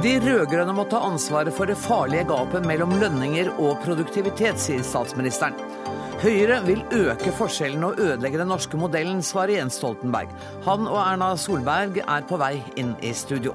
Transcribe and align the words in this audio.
De 0.00 0.14
rød-grønne 0.16 0.72
må 0.72 0.86
ta 0.88 0.96
ansvaret 1.04 1.52
for 1.52 1.68
det 1.68 1.74
farlige 1.76 2.24
gapet 2.30 2.64
mellom 2.64 2.94
lønninger 3.02 3.50
og 3.60 3.82
produktivitet, 3.82 4.56
sier 4.56 4.80
statsministeren. 4.86 5.58
Høyre 6.22 6.56
vil 6.64 6.80
øke 6.96 7.32
forskjellene 7.36 7.90
og 7.90 8.00
ødelegge 8.00 8.40
den 8.40 8.48
norske 8.48 8.80
modellen, 8.80 9.20
svarer 9.20 9.58
Jens 9.58 9.76
Stoltenberg. 9.76 10.32
Han 10.64 10.88
og 10.88 10.96
Erna 11.02 11.34
Solberg 11.36 12.00
er 12.00 12.24
på 12.28 12.38
vei 12.40 12.54
inn 12.80 12.94
i 13.04 13.12
studio. 13.12 13.52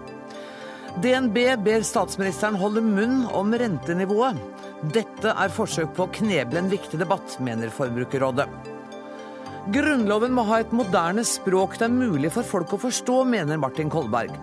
DNB 1.01 1.39
ber 1.65 1.85
statsministeren 1.87 2.59
holde 2.61 2.83
munn 2.85 3.23
om 3.33 3.49
rentenivået. 3.57 4.37
Dette 4.93 5.33
er 5.33 5.53
forsøk 5.55 5.95
på 5.97 6.05
å 6.05 6.13
kneble 6.19 6.61
en 6.61 6.69
viktig 6.69 7.01
debatt, 7.01 7.39
mener 7.41 7.73
Forbrukerrådet. 7.73 8.45
Grunnloven 9.73 10.37
må 10.37 10.45
ha 10.45 10.61
et 10.61 10.77
moderne 10.77 11.25
språk 11.25 11.79
det 11.79 11.89
er 11.89 11.97
mulig 11.97 12.29
for 12.37 12.45
folk 12.45 12.77
å 12.77 12.83
forstå, 12.85 13.23
mener 13.33 13.57
Martin 13.57 13.89
Kolberg. 13.89 14.37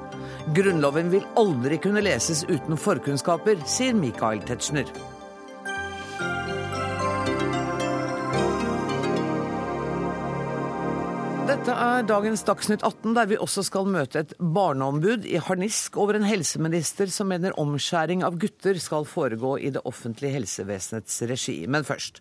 Grunnloven 0.51 1.11
vil 1.13 1.23
aldri 1.39 1.77
kunne 1.79 2.03
leses 2.03 2.43
uten 2.49 2.75
forkunnskaper, 2.75 3.61
sier 3.69 3.95
Michael 3.95 4.43
Tetzschner. 4.43 4.89
Dette 11.47 11.75
er 11.77 12.07
dagens 12.09 12.43
Dagsnytt 12.49 12.83
18, 12.83 13.13
der 13.15 13.29
vi 13.31 13.39
også 13.39 13.63
skal 13.67 13.87
møte 13.87 14.25
et 14.25 14.35
barneombud 14.41 15.29
i 15.31 15.39
harnisk 15.39 15.99
over 16.01 16.19
en 16.19 16.27
helseminister 16.27 17.13
som 17.13 17.31
mener 17.31 17.55
omskjæring 17.61 18.25
av 18.27 18.41
gutter 18.43 18.81
skal 18.83 19.07
foregå 19.07 19.55
i 19.63 19.71
det 19.75 19.85
offentlige 19.87 20.41
helsevesenets 20.41 21.23
regi. 21.31 21.61
Men 21.71 21.87
først. 21.87 22.19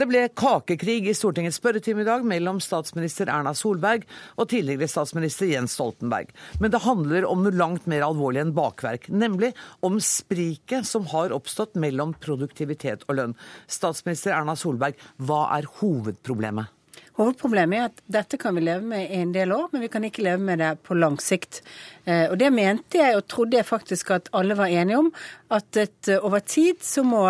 Det 0.00 0.06
ble 0.08 0.20
kakekrig 0.32 1.10
i 1.10 1.12
Stortingets 1.12 1.58
spørretime 1.60 2.00
i 2.00 2.06
dag 2.08 2.22
mellom 2.24 2.56
statsminister 2.64 3.28
Erna 3.28 3.50
Solberg 3.52 4.06
og 4.40 4.48
tidligere 4.48 4.88
statsminister 4.88 5.50
Jens 5.50 5.74
Stoltenberg. 5.76 6.30
Men 6.56 6.72
det 6.72 6.80
handler 6.86 7.26
om 7.28 7.42
noe 7.44 7.52
langt 7.52 7.84
mer 7.90 8.06
alvorlig 8.06 8.40
enn 8.46 8.54
bakverk, 8.56 9.10
nemlig 9.12 9.52
om 9.84 10.00
spriket 10.00 10.88
som 10.88 11.04
har 11.12 11.36
oppstått 11.36 11.76
mellom 11.76 12.16
produktivitet 12.16 13.04
og 13.10 13.20
lønn. 13.20 13.38
Statsminister 13.68 14.32
Erna 14.38 14.56
Solberg, 14.56 14.96
hva 15.20 15.50
er 15.58 15.68
hovedproblemet? 15.82 16.72
Hovedproblemet 17.18 17.78
er 17.78 17.88
at 17.88 18.02
dette 18.18 18.38
kan 18.40 18.54
vi 18.56 18.62
leve 18.64 18.86
med 18.86 19.08
i 19.10 19.18
en 19.20 19.32
del 19.34 19.52
år, 19.52 19.68
men 19.72 19.82
vi 19.84 19.90
kan 19.92 20.04
ikke 20.06 20.22
leve 20.24 20.42
med 20.46 20.62
det 20.62 20.70
på 20.86 20.94
lang 20.94 21.18
sikt. 21.22 21.60
Eh, 22.06 22.30
og 22.30 22.38
det 22.40 22.52
mente 22.54 23.00
jeg 23.00 23.18
og 23.18 23.26
trodde 23.28 23.58
jeg 23.58 23.68
faktisk 23.68 24.12
at 24.14 24.30
alle 24.36 24.56
var 24.58 24.70
enige 24.70 25.00
om, 25.02 25.10
at 25.50 25.76
et, 25.76 26.08
eh, 26.08 26.22
over 26.22 26.38
tid 26.38 26.80
så 26.86 27.02
må 27.02 27.24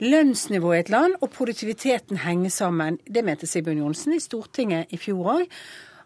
lønnsnivået 0.00 0.76
i 0.76 0.80
et 0.80 0.90
land 0.90 1.14
og 1.20 1.30
produktiviteten 1.30 2.24
henge 2.24 2.50
sammen. 2.50 2.98
Det 3.04 3.24
mente 3.24 3.46
Sigbjørn 3.46 3.84
Johnsen 3.84 4.16
i 4.16 4.20
Stortinget 4.20 4.90
i 4.90 4.96
fjor 4.96 5.36
òg. 5.36 5.46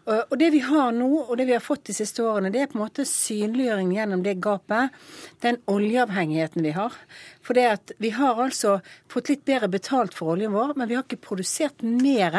Og 0.05 0.35
det 0.37 0.51
vi 0.53 0.59
har 0.61 0.91
nå, 0.93 1.07
og 1.23 1.33
det 1.39 1.47
vi 1.49 1.55
har 1.55 1.63
fått 1.65 1.87
de 1.89 1.93
siste 1.97 2.21
årene, 2.21 2.51
det 2.53 2.59
er 2.61 2.67
på 2.69 2.77
en 2.77 2.83
måte 2.83 3.07
synliggjøring 3.09 3.89
gjennom 3.95 4.21
det 4.25 4.35
gapet. 4.43 4.93
Den 5.41 5.57
oljeavhengigheten 5.71 6.61
vi 6.61 6.75
har. 6.75 6.93
For 7.41 7.57
det 7.57 7.63
at 7.71 7.93
vi 8.01 8.11
har 8.13 8.37
altså 8.43 8.75
fått 9.09 9.31
litt 9.33 9.45
bedre 9.49 9.71
betalt 9.73 10.13
for 10.13 10.35
oljen 10.35 10.53
vår, 10.53 10.75
men 10.77 10.91
vi 10.91 10.97
har 10.99 11.07
ikke 11.07 11.23
produsert 11.25 11.81
mer. 11.81 12.37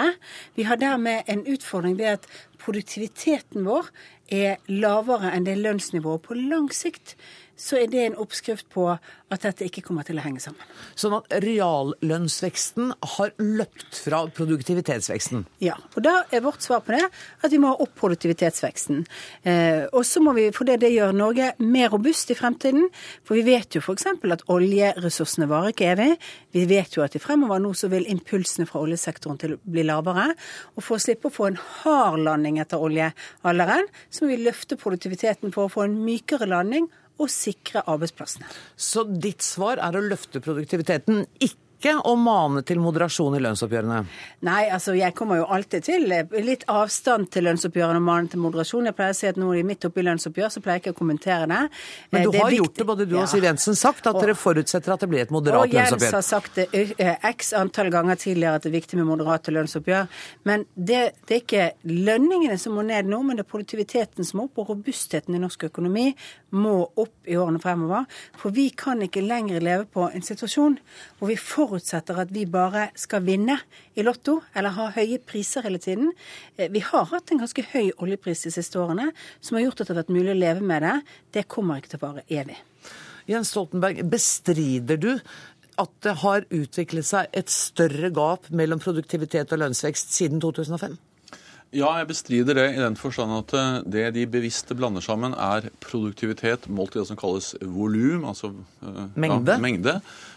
Vi 0.54 0.68
har 0.68 0.78
dermed 0.78 1.26
en 1.26 1.42
utfordring 1.42 1.98
ved 1.98 2.20
at 2.20 2.30
produktiviteten 2.66 3.66
vår 3.66 3.90
er 4.34 4.58
lavere 4.66 5.30
enn 5.32 5.46
det 5.46 5.54
lønnsnivået 5.60 6.24
på 6.26 6.38
lang 6.38 6.72
sikt 6.74 7.14
så 7.56 7.78
er 7.80 7.88
det 7.88 8.02
en 8.04 8.16
oppskrift 8.20 8.68
på 8.72 8.84
at 8.92 9.42
dette 9.42 9.64
ikke 9.66 9.82
kommer 9.82 10.04
til 10.06 10.20
å 10.20 10.22
henge 10.22 10.42
sammen. 10.44 10.60
Sånn 10.94 11.16
at 11.16 11.32
reallønnsveksten 11.42 12.92
har 13.16 13.32
løpt 13.40 13.98
fra 14.04 14.20
produktivitetsveksten? 14.36 15.46
Ja. 15.64 15.78
Og 15.96 16.04
da 16.04 16.20
er 16.30 16.44
vårt 16.44 16.62
svar 16.62 16.84
på 16.84 16.94
det 16.94 17.02
at 17.08 17.50
vi 17.50 17.58
må 17.62 17.72
ha 17.72 17.80
opp 17.82 17.96
produktivitetsveksten. 17.98 19.02
Eh, 19.48 19.86
og 19.88 20.04
så 20.06 20.22
må 20.22 20.36
vi, 20.36 20.50
for 20.54 20.68
det, 20.68 20.78
det 20.84 20.92
gjør 20.92 21.16
Norge 21.16 21.48
mer 21.64 21.90
robust 21.94 22.30
i 22.30 22.36
fremtiden. 22.38 22.90
For 23.26 23.40
vi 23.40 23.46
vet 23.48 23.74
jo 23.74 23.82
f.eks. 23.82 24.06
at 24.36 24.46
oljeressursene 24.52 25.48
varer 25.50 25.72
ikke 25.72 25.90
evig. 25.96 26.10
Vi 26.54 26.66
vet 26.70 26.98
jo 26.98 27.04
at 27.06 27.16
i 27.16 27.22
fremover 27.22 27.62
nå 27.62 27.72
så 27.74 27.90
vil 27.92 28.06
impulsene 28.12 28.68
fra 28.68 28.84
oljesektoren 28.84 29.40
til 29.40 29.56
å 29.56 29.60
bli 29.64 29.86
lavere. 29.88 30.28
Og 30.76 30.84
for 30.84 31.00
å 31.00 31.02
slippe 31.02 31.32
å 31.32 31.34
få 31.34 31.50
en 31.50 31.58
hard 31.80 32.20
landing 32.28 32.55
etter 32.62 32.82
oljealderen, 32.82 33.90
så 34.10 34.24
må 34.24 34.32
vi 34.32 34.44
løfte 34.46 34.78
produktiviteten 34.80 35.54
for 35.54 35.66
å 35.66 35.72
få 35.72 35.86
en 35.86 35.98
mykere 36.06 36.48
landing 36.50 36.88
og 37.22 37.30
sikre 37.32 37.84
arbeidsplassene. 37.88 38.48
Så 38.76 39.06
ditt 39.08 39.44
svar 39.44 39.80
er 39.82 39.96
å 39.96 40.04
løfte 40.04 40.42
produktiviteten, 40.44 41.24
ikke 41.40 41.65
ikke 41.76 41.92
å 42.08 42.14
mane 42.18 42.62
til 42.66 42.80
moderasjon 42.82 43.36
i 43.36 43.40
lønnsoppgjørene? 43.44 44.00
Nei, 44.48 44.62
altså 44.72 44.94
jeg 44.96 45.14
kommer 45.16 45.40
jo 45.40 45.46
alltid 45.52 45.84
til 45.86 46.06
litt 46.46 46.64
avstand 46.72 47.28
til 47.34 47.46
lønnsoppgjørene 47.46 48.00
og 48.00 48.06
mane 48.06 48.32
til 48.32 48.40
moderasjon. 48.42 48.88
Jeg 48.88 48.96
pleier 48.96 49.14
å 49.14 49.18
si 49.18 49.28
at 49.28 49.40
nå 49.40 49.50
er 49.52 49.60
de 49.60 49.66
midt 49.68 49.86
i 49.86 50.04
lønnsoppgjør, 50.06 50.52
så 50.52 50.62
pleier 50.64 50.80
jeg 50.80 50.86
ikke 50.86 50.94
å 50.96 50.98
kommentere 51.00 51.48
det. 51.50 51.62
Men 52.14 52.26
du 52.26 52.32
det 52.34 52.42
har 52.42 52.56
gjort 52.56 52.80
det, 52.80 52.86
både 52.88 53.08
du 53.08 53.16
og 53.20 53.28
Siv 53.30 53.44
Jensen, 53.46 53.76
sagt 53.78 54.06
at 54.08 54.16
og, 54.16 54.22
dere 54.24 54.36
forutsetter 54.38 54.94
at 54.94 55.04
det 55.04 55.10
blir 55.12 55.24
et 55.26 55.34
moderat 55.34 55.68
lønnsoppgjør. 55.68 55.96
Og 55.96 56.06
Jens 56.06 56.16
har 56.16 56.26
sagt 56.26 56.58
det 56.58 57.10
x 57.36 57.52
antall 57.56 57.92
ganger 57.94 58.20
tidligere 58.20 58.60
at 58.60 58.66
det 58.66 58.72
er 58.72 58.76
viktig 58.78 59.00
med 59.00 59.10
moderate 59.10 59.54
lønnsoppgjør. 59.54 60.08
Men 60.48 60.66
det, 60.74 61.02
det 61.28 61.38
er 61.38 61.44
ikke 61.44 61.68
lønningene 61.92 62.58
som 62.60 62.76
må 62.76 62.86
ned 62.86 63.10
nå, 63.10 63.20
men 63.26 63.38
det 63.38 63.46
er 63.46 63.50
produktiviteten 63.52 64.26
som 64.26 64.40
må 64.40 64.48
opp, 64.48 64.62
og 64.62 64.72
robustheten 64.74 65.36
i 65.36 65.42
norsk 65.42 65.68
økonomi 65.68 66.08
må 66.56 66.76
opp 66.86 67.28
i 67.28 67.36
årene 67.38 67.60
fremover. 67.62 68.06
For 68.38 68.54
vi 68.54 68.68
kan 68.76 69.02
ikke 69.04 69.24
lenger 69.24 69.64
leve 69.64 69.88
på 69.90 70.06
en 70.08 70.24
situasjon 70.24 70.78
hvor 71.18 71.30
vi 71.30 71.38
får 71.40 71.65
forutsetter 71.66 72.18
at 72.22 72.32
vi 72.34 72.44
bare 72.50 72.90
skal 72.98 73.24
vinne 73.26 73.58
i 73.96 74.04
Lotto, 74.06 74.38
eller 74.56 74.74
ha 74.76 74.88
høye 74.94 75.18
priser 75.18 75.66
hele 75.66 75.80
tiden. 75.82 76.12
Eh, 76.56 76.70
vi 76.72 76.82
har 76.84 77.08
hatt 77.10 77.32
en 77.32 77.42
ganske 77.42 77.64
høy 77.72 77.90
oljepris 78.02 78.46
de 78.46 78.54
siste 78.54 78.78
årene, 78.80 79.10
som 79.40 79.58
har 79.58 79.66
gjort 79.66 79.82
at 79.82 79.88
det 79.88 79.94
har 79.94 80.02
vært 80.04 80.14
mulig 80.16 80.32
å 80.34 80.38
leve 80.38 80.64
med 80.66 80.86
det. 80.86 80.94
Det 81.34 81.48
kommer 81.50 81.80
ikke 81.80 81.94
til 81.94 82.02
å 82.02 82.06
vare 82.06 82.26
evig. 82.30 82.58
Jens 83.26 83.50
Stoltenberg, 83.50 84.04
bestrider 84.06 85.00
du 85.02 85.12
at 85.76 85.92
det 86.06 86.14
har 86.22 86.46
utviklet 86.54 87.06
seg 87.06 87.34
et 87.36 87.50
større 87.52 88.12
gap 88.14 88.48
mellom 88.54 88.80
produktivitet 88.80 89.52
og 89.52 89.60
lønnsvekst 89.64 90.14
siden 90.14 90.40
2005? 90.40 90.96
Ja, 91.74 91.88
jeg 91.98 92.06
bestrider 92.08 92.56
det 92.56 92.66
i 92.76 92.78
den 92.78 92.94
forstand 92.98 93.32
at 93.34 93.52
eh, 93.58 93.80
det 93.90 94.04
de 94.14 94.26
bevisste 94.30 94.76
blander 94.78 95.02
sammen, 95.02 95.34
er 95.34 95.66
produktivitet 95.82 96.68
målt 96.70 96.94
i 96.94 97.00
det 97.00 97.08
som 97.08 97.18
kalles 97.18 97.54
volum, 97.60 98.24
altså 98.28 98.52
eh, 98.86 99.02
mengde. 99.18 99.56
Ja, 99.56 99.62
mengde. 99.62 99.96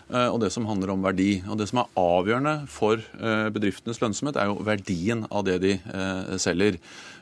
Eh, 0.09 0.25
og 0.25 0.40
det 0.41 0.50
som 0.56 0.66
handler 0.66 0.95
om 0.95 1.06
verdi. 1.06 1.44
Og 1.47 1.59
Det 1.59 1.69
som 1.69 1.84
er 1.84 1.91
avgjørende 2.01 2.56
for 2.72 2.97
eh, 2.97 3.50
bedriftenes 3.53 4.01
lønnsomhet, 4.01 4.40
er 4.41 4.50
jo 4.50 4.57
verdien 4.66 5.28
av 5.29 5.45
det 5.45 5.59
de 5.62 5.75
eh, 5.78 6.35
selger. 6.41 6.79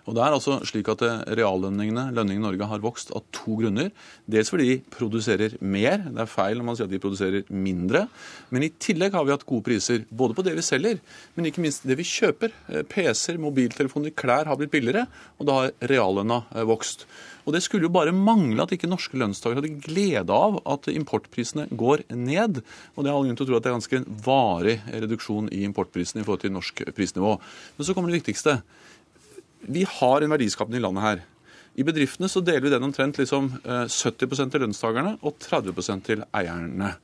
Og 0.08 0.16
det 0.16 0.24
er 0.24 0.36
altså 0.36 0.58
slik 0.68 0.88
at 0.92 1.04
Reallønningene 1.36 2.08
lønningene 2.16 2.40
i 2.40 2.46
Norge 2.46 2.70
har 2.72 2.84
vokst 2.84 3.12
av 3.16 3.26
to 3.36 3.58
grunner. 3.60 3.92
Dels 4.30 4.52
fordi 4.54 4.68
de 4.70 4.78
produserer 4.94 5.58
mer. 5.60 6.00
Det 6.08 6.24
er 6.24 6.32
feil 6.32 6.60
når 6.60 6.68
man 6.70 6.80
sier 6.80 6.88
at 6.88 6.94
de 6.94 7.02
produserer 7.04 7.48
mindre. 7.52 8.06
Men 8.56 8.64
i 8.64 8.72
tillegg 8.72 9.18
har 9.18 9.28
vi 9.28 9.36
hatt 9.36 9.48
gode 9.48 9.68
priser. 9.68 10.06
Både 10.08 10.38
på 10.38 10.46
det 10.48 10.56
vi 10.56 10.66
selger, 10.66 11.02
men 11.36 11.50
ikke 11.50 11.64
minst 11.64 11.88
det 11.88 12.00
vi 12.00 12.08
kjøper. 12.08 12.56
PC-er, 12.88 13.42
mobiltelefoner, 13.44 14.16
klær 14.16 14.48
har 14.48 14.60
blitt 14.60 14.72
billigere. 14.74 15.10
Og 15.38 15.50
da 15.50 15.60
har 15.60 15.76
reallønna 15.92 16.46
vokst. 16.70 17.08
Og 17.48 17.54
Det 17.56 17.62
skulle 17.64 17.88
jo 17.88 17.94
bare 17.96 18.12
mangle 18.12 18.60
at 18.60 18.74
ikke 18.76 18.90
norske 18.92 19.16
lønnstakere 19.16 19.62
hadde 19.62 19.80
glede 19.80 20.36
av 20.36 20.58
at 20.68 20.90
importprisene 20.92 21.70
går 21.72 22.04
ned. 22.12 22.60
Og 22.96 23.04
det 23.04 23.12
er 23.12 23.16
all 23.16 23.24
grunn 23.24 23.40
til 23.40 23.48
å 23.48 23.50
tro 23.52 23.60
at 23.60 23.64
det 23.64 23.72
er 23.72 23.78
ganske 23.78 24.00
en 24.02 24.10
varig 24.26 24.76
reduksjon 24.92 25.48
i 25.56 25.64
importprisene 25.64 26.24
i 26.24 26.28
forhold 26.28 26.44
til 26.44 26.52
norsk 26.52 26.84
prisnivå. 26.98 27.38
Men 27.78 27.88
så 27.88 27.96
kommer 27.96 28.12
det 28.12 28.20
viktigste. 28.20 28.60
Vi 29.62 29.86
har 29.90 30.22
en 30.22 30.34
verdiskapning 30.34 30.80
i 30.80 30.86
landet 30.86 31.06
her. 31.06 31.26
I 31.78 31.86
bedriftene 31.86 32.30
så 32.30 32.42
deler 32.42 32.66
vi 32.66 32.74
den 32.74 32.86
omtrent 32.88 33.20
liksom 33.22 33.52
70 33.64 34.26
eh, 34.26 34.48
til 34.50 34.64
lønnstakerne 34.64 35.18
og 35.22 35.38
30% 35.44 36.06
til 36.08 36.24
eierne. 36.36 36.96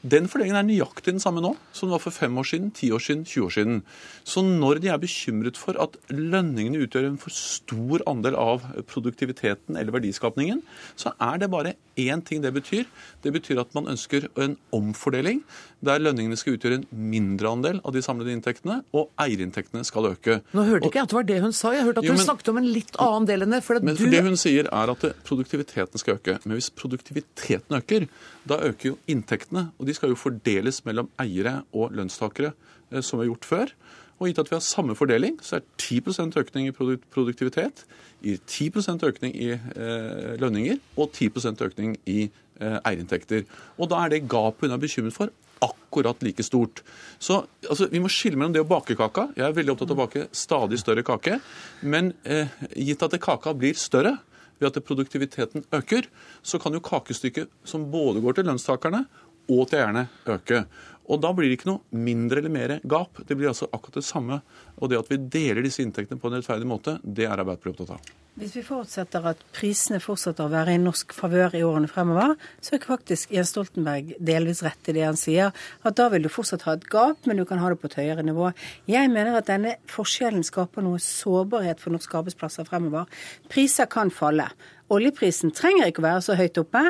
Den 0.00 0.30
fordelingen 0.32 0.56
er 0.56 0.64
nøyaktig 0.64 1.12
den 1.12 1.20
samme 1.20 1.42
nå 1.44 1.50
som 1.76 1.88
den 1.88 1.92
var 1.92 2.00
for 2.00 2.14
fem 2.14 2.38
år 2.40 2.46
siden, 2.48 2.70
ti 2.72 2.88
år 2.94 3.02
siden, 3.04 3.24
20 3.26 3.44
år 3.44 3.52
siden. 3.56 3.82
Så 4.24 4.40
når 4.46 4.80
de 4.80 4.88
er 4.88 5.02
bekymret 5.02 5.60
for 5.60 5.76
at 5.82 5.98
lønningene 6.08 6.86
utgjør 6.86 7.10
en 7.10 7.18
for 7.20 7.34
stor 7.34 8.06
andel 8.08 8.38
av 8.40 8.64
produktiviteten 8.88 9.76
eller 9.76 9.92
verdiskapningen, 9.98 10.62
så 10.96 11.12
er 11.20 11.42
det 11.42 11.50
bare 11.52 11.74
én 12.08 12.22
ting 12.24 12.42
det 12.44 12.52
betyr. 12.54 12.88
Det 13.24 13.32
betyr 13.34 13.60
at 13.62 13.74
man 13.76 13.90
ønsker 13.92 14.28
en 14.40 14.56
omfordeling 14.76 15.42
der 15.84 16.00
lønningene 16.02 16.36
skal 16.36 16.56
utgjøre 16.56 16.80
en 16.80 16.86
mindre 16.92 17.48
andel 17.48 17.78
av 17.88 17.94
de 17.94 18.02
samlede 18.04 18.34
inntektene, 18.34 18.80
og 18.96 19.08
eierinntektene 19.20 19.84
skal 19.88 20.10
øke. 20.10 20.40
Nå 20.56 20.64
hørte 20.68 20.90
ikke 20.90 21.00
jeg 21.00 21.08
at 21.08 21.12
det 21.12 21.18
var 21.18 21.28
det 21.30 21.38
hun 21.44 21.54
sa. 21.56 21.72
Jeg 21.72 21.86
hørte 21.88 22.02
at 22.02 22.08
jo, 22.08 22.12
men, 22.12 22.20
hun 22.20 22.28
snakket 22.28 22.50
om 22.52 22.60
en 22.60 22.68
litt 22.68 22.98
annen 23.00 23.28
del 23.30 23.46
enn 23.46 23.56
det. 23.56 23.62
For 23.64 23.80
men 23.80 23.96
du... 23.96 24.04
det 24.12 24.22
hun 24.26 24.36
sier 24.40 24.68
er 24.68 24.92
at 24.92 25.06
produktiviteten 25.28 26.02
skal 26.02 26.18
øke. 26.18 26.36
Men 26.44 26.58
hvis 26.58 26.68
produktiviteten 26.76 27.78
øker, 27.80 28.08
da 28.50 28.60
øker 28.68 28.92
jo 28.92 28.98
inntektene. 29.10 29.70
Og 29.80 29.88
de 29.88 29.96
skal 29.96 30.12
jo 30.12 30.20
fordeles 30.20 30.82
mellom 30.88 31.08
eiere 31.22 31.62
og 31.72 31.96
lønnstakere, 31.96 32.52
eh, 32.92 33.00
som 33.00 33.20
vi 33.20 33.24
har 33.24 33.32
gjort 33.32 33.48
før. 33.48 33.74
Og 34.20 34.28
gitt 34.28 34.40
at 34.42 34.50
vi 34.50 34.56
har 34.58 34.64
samme 34.64 34.94
fordeling, 34.96 35.38
så 35.40 35.58
er 35.58 35.66
10% 35.80 36.36
økning 36.36 36.68
i 36.68 36.74
produktivitet 36.76 37.86
gir 38.20 38.40
10% 38.44 39.04
økning 39.08 39.32
i 39.32 39.54
eh, 39.56 40.32
lønninger 40.40 40.80
og 41.00 41.14
10% 41.16 41.62
økning 41.64 41.94
i 42.04 42.26
eh, 42.28 42.76
eierinntekter. 42.84 43.46
Og 43.80 43.88
da 43.92 44.02
er 44.04 44.12
det 44.12 44.26
gapet 44.28 44.68
hun 44.68 44.76
er 44.76 44.82
bekymret 44.82 45.16
for, 45.16 45.32
akkurat 45.60 46.22
like 46.24 46.44
stort. 46.44 46.82
Så 47.18 47.42
altså, 47.68 47.88
Vi 47.92 48.00
må 48.00 48.08
skille 48.12 48.36
mellom 48.36 48.52
det 48.52 48.62
å 48.64 48.68
bake 48.68 48.96
kaka. 48.96 49.28
Jeg 49.36 49.44
er 49.48 49.56
veldig 49.56 49.74
opptatt 49.74 49.92
av 49.92 49.98
å 49.98 50.02
bake 50.04 50.26
stadig 50.36 50.80
større 50.80 51.04
kake. 51.04 51.40
Men 51.82 52.12
eh, 52.24 52.52
gitt 52.76 53.02
at 53.04 53.16
kaka 53.20 53.56
blir 53.56 53.76
større, 53.76 54.18
ved 54.60 54.76
at 54.76 54.84
produktiviteten 54.84 55.64
øker, 55.72 56.04
så 56.42 56.58
kan 56.60 56.74
jo 56.76 56.82
kakestykket 56.84 57.48
som 57.64 57.86
både 57.88 58.20
går 58.20 58.36
til 58.36 58.44
lønnstakerne 58.50 59.06
og 59.50 59.62
til 59.70 59.80
eierne, 59.80 60.02
øke. 60.28 60.66
Og 61.08 61.20
Da 61.20 61.32
blir 61.34 61.48
det 61.48 61.58
ikke 61.58 61.70
noe 61.72 61.96
mindre 61.96 62.38
eller 62.38 62.52
mer 62.54 62.78
gap. 62.84 63.22
Det 63.26 63.36
blir 63.36 63.50
altså 63.50 63.68
akkurat 63.72 63.98
det 63.98 64.06
samme. 64.06 64.40
Og 64.78 64.90
det 64.90 65.00
at 65.00 65.10
vi 65.10 65.18
deler 65.18 65.62
disse 65.64 65.82
inntektene 65.82 66.20
på 66.20 66.30
en 66.30 66.38
rettferdig 66.38 66.68
måte, 66.68 66.98
det 67.02 67.26
er 67.26 67.36
Arbeiderpartiet 67.36 67.80
opptatt 67.80 67.96
av. 67.98 68.16
Hvis 68.38 68.54
vi 68.54 68.62
forutsetter 68.62 69.24
at 69.26 69.40
prisene 69.52 69.98
fortsetter 70.00 70.46
å 70.46 70.52
være 70.52 70.76
i 70.76 70.80
norsk 70.80 71.12
favør 71.12 71.56
i 71.58 71.64
årene 71.66 71.90
fremover, 71.90 72.36
så 72.62 72.76
er 72.76 72.86
faktisk 72.86 73.34
Jens 73.34 73.50
Stoltenberg 73.52 74.14
delvis 74.22 74.62
rett 74.64 74.88
i 74.88 74.94
det 74.96 75.02
han 75.04 75.18
sier. 75.18 75.50
At 75.82 75.98
da 75.98 76.06
vil 76.12 76.24
du 76.24 76.30
fortsatt 76.32 76.64
ha 76.68 76.76
et 76.78 76.86
gap, 76.88 77.26
men 77.26 77.42
du 77.42 77.44
kan 77.44 77.60
ha 77.60 77.72
det 77.72 77.80
på 77.82 77.90
et 77.90 77.98
høyere 77.98 78.24
nivå. 78.24 78.52
Jeg 78.88 79.10
mener 79.12 79.36
at 79.36 79.50
denne 79.50 79.76
forskjellen 79.90 80.46
skaper 80.46 80.86
noe 80.86 81.02
sårbarhet 81.02 81.82
for 81.82 81.92
norske 81.92 82.16
arbeidsplasser 82.16 82.70
fremover. 82.70 83.10
Priser 83.50 83.90
kan 83.90 84.14
falle. 84.14 84.46
Oljeprisen 84.90 85.52
trenger 85.54 85.86
ikke 85.86 86.02
å 86.02 86.06
være 86.08 86.22
så 86.24 86.34
høyt 86.38 86.58
oppe. 86.58 86.80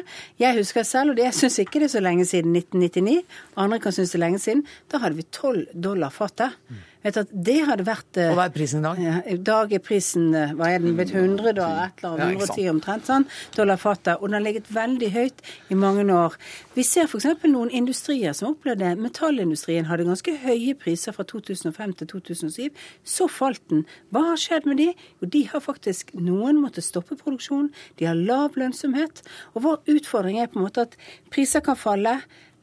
Jeg 0.41 0.57
husker 0.57 0.87
selv, 0.89 1.13
og 1.13 1.19
det 1.21 1.35
syns 1.37 1.59
ikke 1.61 1.83
det 1.83 1.91
er 1.91 1.95
så 1.99 2.01
lenge 2.01 2.25
siden 2.29 2.55
1999, 2.57 3.19
andre 3.61 3.79
kan 3.85 3.93
synes 3.93 4.00
det 4.01 4.19
er 4.19 4.25
lenge 4.25 4.41
siden, 4.43 4.65
da 4.91 5.03
hadde 5.03 5.21
vi 5.21 5.27
12 5.29 5.67
dollar 5.75 6.15
fatet. 6.15 6.57
Vet 7.01 7.17
at 7.17 7.31
det 7.33 7.61
hadde 7.65 7.85
vært 7.87 8.19
Og 8.27 8.35
hva 8.37 8.45
er 8.51 8.53
prisen 8.53 8.83
i 8.83 8.85
dag? 8.85 8.99
Ja, 9.01 9.13
I 9.25 9.37
dag 9.41 9.71
er 9.73 9.81
prisen 9.81 10.35
eh, 10.37 10.51
hva 10.57 10.69
er 10.69 10.83
den, 10.83 10.93
blitt 10.99 11.15
100 11.15 11.49
og 11.49 11.79
et 11.81 12.03
eller 12.03 12.25
annet, 12.27 12.43
110 12.45 12.67
omtrent, 12.75 13.07
sånn, 13.09 13.25
dollar 13.57 13.81
fatet. 13.81 14.19
Og 14.19 14.29
den 14.29 14.37
har 14.37 14.45
ligget 14.45 14.69
veldig 14.75 15.09
høyt 15.15 15.41
i 15.73 15.79
mange 15.81 16.05
år. 16.13 16.37
Vi 16.77 16.85
ser 16.85 17.09
f.eks. 17.09 17.29
noen 17.49 17.73
industrier 17.73 18.37
som 18.37 18.51
opplevde. 18.53 18.93
Metallindustrien 19.01 19.89
hadde 19.89 20.05
ganske 20.11 20.35
høye 20.43 20.77
priser 20.81 21.17
fra 21.17 21.25
2005 21.25 21.97
til 22.03 22.11
2007. 22.13 22.85
Så 23.17 23.31
falt 23.33 23.65
den. 23.73 23.87
Hva 24.13 24.27
har 24.29 24.45
skjedd 24.45 24.69
med 24.69 24.83
de? 24.83 24.91
Jo, 25.23 25.31
de 25.39 25.45
har 25.55 25.65
faktisk 25.65 26.13
Noen 26.21 26.61
måtte 26.61 26.85
stoppe 26.85 27.17
produksjonen. 27.17 27.73
De 27.97 28.11
har 28.11 28.19
lav 28.19 28.61
lønnsomhet. 28.61 29.25
Og 29.55 29.65
vår 29.65 29.97
utfordring 29.97 30.37
er 30.43 30.53
på 30.53 30.61
en 30.61 30.69
måte 30.69 30.85
at 30.85 31.01
priser 31.33 31.65
kan 31.65 31.81
falle. 31.81 32.19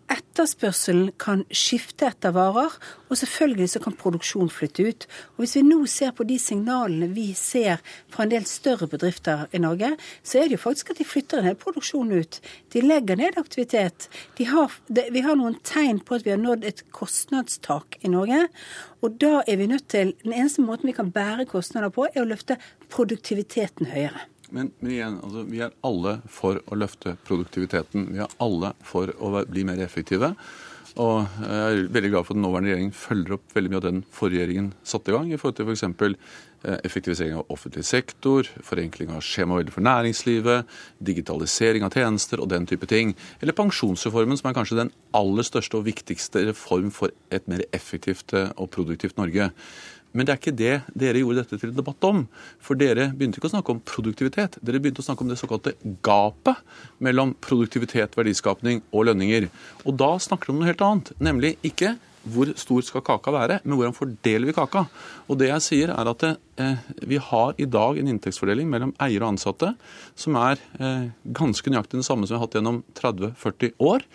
Etterspørselen 0.07 1.09
kan 1.19 1.41
skifte 1.51 2.07
etter 2.07 2.31
varer, 2.31 2.71
og 3.09 3.19
selvfølgelig 3.19 3.67
så 3.73 3.81
kan 3.83 3.95
produksjon 3.99 4.51
flytte 4.53 4.85
ut. 4.87 5.07
Og 5.35 5.43
Hvis 5.43 5.55
vi 5.57 5.63
nå 5.67 5.79
ser 5.91 6.13
på 6.15 6.23
de 6.29 6.37
signalene 6.39 7.09
vi 7.11 7.33
ser 7.35 7.81
fra 8.13 8.23
en 8.23 8.31
del 8.31 8.45
større 8.47 8.87
bedrifter 8.87 9.47
i 9.51 9.59
Norge, 9.59 9.89
så 10.23 10.39
er 10.39 10.47
det 10.47 10.57
jo 10.57 10.63
faktisk 10.63 10.93
at 10.93 11.01
de 11.01 11.07
flytter 11.07 11.41
en 11.41 11.49
hel 11.49 11.59
produksjon 11.59 12.13
ut. 12.15 12.39
De 12.71 12.85
legger 12.85 13.19
ned 13.19 13.41
aktivitet. 13.41 14.07
De 14.37 14.47
har, 14.47 14.71
de, 14.87 15.09
vi 15.11 15.25
har 15.27 15.35
noen 15.35 15.59
tegn 15.67 15.99
på 15.99 16.15
at 16.15 16.25
vi 16.27 16.31
har 16.31 16.39
nådd 16.39 16.63
et 16.63 16.85
kostnadstak 16.95 17.99
i 17.99 18.13
Norge. 18.13 18.45
Og 19.03 19.19
da 19.19 19.41
er 19.43 19.59
vi 19.59 19.67
nødt 19.67 19.89
til 19.91 20.15
Den 20.23 20.33
eneste 20.33 20.61
måten 20.61 20.87
vi 20.87 20.95
kan 20.95 21.11
bære 21.11 21.45
kostnader 21.45 21.91
på, 21.91 22.07
er 22.13 22.23
å 22.23 22.29
løfte 22.31 22.57
produktiviteten 22.93 23.91
høyere. 23.91 24.27
Men, 24.49 24.71
men, 24.79 24.91
igjen, 24.93 25.19
altså, 25.23 25.43
vi 25.49 25.61
er 25.65 25.75
alle 25.87 26.17
for 26.31 26.61
å 26.65 26.79
løfte 26.79 27.17
produktiviteten. 27.27 28.09
Vi 28.13 28.23
er 28.23 28.33
alle 28.43 28.73
for 28.85 29.11
å 29.19 29.43
bli 29.49 29.65
mer 29.67 29.81
effektive. 29.83 30.33
Og 30.97 31.27
jeg 31.43 31.57
er 31.77 31.89
veldig 31.93 32.09
glad 32.09 32.25
for 32.25 32.33
at 32.33 32.39
den 32.39 32.45
nåværende 32.47 32.71
regjeringen 32.71 32.95
følger 32.97 33.35
opp 33.35 33.51
veldig 33.53 33.69
mye 33.69 33.79
av 33.79 33.85
den 33.85 33.99
forrige 34.17 34.39
regjeringen 34.39 34.69
satte 34.87 35.11
i 35.11 35.13
gang, 35.13 35.27
i 35.29 35.37
forhold 35.37 35.59
til 35.59 35.67
f.eks. 35.67 35.77
eksempel 35.77 36.15
effektivisering 36.65 37.35
av 37.37 37.51
offentlig 37.53 37.83
sektor, 37.85 38.47
forenkling 38.65 39.11
av 39.13 39.21
skjemaveldet 39.25 39.75
for 39.75 39.85
næringslivet, 39.85 40.71
digitalisering 41.05 41.85
av 41.85 41.93
tjenester 41.93 42.41
og 42.41 42.49
den 42.49 42.65
type 42.69 42.89
ting. 42.89 43.13
Eller 43.43 43.55
pensjonsreformen, 43.57 44.39
som 44.39 44.49
er 44.49 44.57
kanskje 44.57 44.79
den 44.79 44.91
aller 45.17 45.45
største 45.45 45.77
og 45.77 45.85
viktigste 45.85 46.47
reform 46.49 46.89
for 46.95 47.13
et 47.29 47.45
mer 47.51 47.61
effektivt 47.77 48.33
og 48.33 48.71
produktivt 48.73 49.21
Norge. 49.21 49.51
Men 50.17 50.25
det 50.25 50.33
er 50.33 50.39
ikke 50.41 50.57
det 50.57 50.73
dere 50.97 51.21
gjorde 51.21 51.43
dette 51.43 51.59
til 51.61 51.69
en 51.69 51.77
debatt 51.77 52.07
om. 52.09 52.23
For 52.63 52.79
dere 52.79 53.11
begynte 53.13 53.37
ikke 53.37 53.51
å 53.51 53.53
snakke 53.53 53.75
om 53.75 53.83
produktivitet. 53.85 54.57
Dere 54.65 54.81
begynte 54.81 55.03
å 55.03 55.05
snakke 55.05 55.25
om 55.25 55.29
det 55.29 55.37
såkalte 55.37 55.75
gapet 56.05 56.65
mellom 57.05 57.35
produktivitet, 57.45 58.17
verdiskapning 58.17 58.81
og 58.89 59.11
lønninger. 59.11 59.49
Og 59.85 59.97
da 60.01 60.15
snakker 60.17 60.49
dere 60.49 60.55
om 60.55 60.63
noe 60.63 60.71
helt 60.71 60.85
annet. 60.87 61.13
Nemlig 61.21 61.53
ikke 61.69 61.93
hvor 62.27 62.49
stor 62.59 62.83
skal 62.83 63.05
kaka 63.05 63.31
være, 63.31 63.59
men 63.63 63.77
hvordan 63.77 63.95
fordeler 63.95 64.49
vi 64.49 64.55
kaka? 64.57 64.87
Og 65.29 65.39
det 65.39 65.51
jeg 65.51 65.63
sier 65.63 65.93
er 65.93 66.09
at 66.11 66.25
eh, 66.27 66.39
Vi 67.07 67.19
har 67.21 67.57
i 67.61 67.67
dag 67.69 67.99
en 67.99 68.09
inntektsfordeling 68.11 68.69
mellom 68.71 68.93
eiere 69.03 69.25
og 69.25 69.35
ansatte 69.35 69.73
som 70.17 70.37
er 70.41 70.61
eh, 70.79 71.09
ganske 71.37 71.71
nøyaktig 71.71 71.99
den 71.99 72.07
samme 72.07 72.27
som 72.27 72.35
vi 72.35 72.39
har 72.39 72.45
hatt 72.47 72.57
gjennom 72.57 72.81
30-40 72.97 73.75
år. 73.83 74.05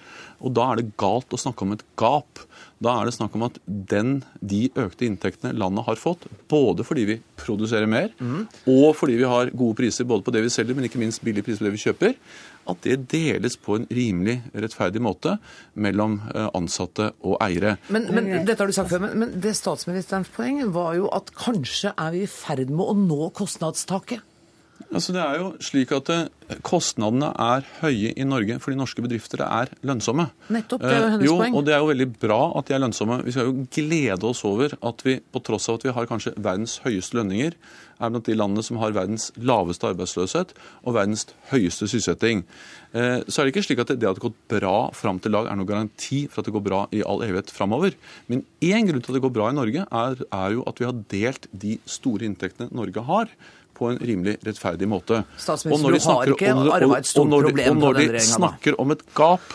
Og 0.43 0.55
Da 0.57 0.71
er 0.71 0.81
det 0.81 0.97
galt 1.01 1.33
å 1.33 1.41
snakke 1.41 1.67
om 1.67 1.75
et 1.77 1.85
gap. 2.01 2.43
Da 2.83 2.97
er 2.99 3.07
det 3.07 3.15
snakk 3.15 3.37
om 3.39 3.45
at 3.47 3.59
den, 3.67 4.23
de 4.43 4.65
økte 4.75 5.07
inntektene 5.07 5.55
landet 5.55 5.87
har 5.87 6.01
fått, 6.01 6.27
både 6.51 6.87
fordi 6.87 7.05
vi 7.07 7.19
produserer 7.39 7.87
mer, 7.91 8.11
mm. 8.19 8.41
og 8.71 8.89
fordi 8.99 9.21
vi 9.21 9.29
har 9.29 9.53
gode 9.55 9.79
priser 9.79 10.09
både 10.09 10.27
på 10.27 10.35
det 10.35 10.43
vi 10.43 10.51
selger, 10.51 10.75
men 10.75 10.89
ikke 10.89 11.01
minst 11.03 11.23
billige 11.23 11.47
priser 11.47 11.63
på 11.63 11.69
det 11.69 11.77
vi 11.77 11.83
kjøper, 11.85 12.17
at 12.73 12.83
det 12.87 12.97
deles 13.11 13.57
på 13.59 13.77
en 13.79 13.87
rimelig 13.91 14.37
rettferdig 14.55 15.03
måte 15.03 15.37
mellom 15.83 16.21
eh, 16.31 16.49
ansatte 16.59 17.11
og 17.27 17.39
eiere. 17.43 17.77
Men, 17.95 18.07
men 18.15 18.31
dette 18.47 18.59
har 18.63 18.71
du 18.71 18.77
sagt 18.77 18.91
før, 18.93 19.03
men, 19.07 19.17
men 19.25 19.35
det 19.43 19.55
statsministerens 19.59 20.31
poeng 20.35 20.63
var 20.75 20.95
jo 20.99 21.11
at 21.15 21.33
kanskje 21.39 21.95
er 21.95 22.15
vi 22.15 22.25
i 22.27 22.31
ferd 22.33 22.73
med 22.73 22.85
å 22.89 22.97
nå 22.97 23.31
kostnadstaket? 23.37 24.25
Altså 24.91 25.15
det 25.15 25.23
er 25.23 25.39
jo 25.41 25.51
slik 25.63 25.93
at 25.97 26.11
eh, 26.13 26.57
Kostnadene 26.67 27.31
er 27.41 27.67
høye 27.81 28.13
i 28.13 28.27
Norge 28.29 28.59
fordi 28.63 28.77
norske 28.77 29.05
bedrifter 29.05 29.45
er 29.47 29.71
lønnsomme. 29.87 30.27
Nettopp, 30.53 30.83
det 30.83 30.91
er 30.93 30.99
jo 30.99 31.11
hennes 31.15 31.23
poeng. 31.23 31.29
jo, 31.29 31.37
poeng. 31.41 31.57
Og 31.59 31.67
det 31.69 31.75
er 31.77 31.81
jo 31.81 31.89
veldig 31.93 32.09
bra 32.25 32.41
at 32.59 32.69
de 32.69 32.77
er 32.77 32.83
lønnsomme. 32.83 33.21
Vi 33.27 33.35
skal 33.35 33.49
jo 33.49 33.67
glede 33.73 34.29
oss 34.29 34.43
over 34.49 34.77
at 34.77 35.07
vi, 35.07 35.17
på 35.23 35.45
tross 35.47 35.71
av 35.71 35.81
at 35.81 35.87
vi 35.89 35.97
har 35.97 36.11
kanskje 36.11 36.35
verdens 36.37 36.79
høyeste 36.85 37.19
lønninger, 37.19 37.57
er 38.03 38.11
blant 38.11 38.27
de 38.27 38.35
landene 38.37 38.65
som 38.67 38.81
har 38.83 38.95
verdens 38.97 39.31
laveste 39.39 39.87
arbeidsløshet 39.93 40.55
og 40.83 40.97
verdens 40.97 41.29
høyeste 41.53 41.87
sysselsetting. 41.87 42.43
Eh, 42.93 43.23
så 43.29 43.41
er 43.41 43.47
det 43.47 43.55
ikke 43.55 43.65
slik 43.69 43.83
at 43.83 43.93
det 43.93 43.97
at 43.97 44.03
det 44.03 44.11
har 44.11 44.23
gått 44.27 44.41
bra 44.51 44.77
fram 44.97 45.21
til 45.23 45.33
i 45.33 45.37
dag, 45.39 45.49
er 45.49 45.59
noen 45.59 45.71
garanti 45.71 46.25
for 46.29 46.43
at 46.43 46.51
det 46.51 46.57
går 46.57 46.67
bra 46.67 46.83
i 46.93 47.05
all 47.07 47.25
evighet 47.25 47.53
framover. 47.55 47.97
Men 48.29 48.45
én 48.61 48.89
grunn 48.89 49.01
til 49.05 49.15
at 49.15 49.21
det 49.21 49.25
går 49.25 49.37
bra 49.39 49.51
i 49.53 49.57
Norge, 49.57 49.87
er, 49.87 50.23
er 50.27 50.57
jo 50.57 50.67
at 50.69 50.83
vi 50.83 50.89
har 50.89 51.03
delt 51.15 51.49
de 51.53 51.79
store 51.89 52.27
inntektene 52.29 52.73
Norge 52.75 53.07
har 53.09 53.33
på 53.75 53.91
en 53.91 53.99
rimelig 54.01 54.37
rettferdig 54.47 54.89
måte. 54.91 55.23
Statsminister, 55.41 55.93
du 55.93 56.07
har 56.09 56.33
ikke 56.35 56.55
arva 56.77 56.99
et 57.01 57.09
stort 57.09 57.31
problem 57.31 57.77
Og 57.77 57.83
når 57.83 57.93
på 57.93 57.99
de 57.99 58.07
den 58.07 58.13
når 58.13 58.19
de 58.19 58.25
snakker 58.27 58.79
om 58.83 58.95
et 58.95 59.05
gap, 59.17 59.55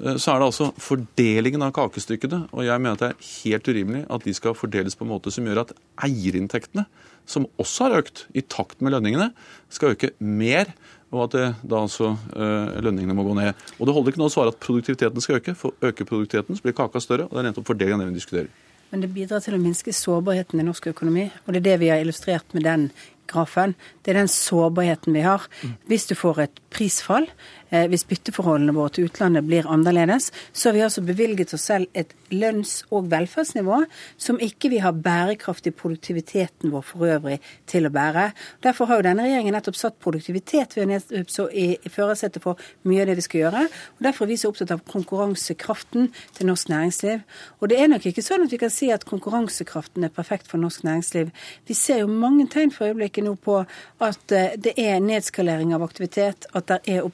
eh, 0.00 0.16
så 0.16 0.34
er 0.34 0.42
det 0.42 0.48
altså 0.50 0.70
fordelingen 0.82 1.64
av 1.66 1.72
kakestykkene. 1.76 2.44
Og 2.52 2.66
jeg 2.66 2.84
mener 2.84 2.98
at 2.98 3.04
det 3.04 3.10
er 3.12 3.32
helt 3.44 3.72
urimelig 3.72 4.04
at 4.10 4.28
de 4.28 4.36
skal 4.36 4.58
fordeles 4.58 4.98
på 4.98 5.06
en 5.06 5.12
måte 5.14 5.32
som 5.34 5.48
gjør 5.48 5.64
at 5.66 5.74
eierinntektene, 6.08 6.86
som 7.28 7.48
også 7.60 7.88
har 7.88 7.98
økt 8.02 8.24
i 8.34 8.44
takt 8.44 8.80
med 8.80 8.96
lønningene, 8.96 9.32
skal 9.68 9.96
øke 9.96 10.14
mer. 10.18 10.72
Og 11.08 11.24
at 11.24 11.34
det, 11.36 11.44
da 11.64 11.82
altså 11.86 12.10
øh, 12.36 12.80
lønningene 12.84 13.16
må 13.16 13.24
gå 13.24 13.34
ned. 13.38 13.54
Og 13.78 13.86
Det 13.86 13.94
holder 13.96 14.12
ikke 14.12 14.20
nå 14.20 14.28
å 14.28 14.32
svare 14.32 14.52
at 14.52 14.60
produktiviteten 14.60 15.24
skal 15.24 15.40
øke. 15.40 15.54
For 15.56 15.72
øker 15.80 16.04
produktiviteten, 16.04 16.56
så 16.56 16.66
blir 16.66 16.76
kaka 16.76 17.00
større. 17.00 17.28
og 17.28 17.36
Det 17.36 17.44
er 17.44 17.48
nettopp 17.48 17.70
fordelingen 17.70 18.02
av 18.02 18.08
det 18.08 18.12
vi 18.12 18.20
diskuterer. 18.20 18.50
Men 18.90 19.04
det 19.04 19.10
bidrar 19.12 19.42
til 19.44 19.56
å 19.56 19.60
minske 19.60 19.92
sårbarheten 19.92 20.60
i 20.60 20.64
norsk 20.64 20.88
økonomi. 20.94 21.26
Og 21.44 21.52
det 21.52 21.60
er 21.60 21.66
det 21.66 21.78
vi 21.82 21.90
har 21.92 22.00
illustrert 22.00 22.54
med 22.56 22.64
den 22.64 22.88
grafen. 23.28 23.74
Det 24.02 24.12
er 24.12 24.20
den 24.20 24.30
sårbarheten 24.32 25.14
vi 25.16 25.24
har. 25.26 25.46
Hvis 25.86 26.08
du 26.08 26.14
får 26.18 26.42
et 26.46 26.60
prisfall, 26.74 27.28
hvis 27.70 28.06
bytteforholdene 28.08 28.74
våre 28.76 28.94
til 28.94 29.08
utlandet 29.08 29.46
blir 29.46 29.68
annerledes, 29.68 30.30
så 30.52 30.68
har 30.68 30.78
vi 30.78 30.84
altså 30.86 31.04
bevilget 31.04 31.54
oss 31.54 31.68
selv 31.68 31.86
et 31.94 32.14
lønns- 32.30 32.82
og 32.90 33.10
velferdsnivå 33.12 33.82
som 34.16 34.40
ikke 34.40 34.70
vi 34.72 34.80
har 34.82 34.92
bærekraft 34.92 35.66
i 35.66 35.74
produktiviteten 35.74 36.72
vår 36.72 36.84
for 36.84 37.06
øvrig 37.08 37.38
til 37.66 37.88
å 37.88 37.92
bære. 37.92 38.30
Derfor 38.64 38.88
har 38.88 39.00
jo 39.00 39.06
denne 39.08 39.26
regjeringen 39.26 39.54
nettopp 39.56 39.76
satt 39.76 39.98
produktivitet 40.00 40.76
ned- 40.76 41.12
i, 41.52 41.66
førersetet 41.88 42.42
for 42.42 42.58
mye 42.84 43.02
av 43.02 43.06
det 43.10 43.16
vi 43.16 43.26
skal 43.26 43.40
gjøre. 43.40 43.64
Og 43.98 44.04
Derfor 44.04 44.24
er 44.24 44.28
vi 44.28 44.36
så 44.36 44.48
opptatt 44.48 44.70
av 44.70 44.84
konkurransekraften 44.88 46.12
til 46.36 46.46
norsk 46.46 46.68
næringsliv. 46.68 47.22
Og 47.60 47.68
det 47.68 47.80
er 47.80 47.88
nok 47.88 48.06
ikke 48.06 48.22
sånn 48.22 48.44
at 48.44 48.52
vi 48.52 48.60
kan 48.60 48.70
si 48.70 48.90
at 48.90 49.04
konkurransekraften 49.08 50.04
er 50.04 50.14
perfekt 50.14 50.48
for 50.48 50.58
norsk 50.58 50.84
næringsliv. 50.84 51.30
Vi 51.66 51.74
ser 51.74 52.02
jo 52.02 52.06
mange 52.06 52.48
tegn 52.48 52.70
for 52.70 52.88
øyeblikket 52.88 53.24
nå 53.24 53.34
på 53.34 53.64
at 54.00 54.32
eh, 54.32 54.56
det 54.56 54.74
er 54.78 55.00
nedskalering 55.00 55.74
av 55.74 55.82
aktivitet, 55.82 56.46
at 56.54 56.68
det 56.68 56.80
er 56.86 57.06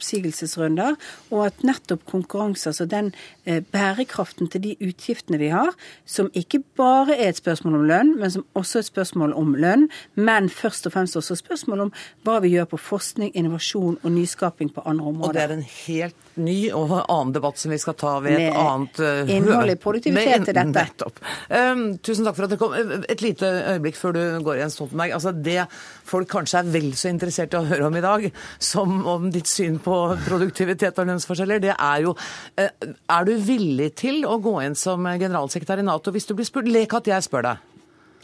oppsigelsesrunder, 0.44 0.96
og 1.30 1.46
at 1.46 1.64
nettopp 1.64 2.04
konkurranse, 2.08 2.68
altså 2.70 2.86
den 2.86 3.12
eh, 3.44 3.62
bærekraften 3.62 4.48
til 4.48 4.62
de 4.62 4.76
utgiftene 4.80 5.38
vi 5.38 5.50
har, 5.52 5.72
som 6.06 6.30
ikke 6.34 6.62
bare 6.76 7.16
er 7.16 7.32
et 7.32 7.40
spørsmål 7.40 7.80
om 7.80 7.86
lønn, 7.88 8.14
men 8.18 8.30
som 8.30 8.44
også 8.54 8.78
er 8.78 8.84
et 8.84 8.90
spørsmål 8.92 9.34
om 9.34 9.54
lønn, 9.54 9.88
men 10.14 10.48
først 10.48 10.86
og 10.86 10.92
fremst 10.96 11.16
også 11.16 11.34
et 11.34 11.44
spørsmål 11.44 11.86
om 11.88 11.94
hva 12.24 12.40
vi 12.44 12.54
gjør 12.54 12.68
på 12.74 12.80
forskning, 12.80 13.32
innovasjon 13.34 13.98
og 14.02 14.12
nyskaping 14.12 14.72
på 14.74 14.84
andre 14.84 15.04
områder. 15.04 15.28
Og 15.28 15.34
det 15.34 15.42
er 15.42 15.56
en 15.56 15.66
helt 15.86 16.24
ny 16.34 16.58
og 16.74 16.92
annen 16.98 17.32
debatt 17.34 17.60
som 17.60 17.70
vi 17.70 17.78
skal 17.78 17.96
ta 17.98 18.16
ved 18.24 18.34
et 18.34 18.50
Med 18.50 18.58
annet 18.58 19.00
uh, 19.00 19.30
innhold 19.30 19.70
i 19.70 19.76
produktivitet 19.80 20.48
til 20.48 20.54
i 20.54 20.56
dette. 20.56 20.74
Nettopp. 20.74 21.20
Um, 21.48 21.84
tusen 22.02 22.26
takk 22.26 22.38
for 22.38 22.46
at 22.46 22.54
dere 22.54 22.60
kom. 22.60 22.74
Et 23.06 23.22
lite 23.22 23.50
øyeblikk 23.74 23.98
før 23.98 24.16
du 24.16 24.22
går 24.46 24.58
igjen, 24.58 24.72
Stoltenberg. 24.74 25.14
Altså 25.14 25.34
det 25.34 25.60
folk 26.04 26.30
kanskje 26.32 26.60
er 26.60 26.72
vel 26.74 26.90
så 26.98 27.12
interessert 27.12 27.54
i 27.54 27.60
å 27.60 27.68
høre 27.68 27.86
om 27.86 27.98
i 27.98 28.02
dag, 28.04 28.26
som 28.58 29.04
om 29.10 29.28
ditt 29.34 29.50
syn 29.50 29.78
på 29.82 30.00
produktivitet 30.34 30.98
og 30.98 31.10
lønnsforskjeller, 31.12 31.62
det 31.62 31.74
er 31.74 32.02
jo 32.04 32.14
uh, 32.14 32.88
Er 33.16 33.28
du 33.28 33.34
villig 33.38 33.94
til 34.02 34.26
å 34.28 34.36
gå 34.42 34.58
inn 34.66 34.76
som 34.78 35.06
generalsekretær 35.06 35.82
i 35.82 35.86
Nato 35.86 36.14
hvis 36.14 36.28
du 36.28 36.34
blir 36.36 36.48
spurt? 36.48 36.68
Lek 36.68 36.98
at 36.98 37.08
jeg 37.08 37.26
spør 37.26 37.48
deg. 37.48 37.70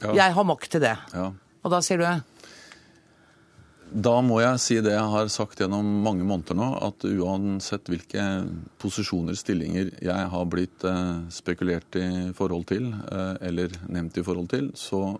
Ja. 0.00 0.12
Jeg 0.24 0.36
har 0.36 0.46
makt 0.48 0.70
til 0.72 0.82
det. 0.82 0.96
Ja. 1.14 1.30
Og 1.60 1.72
da 1.72 1.80
sier 1.84 2.00
du 2.00 2.06
Da 4.06 4.14
må 4.24 4.38
jeg 4.40 4.62
si 4.62 4.78
det 4.80 4.94
jeg 4.94 5.12
har 5.12 5.30
sagt 5.32 5.60
gjennom 5.60 5.86
mange 6.04 6.24
måneder 6.24 6.56
nå, 6.56 6.68
at 6.86 7.04
uansett 7.04 7.90
hvilke 7.90 8.24
posisjoner, 8.80 9.36
stillinger 9.36 9.90
jeg 9.98 10.28
har 10.32 10.46
blitt 10.46 10.86
eh, 10.86 11.16
spekulert 11.34 11.98
i 11.98 12.30
forhold 12.38 12.68
til, 12.70 12.92
eh, 13.10 13.34
eller 13.50 13.74
nevnt 13.90 14.20
i 14.20 14.24
forhold 14.24 14.48
til, 14.52 14.70
så 14.78 15.18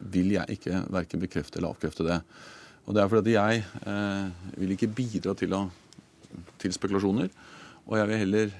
vil 0.00 0.32
jeg 0.32 0.56
ikke 0.56 0.86
verken 0.96 1.22
bekrefte 1.22 1.60
eller 1.60 1.74
avkrefte 1.76 2.06
det. 2.08 2.18
Og 2.86 2.96
det 2.96 3.02
er 3.02 3.12
fordi 3.12 3.36
jeg 3.36 3.64
eh, 3.84 4.48
vil 4.62 4.74
ikke 4.74 4.92
bidra 4.96 5.36
til, 5.36 5.52
å, 5.52 5.66
til 6.62 6.74
spekulasjoner. 6.76 7.30
Og 7.86 7.94
jeg, 8.00 8.08
vil 8.10 8.18
heller, 8.18 8.54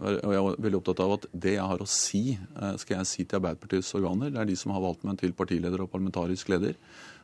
og 0.00 0.30
jeg 0.32 0.38
er 0.40 0.62
veldig 0.64 0.78
opptatt 0.78 1.00
av 1.04 1.10
at 1.18 1.24
det 1.36 1.50
jeg 1.52 1.68
har 1.68 1.82
å 1.84 1.88
si, 1.90 2.22
skal 2.80 2.94
jeg 2.94 3.08
si 3.10 3.26
til 3.28 3.36
Arbeiderpartiets 3.36 3.90
organer. 3.98 4.30
Det 4.32 4.40
er 4.40 4.48
de 4.48 4.56
som 4.56 4.72
har 4.72 4.80
valgt 4.80 5.04
meg 5.04 5.18
til 5.20 5.34
partileder 5.36 5.82
og 5.84 5.90
parlamentarisk 5.92 6.48
leder. 6.48 6.78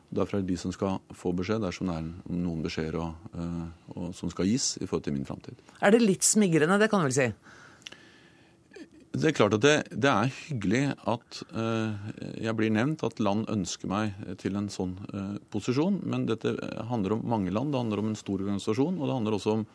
Derfor 0.07 0.37
er 0.37 0.45
det 0.45 0.53
de 0.53 0.59
som 0.59 0.71
skal 0.71 1.01
få 1.15 1.33
beskjed 1.35 1.65
dersom 1.65 1.89
det 1.91 1.97
er 1.99 2.07
noen 2.31 2.63
beskjeder 2.63 2.95
og, 3.01 3.27
uh, 3.35 3.65
og, 3.91 4.07
som 4.15 4.31
skal 4.31 4.47
gis 4.47 4.75
i 4.79 4.87
forhold 4.87 5.03
til 5.07 5.17
min 5.17 5.27
framtid. 5.27 5.59
Er 5.83 5.91
det 5.91 6.03
litt 6.03 6.23
smigrende, 6.23 6.79
det 6.79 6.87
kan 6.91 7.03
du 7.03 7.09
vel 7.09 7.17
si? 7.17 7.27
Det 9.17 9.31
er 9.31 9.35
klart 9.35 9.55
at 9.57 9.63
det, 9.65 9.75
det 9.91 10.11
er 10.11 10.31
hyggelig 10.45 10.83
at 11.09 11.41
uh, 11.51 11.97
jeg 12.37 12.55
blir 12.55 12.71
nevnt, 12.71 13.03
at 13.03 13.19
land 13.19 13.47
ønsker 13.51 13.91
meg 13.91 14.15
til 14.39 14.55
en 14.59 14.69
sånn 14.71 14.95
uh, 15.11 15.35
posisjon. 15.51 15.99
Men 16.07 16.27
dette 16.29 16.55
handler 16.87 17.17
om 17.17 17.27
mange 17.27 17.51
land, 17.51 17.73
det 17.73 17.81
handler 17.81 18.03
om 18.03 18.13
en 18.13 18.19
stor 18.19 18.39
organisasjon, 18.39 19.01
og 19.01 19.09
det 19.09 19.17
handler 19.17 19.39
også 19.39 19.57
om 19.57 19.67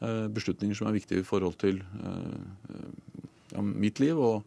beslutninger 0.00 0.76
som 0.76 0.88
er 0.88 0.96
viktige 0.98 1.22
i 1.22 1.26
forhold 1.26 1.54
til 1.60 1.78
ja, 3.54 3.62
mitt 3.62 4.00
liv 4.02 4.18
og, 4.18 4.42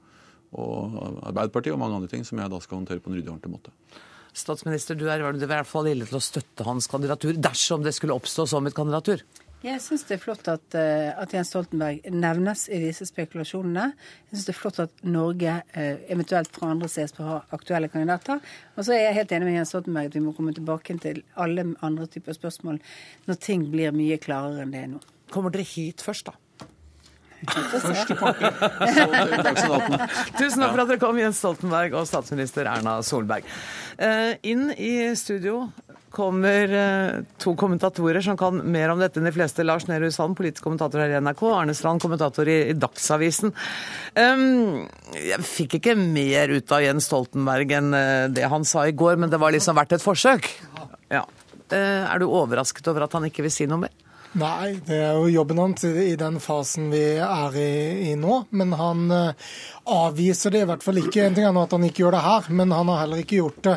og 0.60 0.98
Arbeiderpartiet 1.30 1.74
og 1.74 1.82
mange 1.82 1.98
andre 1.98 2.12
ting 2.12 2.27
som 2.27 2.38
jeg 2.42 2.51
da 2.51 2.60
skal 2.62 2.82
håndtere 2.82 3.01
på 3.01 3.10
en 3.10 3.18
ryddig 3.18 3.32
og 3.32 3.38
ordentlig 3.38 3.56
måte. 3.56 3.74
Statsminister, 4.38 4.94
du 4.94 5.08
er, 5.10 5.24
i 5.24 5.50
hvert 5.50 5.66
fall 5.70 5.88
villig 5.88 6.12
til 6.12 6.20
å 6.20 6.22
støtte 6.22 6.66
hans 6.68 6.86
kandidatur 6.92 7.39
dersom 7.42 7.82
det 7.86 7.96
skulle 7.98 8.18
oppstå 8.18 8.46
som 8.51 8.70
et 8.70 8.75
kandidatur? 8.77 9.24
Jeg 9.66 9.82
syns 9.82 10.04
det 10.06 10.20
er 10.20 10.22
flott 10.22 10.46
at, 10.51 10.75
eh, 10.77 11.10
at, 11.18 11.32
Jens 11.34 11.50
Stoltenberg 11.50 12.04
nevnes 12.13 12.68
i 12.70 12.77
disse 12.84 13.08
spekulasjonene. 13.10 13.88
Jeg 14.30 14.36
syns 14.36 14.46
det 14.46 14.54
er 14.54 14.60
flott 14.60 14.80
at 14.84 15.01
Norge 15.10 15.56
eh, 15.74 16.04
eventuelt 16.13 16.54
fra 16.54 16.70
andre 16.75 16.92
ses 16.94 17.16
på 17.16 17.25
å 17.25 17.32
ha 17.32 17.39
aktuelle 17.58 17.89
kandidater. 17.89 18.38
Og 18.75 18.86
så 18.86 18.94
er 18.94 19.08
jeg 19.08 19.18
helt 19.18 19.34
enig 19.34 19.50
med 19.50 19.58
Jens 19.58 19.74
Stoltenberg 19.74 20.12
at 20.12 20.20
vi 20.20 20.25
må 20.27 20.36
komme 20.38 20.54
tilbake 20.54 21.00
til 21.01 21.24
alle 21.42 21.72
andre 21.82 22.06
typer 22.13 22.38
spørsmål 22.38 22.77
når 23.25 23.42
ting 23.50 23.66
blir 23.74 23.98
mye 23.98 24.22
klarere 24.22 24.62
enn 24.62 24.77
det 24.77 24.86
er 24.86 24.92
nå. 24.94 25.01
Kommer 25.34 25.54
dere 25.54 25.68
hit 25.68 26.04
først, 26.06 26.30
da? 26.30 26.38
Første 27.46 28.16
pakke. 28.22 28.50
Tusen 30.38 30.64
takk 30.64 30.72
for 30.74 30.82
at 30.82 30.90
dere 30.90 31.02
kom, 31.02 31.20
Jens 31.22 31.42
Stoltenberg 31.42 31.94
og 32.00 32.08
statsminister 32.10 32.70
Erna 32.70 32.98
Solberg. 33.06 33.46
Eh, 34.02 34.34
inn 34.50 34.72
i 34.74 35.14
studio 35.18 35.68
kommer 36.14 36.72
eh, 36.74 37.20
to 37.38 37.54
kommentatorer 37.60 38.24
som 38.26 38.40
kan 38.40 38.64
mer 38.66 38.90
om 38.90 39.02
dette 39.02 39.22
enn 39.22 39.30
de 39.30 39.36
fleste. 39.36 39.66
Lars 39.68 39.86
Nehru 39.90 40.10
Sand, 40.14 40.38
politisk 40.40 40.66
kommentator 40.66 41.04
her 41.04 41.14
i 41.14 41.20
NRK, 41.22 41.44
Arne 41.52 41.76
Strand, 41.78 42.02
kommentator 42.02 42.50
i, 42.50 42.74
Dagsavisen. 42.78 43.54
jeg 44.18 45.46
fikk 45.46 45.78
ikke 45.78 45.98
mer 46.00 46.56
ut 46.56 46.74
av 46.74 46.82
Jens 46.88 47.10
Stoltenberg 47.12 47.76
enn 47.78 47.94
eh, 47.94 48.26
det 48.34 48.50
han 48.50 48.66
sa 48.66 48.88
i 48.90 48.98
går, 48.98 49.22
men 49.22 49.34
det 49.34 49.42
var 49.42 49.54
liksom 49.54 49.78
verdt 49.78 50.00
et 50.00 50.06
forsøk. 50.06 50.50
Ja. 51.14 51.24
er 51.72 52.20
du 52.20 52.26
overrasket 52.28 52.88
over 52.90 53.06
at 53.06 53.14
han 53.16 53.28
ikke 53.30 53.46
vil 53.46 53.54
si 53.54 53.68
noe 53.70 53.86
mer? 53.86 54.07
Nei, 54.36 54.76
det 54.86 54.98
er 55.00 55.16
jo 55.16 55.30
jobben 55.32 55.60
hans 55.62 55.86
i 55.88 56.16
den 56.20 56.38
fasen 56.44 56.90
vi 56.92 57.02
er 57.24 57.56
i, 57.58 58.12
i 58.12 58.16
nå. 58.20 58.42
Men 58.52 58.74
han 58.78 59.06
uh, 59.12 59.54
avviser 59.88 60.52
det 60.54 60.66
i 60.66 60.68
hvert 60.68 60.84
fall 60.84 61.00
ikke. 61.00 61.24
En 61.24 61.38
ting 61.38 61.48
er 61.48 61.60
at 61.62 61.74
han 61.74 61.86
ikke 61.88 62.04
gjør 62.04 62.18
det 62.18 62.24
her, 62.26 62.50
men 62.60 62.74
han 62.76 62.92
har 62.92 63.02
heller 63.06 63.22
ikke 63.24 63.40
gjort 63.40 63.62
det 63.66 63.76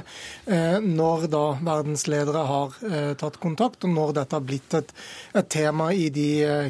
eh, 0.51 0.77
når 0.83 1.27
da 1.31 1.43
verdensledere 1.63 2.43
har 2.49 2.79
eh, 2.89 3.13
tatt 3.21 3.39
kontakt, 3.43 3.85
og 3.87 3.93
når 3.95 4.15
dette 4.19 4.37
har 4.37 4.47
blitt 4.47 4.75
et, 4.77 4.91
et 5.39 5.51
tema 5.51 5.91
i 5.95 6.09
de 6.13 6.27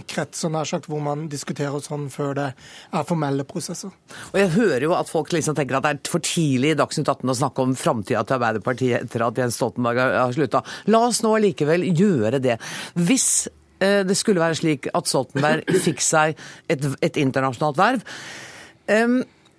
kretser 0.08 0.52
nær 0.52 0.68
sagt, 0.68 0.90
hvor 0.90 1.00
man 1.04 1.24
diskuterer 1.32 1.80
sånn 1.84 2.08
før 2.12 2.34
det 2.36 2.48
er 2.52 3.06
formelle 3.08 3.46
prosesser. 3.48 3.94
Og 4.32 4.36
Jeg 4.42 4.52
hører 4.58 4.86
jo 4.86 4.96
at 4.98 5.10
folk 5.10 5.32
liksom 5.34 5.56
tenker 5.58 5.78
at 5.78 5.86
det 5.86 5.94
er 5.94 6.12
for 6.12 6.24
tidlig 6.24 6.74
i 6.74 6.78
Dagsnytt 6.78 7.08
18 7.08 7.32
å 7.32 7.38
snakke 7.42 7.64
om 7.64 7.76
framtida 7.78 8.22
til 8.26 8.36
Arbeiderpartiet 8.36 9.06
etter 9.06 9.24
at 9.24 9.40
Jens 9.40 9.56
Stoltenberg 9.58 10.02
har 10.04 10.36
slutta. 10.36 10.62
La 10.92 11.06
oss 11.08 11.22
nå 11.24 11.32
likevel 11.40 11.88
gjøre 11.94 12.42
det. 12.44 12.60
Hvis 13.00 13.48
Eh, 13.50 13.59
det 13.80 14.16
skulle 14.18 14.42
være 14.42 14.58
slik 14.58 14.90
at 14.92 15.08
Stoltenberg 15.08 15.68
fikk 15.86 16.02
seg 16.04 16.38
et, 16.68 16.88
et 17.00 17.20
internasjonalt 17.20 17.80
verv. 17.80 18.04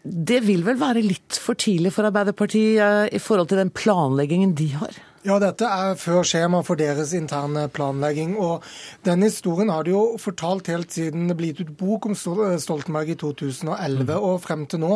Det 0.02 0.40
vil 0.48 0.64
vel 0.66 0.80
være 0.82 1.04
litt 1.06 1.38
for 1.38 1.58
tidlig 1.60 1.92
for 1.94 2.10
Arbeiderpartiet 2.10 2.82
eh, 2.82 3.08
i 3.14 3.22
forhold 3.22 3.52
til 3.52 3.62
den 3.62 3.70
planleggingen 3.70 4.56
de 4.58 4.72
har? 4.74 4.98
Ja, 5.22 5.36
dette 5.38 5.68
er 5.70 6.00
før 6.02 6.24
skjema 6.26 6.64
for 6.66 6.80
deres 6.80 7.12
interne 7.14 7.68
planlegging. 7.70 8.32
og 8.42 8.64
Den 9.06 9.22
historien 9.22 9.70
har 9.70 9.86
de 9.86 9.92
jo 9.94 10.18
fortalt 10.18 10.72
helt 10.72 10.90
siden 10.90 11.28
det 11.30 11.36
ble 11.38 11.52
ut 11.60 11.70
bok 11.78 12.08
om 12.10 12.16
Stoltenberg 12.18 13.12
i 13.14 13.16
2011 13.22 14.02
mm. 14.02 14.16
og 14.18 14.40
frem 14.42 14.64
til 14.66 14.82
nå. 14.82 14.96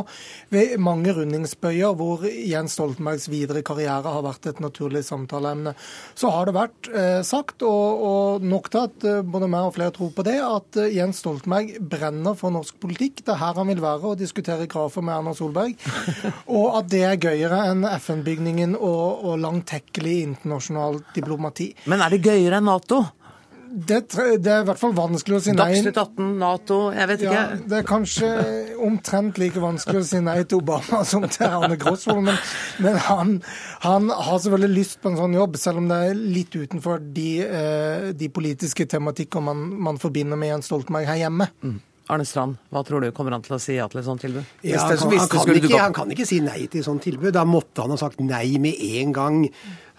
Ved 0.50 0.80
mange 0.82 1.14
rundingsbøyer 1.14 1.94
hvor 2.00 2.26
Jens 2.26 2.74
Stoltenbergs 2.74 3.28
videre 3.30 3.62
karriere 3.66 4.16
har 4.16 4.26
vært 4.26 4.50
et 4.50 4.64
naturlig 4.66 5.04
samtaleemne. 5.06 5.76
Så 6.18 6.34
har 6.34 6.50
det 6.50 6.58
vært 6.58 6.90
eh, 6.90 7.22
sagt, 7.22 7.62
og, 7.62 8.02
og, 8.10 8.50
nok 8.50 8.72
til 8.74 8.82
at 8.82 9.06
eh, 9.06 9.22
både 9.22 9.52
meg 9.54 9.70
og 9.70 9.78
flere 9.78 9.94
tror 9.94 10.10
på 10.18 10.26
det, 10.26 10.40
at 10.42 10.82
eh, 10.82 10.98
Jens 10.98 11.22
Stoltenberg 11.22 11.78
brenner 11.94 12.34
for 12.40 12.56
norsk 12.56 12.82
politikk. 12.82 13.22
Det 13.22 13.36
er 13.36 13.44
her 13.44 13.62
han 13.62 13.70
vil 13.70 13.86
være 13.86 14.16
og 14.16 14.18
diskutere 14.24 14.66
grafer 14.66 15.06
med 15.06 15.20
Erna 15.20 15.38
Solberg. 15.38 15.78
og 16.58 16.82
at 16.82 16.90
det 16.90 17.06
er 17.12 17.24
gøyere 17.30 17.62
enn 17.70 17.86
FN-bygningen 17.94 18.74
og, 18.82 19.22
og 19.22 19.40
langtekkelig 19.46 20.15
internasjonal 20.24 21.02
diplomati. 21.16 21.72
Men 21.92 22.04
er 22.06 22.16
det 22.16 22.24
gøyere 22.26 22.62
enn 22.62 22.68
Nato? 22.70 23.04
Det, 23.76 23.98
det, 24.40 24.48
er 24.48 24.62
i 24.62 24.66
hvert 24.70 24.80
fall 24.80 24.94
vanskelig 24.96 25.36
å 25.36 25.42
si 25.44 25.52
nei. 25.52 25.66
Dagsnytt 25.74 25.98
18, 26.00 26.28
Nato, 26.40 26.78
jeg 26.96 27.10
vet 27.10 27.24
ikke. 27.26 27.34
Ja, 27.36 27.58
det 27.60 27.80
er 27.82 27.88
kanskje 27.90 28.30
omtrent 28.88 29.40
like 29.42 29.60
vanskelig 29.60 30.00
å 30.00 30.06
si 30.08 30.22
nei 30.24 30.38
til 30.48 30.62
Obama 30.62 31.02
som 31.10 31.26
til 31.28 31.44
Arne 31.50 31.76
Grosvold. 31.82 32.24
Men, 32.30 32.40
men 32.86 33.00
han, 33.10 33.34
han, 33.84 34.08
har 34.14 34.40
selvfølgelig 34.46 34.78
lyst 34.78 35.02
på 35.04 35.12
en 35.12 35.20
sånn 35.20 35.36
jobb, 35.36 35.60
selv 35.60 35.82
om 35.82 35.90
det 35.92 35.98
er 36.06 36.22
litt 36.38 36.56
utenfor 36.56 37.04
de, 37.18 37.28
eh, 37.44 38.08
de 38.16 38.32
politiske 38.32 38.88
tematikker 38.96 39.44
man, 39.44 39.68
man, 39.90 40.00
forbinder 40.00 40.40
med 40.40 40.54
Jens 40.54 40.72
Stoltenberg 40.72 41.12
her 41.12 41.26
hjemme. 41.26 41.50
Mm. 41.66 41.76
Arne 42.16 42.26
Strand, 42.30 42.60
hva 42.70 42.84
tror 42.86 43.02
du? 43.02 43.10
Kommer 43.18 43.34
han 43.34 43.44
til 43.44 43.58
å 43.58 43.60
si 43.62 43.76
ja 43.80 43.90
til 43.90 44.00
et 44.00 44.06
sånt 44.06 44.22
tilbud? 44.22 44.46
Ja, 44.62 44.84
han, 44.86 44.94
kan, 44.94 45.10
han, 45.10 45.30
kan 45.32 45.56
ikke, 45.58 45.80
han, 45.82 45.96
kan, 45.96 46.12
ikke, 46.14 46.28
si 46.30 46.38
nei 46.46 46.68
til 46.70 46.84
et 46.84 46.88
sånt 46.88 47.04
tilbud. 47.04 47.34
Da 47.34 47.44
måtte 47.50 47.82
han 47.82 47.92
ha 47.92 47.98
sagt 48.00 48.22
nei 48.22 48.60
med 48.62 48.78
en 49.02 49.16
gang 49.16 49.40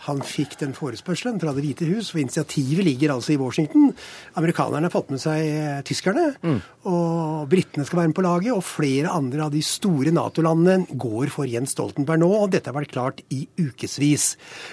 han 0.06 0.22
fikk 0.22 0.56
den 0.60 0.74
forespørselen 0.76 1.40
fra 1.42 1.52
Det 1.56 1.64
hvite 1.64 1.88
hus. 1.88 2.12
For 2.12 2.22
initiativet 2.22 2.86
ligger 2.86 3.14
altså 3.16 3.34
i 3.34 3.38
Washington. 3.40 3.90
Amerikanerne 4.38 4.86
har 4.86 4.94
fått 4.94 5.10
med 5.14 5.22
seg 5.22 5.42
eh, 5.42 5.80
tyskerne. 5.86 6.28
Mm. 6.42 6.60
Og 6.90 7.48
britene 7.50 7.86
skal 7.86 8.02
være 8.02 8.12
med 8.12 8.18
på 8.18 8.26
laget. 8.26 8.52
Og 8.54 8.64
flere 8.66 9.12
andre 9.12 9.46
av 9.48 9.54
de 9.54 9.62
store 9.66 10.14
Nato-landene 10.14 10.86
går 10.94 11.32
for 11.34 11.50
Jens 11.50 11.74
Stoltenberg 11.74 12.22
nå. 12.22 12.30
Og 12.44 12.52
dette 12.54 12.70
har 12.70 12.78
vært 12.78 12.94
klart 12.94 13.24
i 13.34 13.42
ukevis. 13.58 14.28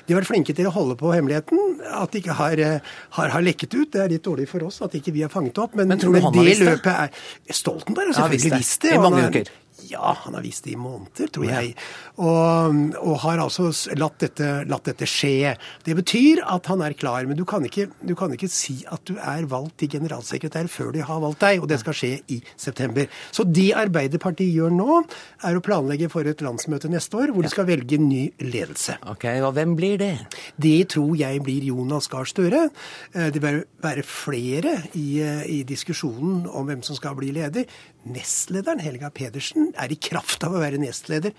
De 0.06 0.14
har 0.14 0.22
vært 0.22 0.32
flinke 0.34 0.56
til 0.58 0.70
å 0.70 0.76
holde 0.76 0.98
på 1.00 1.16
hemmeligheten. 1.16 1.82
At 2.04 2.14
de 2.14 2.22
ikke 2.24 2.38
har, 2.38 2.62
eh, 2.62 2.94
har, 3.18 3.34
har 3.34 3.46
lekket 3.46 3.74
ut. 3.74 3.90
Det 3.94 4.06
er 4.06 4.14
litt 4.14 4.26
dårlig 4.26 4.48
for 4.52 4.70
oss 4.70 4.82
at 4.86 4.94
ikke 5.00 5.16
vi 5.16 5.26
har 5.26 5.34
fanget 5.34 5.58
opp. 5.64 5.74
Men, 5.80 5.90
men 5.96 6.24
han 6.24 6.40
det? 6.44 6.80
Er, 6.84 7.10
Stoltenberg 7.50 8.14
har 8.14 8.22
selvfølgelig 8.22 8.54
ja, 8.54 8.62
visst 8.62 8.86
det. 8.86 8.96
I 8.96 9.02
mange 9.02 9.28
uker. 9.34 9.54
Ja, 9.90 10.14
han 10.24 10.38
har 10.38 10.44
visst 10.46 10.68
det 10.68 10.74
i 10.74 10.80
måneder, 10.80 11.30
tror 11.34 11.48
jeg. 11.48 11.74
Og, 12.22 12.80
og 13.02 13.16
har 13.26 13.42
altså 13.44 13.70
latt 14.00 14.20
dette, 14.24 14.50
latt 14.70 14.88
dette, 14.90 15.08
skje. 15.10 15.54
Det 15.86 15.96
betyr 15.98 16.44
at 16.46 16.70
han 16.72 16.84
er 16.86 16.96
klar. 16.98 17.28
Men 17.30 17.40
du 17.40 17.44
kan, 17.50 17.66
ikke, 17.68 17.90
du 18.02 18.14
kan, 18.20 18.34
ikke, 18.36 18.50
si 18.52 18.82
at 18.92 19.04
du 19.10 19.18
er 19.18 19.48
valgt 19.50 19.80
til 19.82 19.92
generalsekretær 19.96 20.70
før 20.72 20.94
de 20.96 21.04
har 21.06 21.22
valgt 21.24 21.44
deg, 21.44 21.64
og 21.64 21.70
det 21.72 21.80
skal 21.82 21.98
skje 21.98 22.12
i 22.34 22.40
september. 22.56 23.10
Så 23.34 23.46
det 23.48 23.72
Arbeiderpartiet 23.80 24.54
gjør 24.54 24.74
nå, 24.74 25.02
er 25.44 25.58
å 25.58 25.64
planlegge 25.64 26.10
for 26.14 26.28
et 26.30 26.44
landsmøte 26.44 26.92
neste 26.92 27.20
år, 27.20 27.34
hvor 27.34 27.46
de 27.46 27.52
skal 27.52 27.68
velge 27.70 28.00
ny 28.02 28.26
ledelse. 28.44 28.98
Ok, 29.12 29.28
Og 29.44 29.54
hvem 29.58 29.76
blir 29.80 29.98
det? 30.02 30.14
Det 30.58 30.90
tror 30.94 31.16
jeg 31.20 31.42
blir 31.44 31.68
Jonas 31.70 32.10
Gahr 32.12 32.28
Støre. 32.30 32.68
Eh, 33.14 33.30
det 33.34 33.42
vil 33.44 33.64
være 33.84 34.06
flere 34.08 34.76
i, 34.94 35.20
eh, 35.24 35.44
i 35.50 35.64
diskusjonen 35.68 36.48
om 36.48 36.68
hvem 36.68 36.84
som 36.86 36.96
skal 36.96 37.16
bli 37.18 37.32
leder. 37.36 37.66
Nestlederen, 38.04 38.82
Helga 38.84 39.10
Pedersen, 39.16 39.72
er 39.80 39.92
i 39.94 40.00
kraft 40.00 40.44
av 40.44 40.56
å 40.56 40.62
være 40.64 40.82
nestleder 40.82 41.32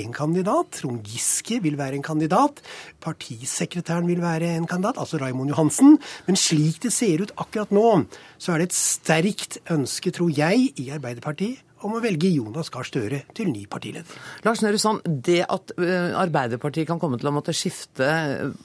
en 0.00 0.12
kandidat. 0.14 0.74
Trond 0.78 1.06
Giske 1.06 1.60
vil 1.64 1.78
være 1.80 1.98
en 1.98 2.04
kandidat. 2.04 2.60
Partisekretæren 3.02 4.08
vil 4.10 4.20
være 4.22 4.52
en 4.58 4.68
kandidat, 4.70 5.00
altså 5.00 5.20
Raimond 5.20 5.50
Johansen. 5.50 5.96
Men 6.28 6.38
slik 6.38 6.82
det 6.84 6.92
ser 6.94 7.24
ut 7.24 7.34
akkurat 7.40 7.72
nå, 7.74 7.88
så 8.38 8.54
er 8.54 8.62
det 8.62 8.70
et 8.70 8.78
sterkt 8.78 9.58
ønske, 9.72 10.12
tror 10.14 10.30
jeg, 10.36 10.70
i 10.76 10.90
Arbeiderpartiet 10.94 11.66
om 11.80 11.94
å 11.96 12.02
velge 12.04 12.28
Jonas 12.28 12.68
Gahr 12.68 12.84
Støre 12.84 13.22
til 13.32 13.48
ny 13.48 13.64
partileder. 13.70 14.18
Lars 14.44 14.60
Nehru 14.60 14.76
Sand, 14.76 15.06
det 15.24 15.40
at 15.48 15.72
Arbeiderpartiet 15.80 16.88
kan 16.90 17.00
komme 17.00 17.16
til 17.16 17.30
å 17.30 17.34
måtte 17.34 17.56
skifte 17.56 18.06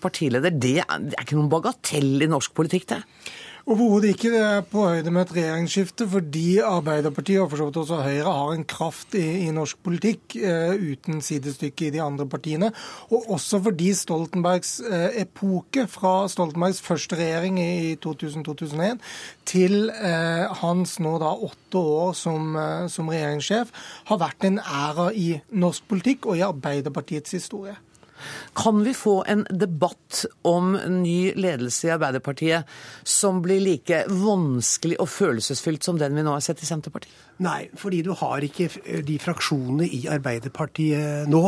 partileder, 0.04 0.52
det 0.52 0.82
er, 0.84 0.98
det 1.00 1.16
er 1.16 1.24
ikke 1.24 1.40
noen 1.40 1.52
bagatell 1.54 2.26
i 2.26 2.28
norsk 2.28 2.52
politikk, 2.58 2.90
det? 2.92 3.00
Overhodet 3.65 4.12
ikke. 4.13 4.29
Det 4.29 4.41
er 4.45 4.65
på 4.69 4.84
høyde 4.86 5.10
med 5.10 5.24
et 5.24 5.31
regjeringsskifte, 5.39 6.05
fordi 6.05 6.60
Arbeiderpartiet 6.62 7.41
og 7.41 7.48
for 7.50 7.57
så 7.57 7.65
vidt 7.65 7.79
også 7.81 7.98
Høyre 8.05 8.34
har 8.38 8.51
en 8.53 8.65
kraft 8.69 9.15
i, 9.17 9.24
i 9.48 9.53
norsk 9.55 9.79
politikk 9.81 10.36
eh, 10.38 10.75
uten 10.77 11.17
sidestykke 11.25 11.88
i 11.88 11.89
de 11.95 12.01
andre 12.03 12.27
partiene. 12.29 12.69
Og 13.10 13.31
også 13.34 13.57
fordi 13.65 13.88
Stoltenbergs 13.98 14.75
eh, 14.86 15.17
epoke, 15.24 15.88
fra 15.89 16.27
Stoltenbergs 16.29 16.84
første 16.86 17.17
regjering 17.17 17.57
i 17.63 17.95
2000-2001 18.05 19.01
til 19.50 19.89
eh, 19.89 20.45
hans 20.62 21.00
nå 21.01 21.15
da 21.25 21.34
åtte 21.34 21.81
år 21.81 22.13
som, 22.22 22.53
som 22.93 23.10
regjeringssjef, 23.10 23.74
har 24.12 24.22
vært 24.22 24.45
en 24.45 24.62
æra 24.62 25.10
i 25.10 25.31
norsk 25.57 25.89
politikk 25.89 26.29
og 26.29 26.38
i 26.38 26.45
Arbeiderpartiets 26.45 27.34
historie. 27.39 27.74
Kan 28.55 28.84
vi 28.86 28.93
få 28.95 29.17
en 29.27 29.43
debatt 29.50 30.25
om 30.48 30.75
ny 31.01 31.34
ledelse 31.36 31.89
i 31.89 31.93
Arbeiderpartiet 31.95 32.69
som 33.03 33.41
blir 33.43 33.62
like 33.63 34.05
vanskelig 34.10 35.00
og 35.03 35.12
følelsesfylt 35.12 35.86
som 35.86 36.00
den 36.01 36.15
vi 36.15 36.24
nå 36.25 36.36
har 36.38 36.43
sett 36.45 36.63
i 36.63 36.69
Senterpartiet? 36.69 37.13
Nei, 37.43 37.65
fordi 37.75 38.00
du 38.05 38.13
har 38.15 38.43
ikke 38.48 38.69
de 39.03 39.19
fraksjonene 39.19 39.89
i 39.91 40.05
Arbeiderpartiet 40.12 41.27
nå. 41.27 41.43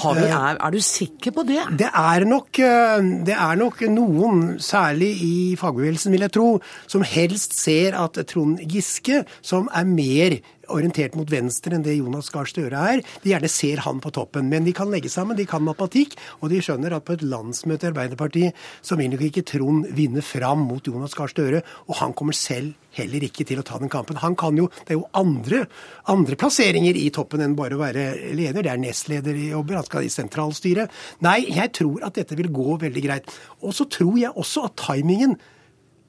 Du, 0.00 0.16
eh, 0.16 0.30
er, 0.32 0.56
er, 0.56 0.72
du 0.72 0.80
sikker 0.80 1.34
på 1.36 1.44
det? 1.44 1.60
Det 1.76 1.90
er, 1.92 2.24
nok, 2.28 2.60
eh, 2.64 3.10
det 3.26 3.34
er 3.36 3.58
nok 3.60 3.82
noen, 3.92 4.44
særlig 4.62 5.10
i 5.26 5.34
fagbevegelsen 5.60 6.14
vil 6.14 6.24
jeg 6.24 6.34
tro, 6.36 6.48
som 6.88 7.04
helst 7.04 7.58
ser 7.58 7.98
at 8.00 8.16
Trond 8.30 8.62
Giske, 8.64 9.24
som 9.44 9.68
er 9.76 9.88
mer 9.88 10.38
orientert 10.74 11.16
mot 11.18 11.30
venstre 11.30 11.76
enn 11.76 11.84
det 11.86 11.96
Jonas 11.98 12.30
Gahr 12.32 12.48
Støre 12.48 12.82
er. 12.94 13.04
De 13.24 13.32
gjerne 13.32 13.50
ser 13.50 13.82
han 13.84 14.00
på 14.02 14.12
toppen. 14.14 14.48
Men 14.50 14.66
de 14.66 14.74
kan 14.76 14.90
legge 14.92 15.10
sammen, 15.12 15.38
de 15.38 15.48
kan 15.48 15.64
matematikk, 15.66 16.16
og 16.40 16.52
de 16.52 16.60
skjønner 16.64 16.96
at 16.96 17.06
på 17.06 17.16
et 17.16 17.26
landsmøte 17.26 17.88
i 17.88 17.90
Arbeiderpartiet 17.92 18.66
så 18.86 18.98
vil 18.98 19.12
nok 19.12 19.26
ikke 19.28 19.46
Trond 19.50 19.90
vinne 19.96 20.24
fram 20.24 20.64
mot 20.68 20.86
Jonas 20.86 21.16
Gahr 21.18 21.30
Støre, 21.32 21.62
og 21.88 22.00
han 22.00 22.14
kommer 22.16 22.36
selv 22.36 22.76
heller 22.96 23.22
ikke 23.22 23.46
til 23.46 23.60
å 23.60 23.66
ta 23.66 23.78
den 23.78 23.92
kampen. 23.92 24.18
Han 24.22 24.36
kan 24.38 24.56
jo, 24.58 24.68
Det 24.86 24.94
er 24.94 24.98
jo 24.98 25.08
andre, 25.14 25.66
andre 26.10 26.36
plasseringer 26.36 26.96
i 26.98 27.10
toppen 27.14 27.42
enn 27.44 27.56
bare 27.58 27.76
å 27.76 27.82
være 27.82 28.32
leder. 28.34 28.62
Det 28.62 28.72
er 28.72 28.82
nestlederjobber, 28.82 29.78
han 29.78 29.86
skal 29.86 30.06
i 30.06 30.12
sentralstyret. 30.12 30.90
Nei, 31.20 31.38
jeg 31.54 31.72
tror 31.78 32.04
at 32.06 32.18
dette 32.18 32.38
vil 32.38 32.50
gå 32.52 32.76
veldig 32.82 33.06
greit. 33.06 33.30
Og 33.62 33.74
så 33.76 33.86
tror 33.90 34.18
jeg 34.18 34.34
også 34.34 34.66
at 34.68 34.78
timingen 34.80 35.38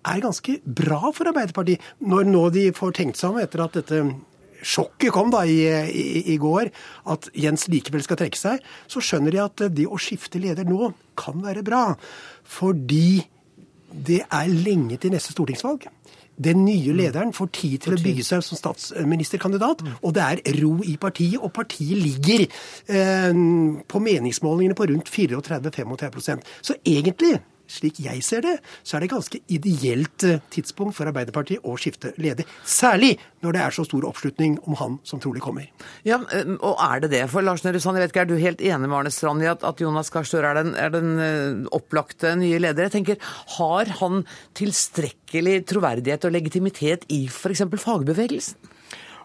er 0.08 0.24
ganske 0.24 0.58
bra 0.66 1.12
for 1.14 1.30
Arbeiderpartiet, 1.30 1.82
når 2.02 2.30
nå 2.30 2.48
de 2.56 2.70
får 2.74 2.98
tenkt 2.98 3.20
seg 3.20 3.34
om 3.34 3.42
etter 3.42 3.62
at 3.62 3.78
dette 3.78 4.02
sjokket 4.62 5.14
kom 5.14 5.32
da 5.34 5.44
i, 5.48 5.60
i, 5.66 6.06
i, 6.34 6.38
går, 6.42 6.72
at 7.14 7.30
Jens 7.38 7.68
likevel 7.72 8.04
skal 8.06 8.20
trekke 8.22 8.40
seg, 8.40 8.66
så 8.92 9.04
skjønner 9.04 9.36
de 9.36 9.44
at 9.44 9.66
det 9.74 9.88
å 9.90 10.00
skifte 10.02 10.42
leder 10.42 10.68
nå 10.70 10.92
kan 11.20 11.42
være 11.44 11.66
bra. 11.66 11.86
Fordi 12.48 13.22
det 13.92 14.22
er 14.28 14.52
lenge 14.52 15.00
til 15.02 15.14
neste 15.14 15.36
stortingsvalg. 15.36 15.88
Den 16.42 16.64
nye 16.66 16.94
lederen 16.96 17.34
får 17.36 17.50
tid 17.54 17.84
til 17.84 17.94
å 17.94 18.02
bygge 18.02 18.24
seg 18.26 18.42
som 18.46 18.58
statsministerkandidat, 18.58 19.84
og 20.02 20.14
det 20.16 20.24
er 20.24 20.62
ro 20.62 20.78
i 20.88 20.96
partiet. 21.02 21.38
Og 21.42 21.52
partiet 21.54 22.00
ligger 22.00 22.46
eh, 22.48 23.42
på 23.86 24.02
meningsmålingene 24.02 24.78
på 24.78 24.88
rundt 24.90 25.12
34-35% 25.12 26.48
Så 26.64 26.80
egentlig 26.88 27.36
slik 27.72 28.02
jeg 28.04 28.24
ser 28.26 28.44
det, 28.46 28.56
så 28.84 28.98
er 28.98 29.06
det 29.06 29.12
ganske 29.14 29.42
ideelt 29.52 30.26
eh, 30.28 30.42
tidspunkt 30.54 30.98
for 30.98 31.10
Arbeiderpartiet 31.10 31.66
å 31.68 31.78
skifte 31.80 32.14
leder. 32.22 32.48
Særlig 32.68 33.16
når 33.42 33.56
det 33.56 33.64
er 33.64 33.76
så 33.76 33.86
stor 33.88 34.06
oppslutning 34.10 34.58
om 34.68 34.78
han 34.80 34.98
som 35.08 35.22
trolig 35.24 35.44
kommer. 35.44 35.70
Ja, 36.08 36.20
Og 36.22 36.76
er 36.76 37.04
det 37.04 37.12
det? 37.14 37.24
For 37.32 37.46
Lars 37.46 37.64
Nehru 37.66 37.80
Sand, 37.82 37.98
jeg 37.98 38.06
vet 38.06 38.14
ikke, 38.14 38.26
er 38.26 38.30
du 38.30 38.36
helt 38.42 38.62
enig 38.62 38.90
med 38.90 38.98
Arne 39.00 39.14
Strand 39.14 39.44
i 39.44 39.50
at, 39.50 39.64
at 39.68 39.82
Jonas 39.82 40.12
Gahr 40.14 40.28
Støre 40.28 40.52
er, 40.54 40.74
er, 40.86 40.94
den 40.94 41.16
eh, 41.22 41.72
opplagte 41.74 42.36
nye 42.40 42.60
leder? 42.62 42.90
Jeg 42.90 42.96
tenker, 43.00 43.32
Har 43.58 43.90
han 44.02 44.26
tilstrekkelig 44.58 45.62
troverdighet 45.72 46.28
og 46.28 46.36
legitimitet 46.36 47.08
i 47.10 47.24
f.eks. 47.32 47.66
fagbevegelsen? 47.82 48.72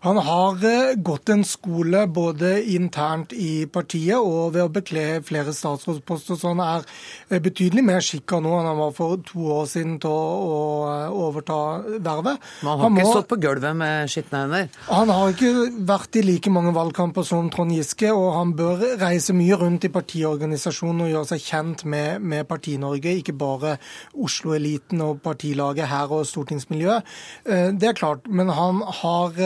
Han 0.01 0.17
har 0.17 0.65
eh, 0.65 0.95
gått 0.95 1.29
en 1.29 1.45
skole 1.45 2.05
både 2.07 2.51
internt 2.75 3.33
i 3.33 3.67
partiet 3.73 4.19
og 4.21 4.53
ved 4.55 4.67
å 4.67 4.73
bekle 4.73 5.05
flere 5.25 5.55
statsrådsposter, 5.57 6.37
så 6.37 6.53
han 6.53 6.61
er 6.65 6.85
eh, 7.31 7.41
betydelig 7.43 7.85
mer 7.87 8.05
skikka 8.05 8.41
nå 8.45 8.53
enn 8.59 8.69
han 8.69 8.81
var 8.81 8.93
for 8.97 9.17
to 9.27 9.47
år 9.57 9.65
siden 9.71 9.97
til 10.03 10.13
å, 10.13 10.61
eh, 10.91 11.17
overta 11.17 11.59
vervet. 12.05 12.45
Men 12.61 12.71
han 12.71 12.83
har 12.83 12.85
han 12.85 12.99
ikke 12.99 13.07
må, 13.07 13.15
stått 13.15 13.31
på 13.33 13.41
gulvet 13.47 13.79
med 13.81 14.13
skitne 14.13 14.43
hender? 14.45 14.69
Han 14.91 15.15
har 15.17 15.33
ikke 15.33 15.53
vært 15.89 16.21
i 16.21 16.25
like 16.27 16.53
mange 16.53 16.75
valgkamper 16.77 17.27
som 17.27 17.49
Trond 17.53 17.73
Giske, 17.75 18.13
og 18.13 18.29
han 18.37 18.55
bør 18.59 18.85
reise 19.01 19.37
mye 19.37 19.59
rundt 19.61 19.89
i 19.89 19.93
partiorganisasjonen 19.95 21.07
og 21.07 21.13
gjøre 21.15 21.31
seg 21.33 21.47
kjent 21.47 21.87
med, 21.89 22.21
med 22.21 22.47
Parti-Norge, 22.51 23.17
ikke 23.23 23.37
bare 23.39 23.77
Oslo-eliten 24.13 25.01
og 25.05 25.23
partilaget 25.25 25.89
her 25.89 26.13
og 26.13 26.27
stortingsmiljøet. 26.29 27.17
Det 27.47 27.89
er 27.89 27.97
klart, 27.97 28.27
men 28.29 28.51
han 28.53 28.83
har 29.01 29.37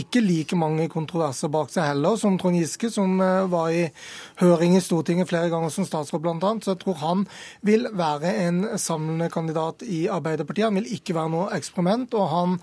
ikke 0.00 0.22
like 0.24 0.56
mange 0.58 0.88
kontroverser 0.92 1.50
bak 1.52 1.72
seg 1.72 1.90
heller, 1.90 2.18
som 2.20 2.38
Trond 2.40 2.58
Giske, 2.58 2.90
som 2.92 3.18
eh, 3.22 3.46
var 3.50 3.70
i 3.74 3.84
høring 4.40 4.76
i 4.76 4.82
Stortinget 4.82 5.28
flere 5.30 5.50
ganger 5.52 5.72
som 5.72 5.86
statsråd 5.86 6.22
bl.a. 6.24 6.52
Så 6.62 6.74
jeg 6.74 6.80
tror 6.82 6.98
han 7.02 7.24
vil 7.66 7.86
være 7.94 8.32
en 8.46 8.62
samlende 8.80 9.28
kandidat 9.32 9.84
i 9.86 10.04
Arbeiderpartiet. 10.10 10.66
Han 10.68 10.80
vil 10.80 10.90
ikke 10.96 11.16
være 11.16 11.32
noe 11.34 11.50
eksperiment. 11.56 12.14
Og 12.18 12.30
han 12.32 12.56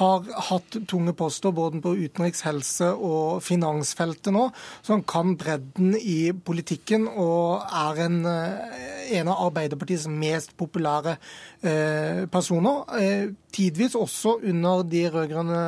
har 0.00 0.28
hatt 0.50 0.78
tunge 0.88 1.14
poster 1.18 1.54
både 1.54 1.82
på 1.84 1.96
utenriks-, 1.98 2.44
helse- 2.48 2.94
og 2.94 3.42
finansfeltet 3.44 4.32
nå, 4.34 4.48
så 4.82 4.96
han 4.96 5.04
kan 5.08 5.34
bredden 5.38 5.94
i 5.98 6.30
politikken 6.32 7.06
og 7.08 7.64
er 7.66 8.02
en, 8.06 8.18
eh, 8.26 9.12
en 9.18 9.30
av 9.32 9.48
Arbeiderpartiets 9.48 10.08
mest 10.10 10.54
populære 10.58 11.16
eh, 11.62 12.24
personer. 12.30 13.34
Tidvis 13.52 13.96
også 13.98 14.38
under 14.44 14.82
de 14.84 15.04
rød-grønne 15.12 15.60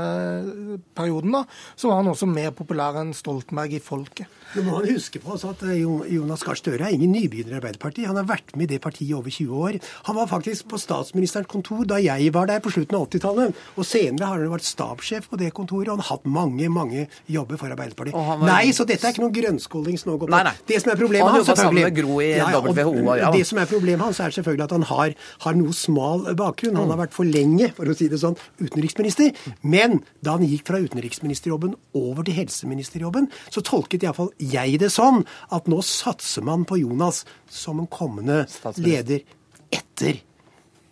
periodene, 0.97 1.45
så 1.77 1.89
var 1.89 2.03
han 2.03 2.13
også 2.13 2.29
mer 2.29 2.53
populær 2.57 3.01
enn 3.01 3.15
Stoltenberg 3.17 3.79
i 3.79 3.83
folket. 3.83 4.29
Det 4.55 4.65
må 4.67 4.81
han 4.81 4.91
huske 4.91 5.23
på 5.23 5.35
altså 5.37 5.50
at 5.51 5.63
eh, 5.67 5.81
Jonas 6.15 6.45
Gahr 6.47 6.59
Støre 6.59 6.87
er 6.87 6.95
ingen 6.95 7.13
nybegynner 7.15 7.57
i 7.57 7.59
Arbeiderpartiet. 7.59 8.09
Han 8.11 8.19
har 8.21 8.29
vært 8.29 8.55
med 8.57 8.69
i 8.69 8.75
det 8.75 8.81
partiet 8.85 9.09
i 9.11 9.17
over 9.17 9.33
20 9.33 9.63
år. 9.67 9.79
Han 10.09 10.19
var 10.19 10.31
faktisk 10.31 10.69
på 10.71 10.81
statsministerens 10.81 11.51
kontor 11.51 11.87
da 11.89 12.01
jeg 12.03 12.31
var 12.35 12.49
der 12.51 12.63
på 12.63 12.73
slutten 12.75 12.99
av 12.99 13.07
80-tallet. 13.09 13.61
Og 13.77 13.87
senere 13.87 14.31
har 14.31 14.41
han 14.43 14.53
vært 14.53 14.69
stabssjef 14.69 15.29
på 15.31 15.41
det 15.41 15.53
kontoret. 15.57 15.91
Og 15.91 15.99
han 15.99 16.05
har 16.05 16.11
hatt 16.15 16.29
mange 16.31 16.71
mange 16.73 17.07
jobber 17.31 17.61
for 17.61 17.73
Arbeiderpartiet. 17.73 18.17
Var... 18.17 18.45
Nei, 18.47 18.73
så 18.77 18.87
dette 18.89 19.07
er 19.07 19.15
ikke 19.15 19.25
noen 19.25 19.37
grønnskåling 19.37 20.01
som 20.01 20.13
nå 20.13 20.19
går 20.21 20.31
på. 20.31 20.35
Nei, 20.37 20.43
nei. 20.51 20.55
Det 20.71 20.81
som 20.85 20.93
er 20.95 21.01
problemet 21.01 21.37
hans, 21.37 21.51
selvfølgelig 21.51 21.87
ja, 22.31 22.51
ja, 22.55 22.61
WHO, 22.61 23.17
ja. 23.19 23.33
Det 23.35 23.43
som 23.49 23.61
er 23.63 23.71
problemet 23.71 24.05
hans, 24.07 24.21
er 24.23 24.35
selvfølgelig 24.37 24.67
at 24.67 24.75
han 24.77 24.87
har, 24.91 25.15
har 25.47 25.59
noe 25.59 25.77
smal 25.77 26.27
bakgrunn. 26.39 26.79
Han 26.79 26.93
har 26.95 27.03
vært 27.05 27.17
for 27.17 27.29
lenge, 27.29 27.71
for 27.77 27.91
å 27.91 27.97
si 27.97 28.09
det 28.13 28.21
sånn, 28.23 28.39
utenriksminister. 28.63 29.35
Men 29.63 30.01
da 30.25 30.37
han 30.37 30.47
gikk 30.47 30.67
fra 30.71 30.81
utenriksministerjobben 30.83 31.75
over 31.99 32.27
til 32.27 32.39
helseministerjobben, 32.39 33.31
så 33.51 33.65
tolket 33.67 34.07
iallfall 34.07 34.33
jeg 34.41 34.79
det 34.81 34.91
sånn 34.95 35.25
at 35.49 35.71
nå 35.71 35.81
satser 35.87 36.45
man 36.47 36.67
på 36.69 36.81
Jonas 36.83 37.25
som 37.49 37.81
en 37.83 37.91
kommende 37.91 38.45
leder 38.77 39.25
etter 39.71 40.21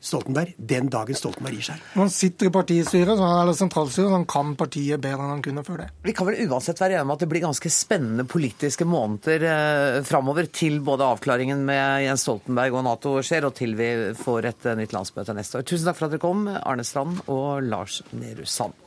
Stoltenberg 0.00 0.54
den 0.56 0.86
dagen 0.92 1.16
Stoltenberg 1.18 1.58
gir 1.58 1.66
seg. 1.72 1.86
Han 1.96 2.10
sitter 2.12 2.48
i 2.48 2.52
partistyret, 2.54 3.18
eller 3.18 3.56
sentralstyret, 3.56 4.06
så 4.06 4.14
han 4.14 4.26
kan 4.30 4.52
partiet 4.58 5.02
bedre 5.02 5.24
enn 5.24 5.32
han 5.34 5.42
kunne 5.42 5.64
før 5.66 5.82
det. 5.82 5.88
Vi 6.06 6.14
kan 6.14 6.28
vel 6.28 6.38
uansett 6.46 6.78
være 6.78 6.96
enige 6.96 7.06
om 7.08 7.14
at 7.16 7.24
det 7.24 7.30
blir 7.32 7.42
ganske 7.42 7.72
spennende 7.74 8.26
politiske 8.30 8.86
måneder 8.86 9.46
eh, 9.50 9.98
framover 10.06 10.46
til 10.54 10.78
både 10.86 11.08
avklaringen 11.16 11.64
med 11.66 12.04
Jens 12.06 12.28
Stoltenberg 12.28 12.78
og 12.78 12.86
Nato 12.86 13.16
skjer, 13.26 13.48
og 13.48 13.56
til 13.58 13.74
vi 13.78 13.90
får 14.18 14.52
et 14.52 14.70
eh, 14.70 14.78
nytt 14.78 14.94
landsmøte 14.94 15.34
neste 15.36 15.58
år. 15.58 15.66
Tusen 15.66 15.90
takk 15.90 15.98
for 15.98 16.06
at 16.06 16.14
dere 16.14 16.22
kom, 16.22 16.46
Arne 16.46 16.86
Strand 16.86 17.24
og 17.26 17.66
Lars 17.66 17.98
Nehru 18.14 18.46
Sand. 18.46 18.78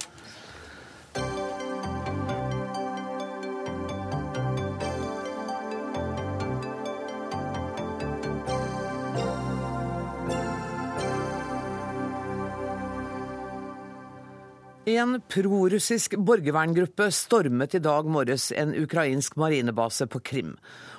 En 14.91 15.21
prorussisk 15.29 16.17
borgerverngruppe 16.19 17.05
stormet 17.15 17.75
i 17.77 17.79
dag 17.79 18.07
morges 18.11 18.49
en 18.51 18.73
ukrainsk 18.75 19.37
marinebase 19.39 20.07
på 20.11 20.19
Krim. 20.19 20.49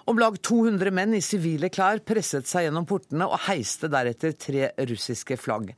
Om 0.08 0.20
lag 0.22 0.38
200 0.40 0.92
menn 0.94 1.12
i 1.18 1.20
sivile 1.20 1.68
klær 1.72 2.00
presset 2.06 2.48
seg 2.48 2.68
gjennom 2.68 2.86
portene 2.88 3.26
og 3.28 3.42
heiste 3.48 3.90
deretter 3.92 4.32
tre 4.38 4.70
russiske 4.88 5.36
flagg. 5.36 5.74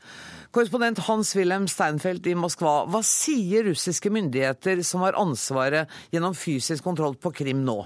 Korrespondent 0.54 1.02
Hans-Wilhelm 1.08 1.66
Steinfeld 1.70 2.28
i 2.30 2.36
Moskva, 2.38 2.84
hva 2.86 3.02
sier 3.02 3.66
russiske 3.72 4.12
myndigheter 4.14 4.84
som 4.86 5.02
har 5.02 5.18
ansvaret 5.18 5.90
gjennom 6.14 6.38
fysisk 6.38 6.86
kontroll 6.86 7.18
på 7.18 7.34
Krim 7.34 7.66
nå? 7.66 7.80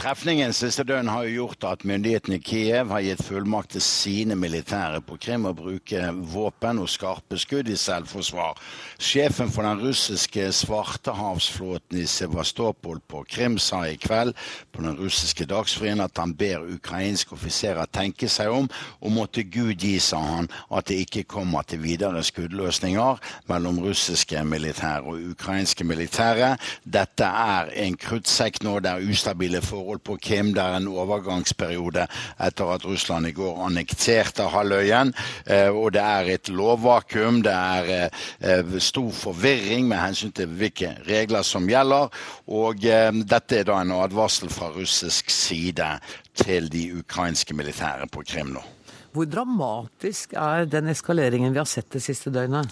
Trefningen 0.00 0.54
siste 0.56 0.80
døgn 0.88 1.10
har 1.12 1.26
jo 1.26 1.42
gjort 1.42 1.64
at 1.68 1.82
myndighetene 1.84 2.38
i 2.38 2.40
Kiev 2.40 2.88
har 2.88 3.02
gitt 3.04 3.20
fullmakt 3.20 3.74
til 3.74 3.82
sine 3.84 4.32
militære 4.32 5.02
på 5.04 5.18
Krim 5.20 5.44
å 5.44 5.52
bruke 5.52 6.06
våpen 6.32 6.78
og 6.80 6.88
skarpe 6.88 7.36
skudd 7.36 7.68
i 7.68 7.76
selvforsvar. 7.76 8.56
Sjefen 8.96 9.52
for 9.52 9.68
den 9.68 9.82
russiske 9.84 10.46
svartehavsflåten 10.56 12.00
i 12.00 12.06
Sevastopol 12.08 13.02
på 13.12 13.20
Krim 13.28 13.58
sa 13.60 13.82
i 13.90 13.98
kveld 14.00 14.32
på 14.72 14.86
den 14.86 14.96
russiske 14.96 15.44
Dagsrevyen 15.50 16.00
at 16.00 16.16
han 16.16 16.32
ber 16.32 16.64
ukrainske 16.64 17.36
offiserer 17.36 17.92
tenke 17.92 18.30
seg 18.32 18.48
om, 18.56 18.70
og 19.04 19.12
måtte 19.12 19.44
Gud 19.52 19.84
gi, 19.84 19.98
sa 20.00 20.22
han, 20.24 20.48
at 20.72 20.88
det 20.88 21.02
ikke 21.04 21.26
kommer 21.36 21.68
til 21.68 21.84
videre 21.84 22.24
skuddløsninger 22.24 23.20
mellom 23.52 23.84
russiske 23.84 24.46
militære 24.48 25.04
og 25.04 25.28
ukrainske 25.34 25.84
militære. 25.84 26.54
Dette 26.88 27.28
er 27.28 27.74
en 27.84 28.00
kruttsekk 28.00 28.62
nå, 28.64 28.78
det 28.80 28.96
er 28.96 29.12
ustabile 29.12 29.60
forhold 29.60 29.89
forhold 29.90 30.04
på 30.04 30.18
Krim. 30.22 30.52
Det 30.54 30.62
er 30.62 30.76
en 30.76 30.88
overgangsperiode 30.88 32.06
etter 32.40 32.74
at 32.74 32.84
Russland 32.84 33.26
i 33.26 33.32
går 33.32 33.58
annekterte 33.66 34.46
halvøyen. 34.48 35.12
Eh, 35.46 35.68
og 35.70 35.92
det 35.92 36.02
er 36.02 36.30
et 36.34 36.48
lovvakuum. 36.48 37.42
Det 37.42 37.52
er 37.52 38.10
eh, 38.40 38.78
stor 38.78 39.10
forvirring 39.10 39.88
med 39.88 39.98
hensyn 39.98 40.32
til 40.32 40.46
hvilke 40.46 40.96
regler 41.08 41.42
som 41.42 41.68
gjelder. 41.68 42.08
Og 42.48 42.84
eh, 42.84 43.12
dette 43.12 43.60
er 43.60 43.66
da 43.66 43.80
en 43.80 43.92
advarsel 43.92 44.50
fra 44.50 44.70
russisk 44.70 45.30
side 45.30 45.98
til 46.34 46.70
de 46.70 47.00
ukrainske 47.00 47.54
militære 47.54 48.06
på 48.12 48.22
Krim 48.26 48.54
nå. 48.54 48.62
Hvor 49.12 49.26
dramatisk 49.26 50.36
er 50.38 50.68
den 50.70 50.92
eskaleringen 50.92 51.50
vi 51.50 51.58
har 51.58 51.66
sett 51.66 51.90
det 51.90 52.02
siste 52.04 52.30
døgnet? 52.30 52.70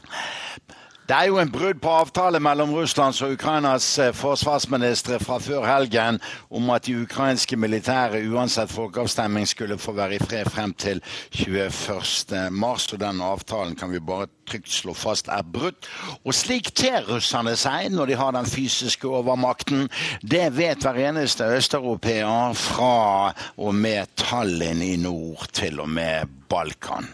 Det 1.08 1.16
er 1.16 1.30
jo 1.30 1.38
en 1.40 1.48
brudd 1.48 1.78
på 1.80 1.88
avtale 1.88 2.36
mellom 2.36 2.74
Russlands 2.76 3.22
og 3.24 3.30
Ukrainas 3.32 3.86
eh, 3.98 4.10
forsvarsministre 4.12 5.16
fra 5.22 5.38
før 5.40 5.64
helgen 5.64 6.18
om 6.52 6.68
at 6.74 6.84
de 6.84 6.98
ukrainske 7.00 7.56
militære 7.56 8.20
uansett 8.28 8.68
folkeavstemning 8.68 9.48
skulle 9.48 9.78
få 9.80 9.94
være 9.96 10.18
i 10.18 10.20
fred 10.20 10.50
frem 10.52 10.74
til 10.76 11.00
21. 11.32 12.50
mars. 12.52 12.90
Og 12.92 13.00
den 13.00 13.22
avtalen 13.24 13.72
kan 13.72 13.88
vi 13.88 14.02
bare 14.04 14.28
trygt 14.50 14.68
slå 14.68 14.92
fast 14.92 15.32
er 15.32 15.48
brutt. 15.48 15.88
Og 16.28 16.36
slik 16.36 16.74
ter 16.76 17.08
russerne 17.08 17.56
seg 17.56 17.88
når 17.94 18.12
de 18.12 18.18
har 18.20 18.36
den 18.36 18.50
fysiske 18.52 19.08
overmakten. 19.08 19.88
Det 20.20 20.50
vet 20.60 20.84
hver 20.84 21.00
eneste 21.08 21.48
østeuropeer 21.56 22.52
fra 22.52 23.32
og 23.56 23.72
med 23.72 24.12
Tallinn 24.20 24.84
i 24.84 24.98
nord 25.00 25.48
til 25.56 25.80
og 25.80 25.88
med 25.88 26.28
Balkan. 26.52 27.08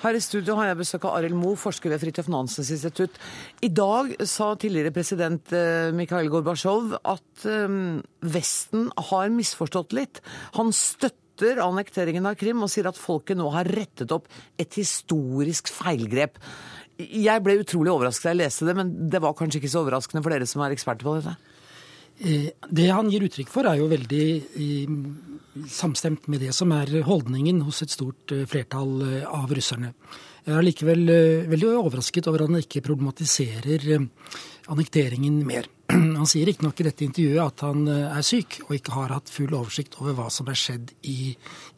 Her 0.00 0.16
i 0.16 0.20
studio 0.24 0.54
har 0.56 0.70
jeg 0.70 0.78
besøk 0.78 1.04
av 1.04 1.18
Arild 1.18 1.36
Moe, 1.36 1.58
forsker 1.60 1.92
ved 1.92 2.00
Fridtjof 2.00 2.30
Nansens 2.32 2.70
institutt. 2.72 3.18
I 3.60 3.68
dag 3.68 4.14
sa 4.24 4.54
tidligere 4.56 4.94
president 4.96 5.52
eh, 5.52 5.90
Mikhail 5.92 6.30
Gorbatsjov 6.32 6.94
at 6.98 7.44
eh, 7.44 7.74
Vesten 8.32 8.88
har 9.10 9.32
misforstått 9.34 9.92
litt. 9.98 10.22
Han 10.56 10.72
støtter 10.72 11.60
annekteringen 11.60 12.28
av 12.30 12.38
Krim 12.40 12.64
og 12.64 12.72
sier 12.72 12.88
at 12.88 13.00
folket 13.00 13.36
nå 13.36 13.50
har 13.52 13.68
rettet 13.68 14.12
opp 14.16 14.28
et 14.60 14.80
historisk 14.80 15.68
feilgrep. 15.72 16.40
Jeg 17.00 17.44
ble 17.44 17.60
utrolig 17.60 17.92
overrasket 17.92 18.30
da 18.30 18.32
jeg 18.32 18.40
leste 18.40 18.70
det, 18.70 18.78
men 18.80 18.96
det 19.12 19.20
var 19.20 19.36
kanskje 19.36 19.60
ikke 19.60 19.72
så 19.72 19.84
overraskende 19.84 20.24
for 20.24 20.32
dere 20.32 20.48
som 20.48 20.64
er 20.64 20.76
eksperter 20.76 21.10
på 21.10 21.18
dette? 21.18 21.36
Eh, 22.24 22.48
det 22.72 22.88
han 22.88 23.12
gir 23.12 23.28
uttrykk 23.28 23.52
for, 23.52 23.68
er 23.68 23.84
jo 23.84 23.92
veldig 23.92 24.24
samstemt 25.68 26.28
med 26.30 26.40
det 26.44 26.52
som 26.54 26.72
er 26.74 27.00
holdningen 27.06 27.62
hos 27.66 27.82
et 27.84 27.92
stort 27.92 28.32
eh, 28.34 28.46
flertall 28.48 29.00
eh, 29.06 29.26
av 29.26 29.50
russerne. 29.54 29.92
Jeg 30.46 30.56
er 30.56 30.64
likevel 30.64 31.12
eh, 31.12 31.50
veldig 31.50 31.74
overrasket 31.80 32.30
over 32.30 32.44
at 32.44 32.52
han 32.52 32.62
ikke 32.62 32.84
problematiserer 32.86 33.86
annekteringen 34.70 35.42
mer. 35.46 35.68
Han 36.20 36.28
sier 36.30 36.46
riktignok 36.46 36.80
i 36.80 36.86
dette 36.86 37.02
intervjuet 37.02 37.42
at 37.42 37.62
han 37.66 37.88
er 37.90 38.22
syk 38.22 38.60
og 38.68 38.76
ikke 38.76 38.92
har 38.94 39.10
hatt 39.16 39.32
full 39.32 39.56
oversikt 39.58 39.96
over 39.98 40.14
hva 40.14 40.28
som 40.30 40.46
er 40.46 40.58
skjedd 40.60 40.92
i, 41.10 41.32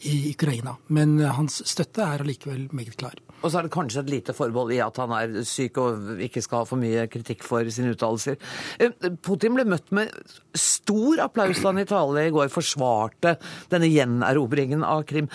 i 0.04 0.16
Ukraina. 0.34 0.74
Men 0.92 1.14
hans 1.38 1.62
støtte 1.70 2.04
er 2.04 2.20
allikevel 2.20 2.66
meget 2.76 2.98
klar. 3.00 3.16
Og 3.42 3.50
så 3.50 3.58
er 3.58 3.66
det 3.66 3.74
kanskje 3.74 4.04
et 4.04 4.12
lite 4.12 4.34
forbehold 4.36 4.72
i 4.74 4.80
at 4.84 5.00
han 5.02 5.12
er 5.16 5.34
syk 5.48 5.80
og 5.82 6.22
ikke 6.22 6.42
skal 6.44 6.62
ha 6.62 6.68
for 6.68 6.80
mye 6.80 7.08
kritikk 7.10 7.44
for 7.46 7.66
sine 7.74 7.92
uttalelser. 7.96 8.38
Eh, 8.78 9.10
Putin 9.24 9.58
ble 9.58 9.66
møtt 9.68 9.90
med 9.94 10.14
stor 10.58 11.26
applaus 11.26 11.60
da 11.60 11.72
han 11.72 11.82
i 11.82 11.88
tale 11.88 12.26
i 12.28 12.32
går 12.34 12.52
forsvarte 12.52 13.36
denne 13.72 13.90
gjenerobringen 13.90 14.86
av 14.86 15.04
Krim. 15.10 15.30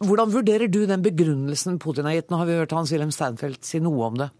Hvordan 0.00 0.32
vurderer 0.32 0.70
du 0.72 0.86
den 0.88 1.02
begrunnelsen 1.04 1.76
Putin 1.82 2.08
har 2.08 2.16
gitt? 2.16 2.30
Nå 2.32 2.40
har 2.40 2.48
vi 2.48 2.60
hørt 2.62 2.72
Hans-Wilhelm 2.72 3.12
Steinfeld 3.12 3.60
si 3.68 3.82
noe 3.84 4.06
om 4.06 4.20
det. 4.22 4.30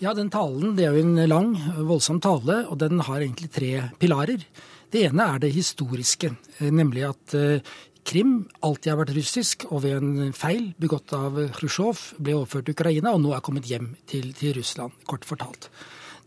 Ja, 0.00 0.12
den 0.16 0.28
talen 0.32 0.76
det 0.76 0.86
er 0.86 0.96
jo 0.96 1.04
en 1.04 1.28
lang, 1.28 1.54
voldsom 1.88 2.20
tale, 2.24 2.62
og 2.68 2.78
den 2.80 3.00
har 3.04 3.20
egentlig 3.20 3.50
tre 3.52 3.72
pilarer. 4.00 4.44
Det 4.90 5.04
ene 5.06 5.26
er 5.34 5.42
det 5.42 5.52
historiske, 5.54 6.32
eh, 6.58 6.70
nemlig 6.74 7.04
at 7.06 7.34
eh, 7.38 7.72
Krim 8.06 8.34
alltid 8.64 8.92
har 8.92 9.00
vært 9.02 9.14
russisk, 9.16 9.66
og 9.70 9.84
ved 9.84 10.00
en 10.00 10.34
feil 10.36 10.70
begått 10.80 11.12
av 11.16 11.38
Khrusjtsjov 11.56 12.04
ble 12.18 12.36
overført 12.38 12.68
til 12.68 12.76
Ukraina, 12.78 13.14
og 13.14 13.24
nå 13.24 13.34
er 13.36 13.44
kommet 13.44 13.68
hjem 13.70 13.94
til, 14.10 14.32
til 14.36 14.56
Russland, 14.58 14.96
kort 15.08 15.28
fortalt. 15.28 15.70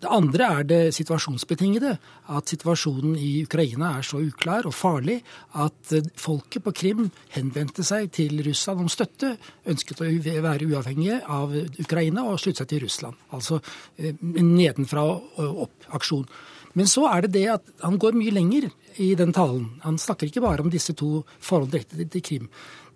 Det 0.03 0.11
andre 0.11 0.47
er 0.59 0.65
det 0.67 0.79
situasjonsbetingede. 0.97 1.93
At 2.35 2.51
situasjonen 2.51 3.15
i 3.15 3.45
Ukraina 3.45 3.93
er 3.97 4.03
så 4.03 4.19
uklar 4.19 4.67
og 4.67 4.75
farlig 4.75 5.21
at 5.63 5.93
folket 6.19 6.65
på 6.65 6.73
Krim 6.75 7.05
henvendte 7.31 7.85
seg 7.87 8.09
til 8.11 8.41
Russland 8.43 8.83
om 8.83 8.91
støtte. 8.91 9.37
Ønsket 9.69 10.03
å 10.03 10.09
være 10.43 10.67
uavhengige 10.67 11.21
av 11.23 11.55
Ukraina 11.55 12.25
og 12.27 12.41
slutte 12.43 12.65
seg 12.65 12.73
til 12.73 12.83
Russland. 12.83 13.21
Altså 13.31 13.61
eh, 13.95 14.11
nedenfra 14.19 15.05
og 15.07 15.63
opp-aksjon. 15.69 16.27
Men 16.73 16.89
så 16.89 17.05
er 17.09 17.25
det 17.25 17.35
det 17.37 17.47
at 17.57 17.73
han 17.83 17.99
går 18.01 18.17
mye 18.17 18.33
lenger 18.33 18.69
i 19.01 19.13
den 19.17 19.33
talen. 19.33 19.69
Han 19.85 19.99
snakker 20.01 20.29
ikke 20.29 20.43
bare 20.43 20.65
om 20.65 20.71
disse 20.73 20.95
to 20.97 21.23
forholdene 21.39 21.83
direkte 21.83 22.09
til 22.13 22.25
Krim. 22.25 22.49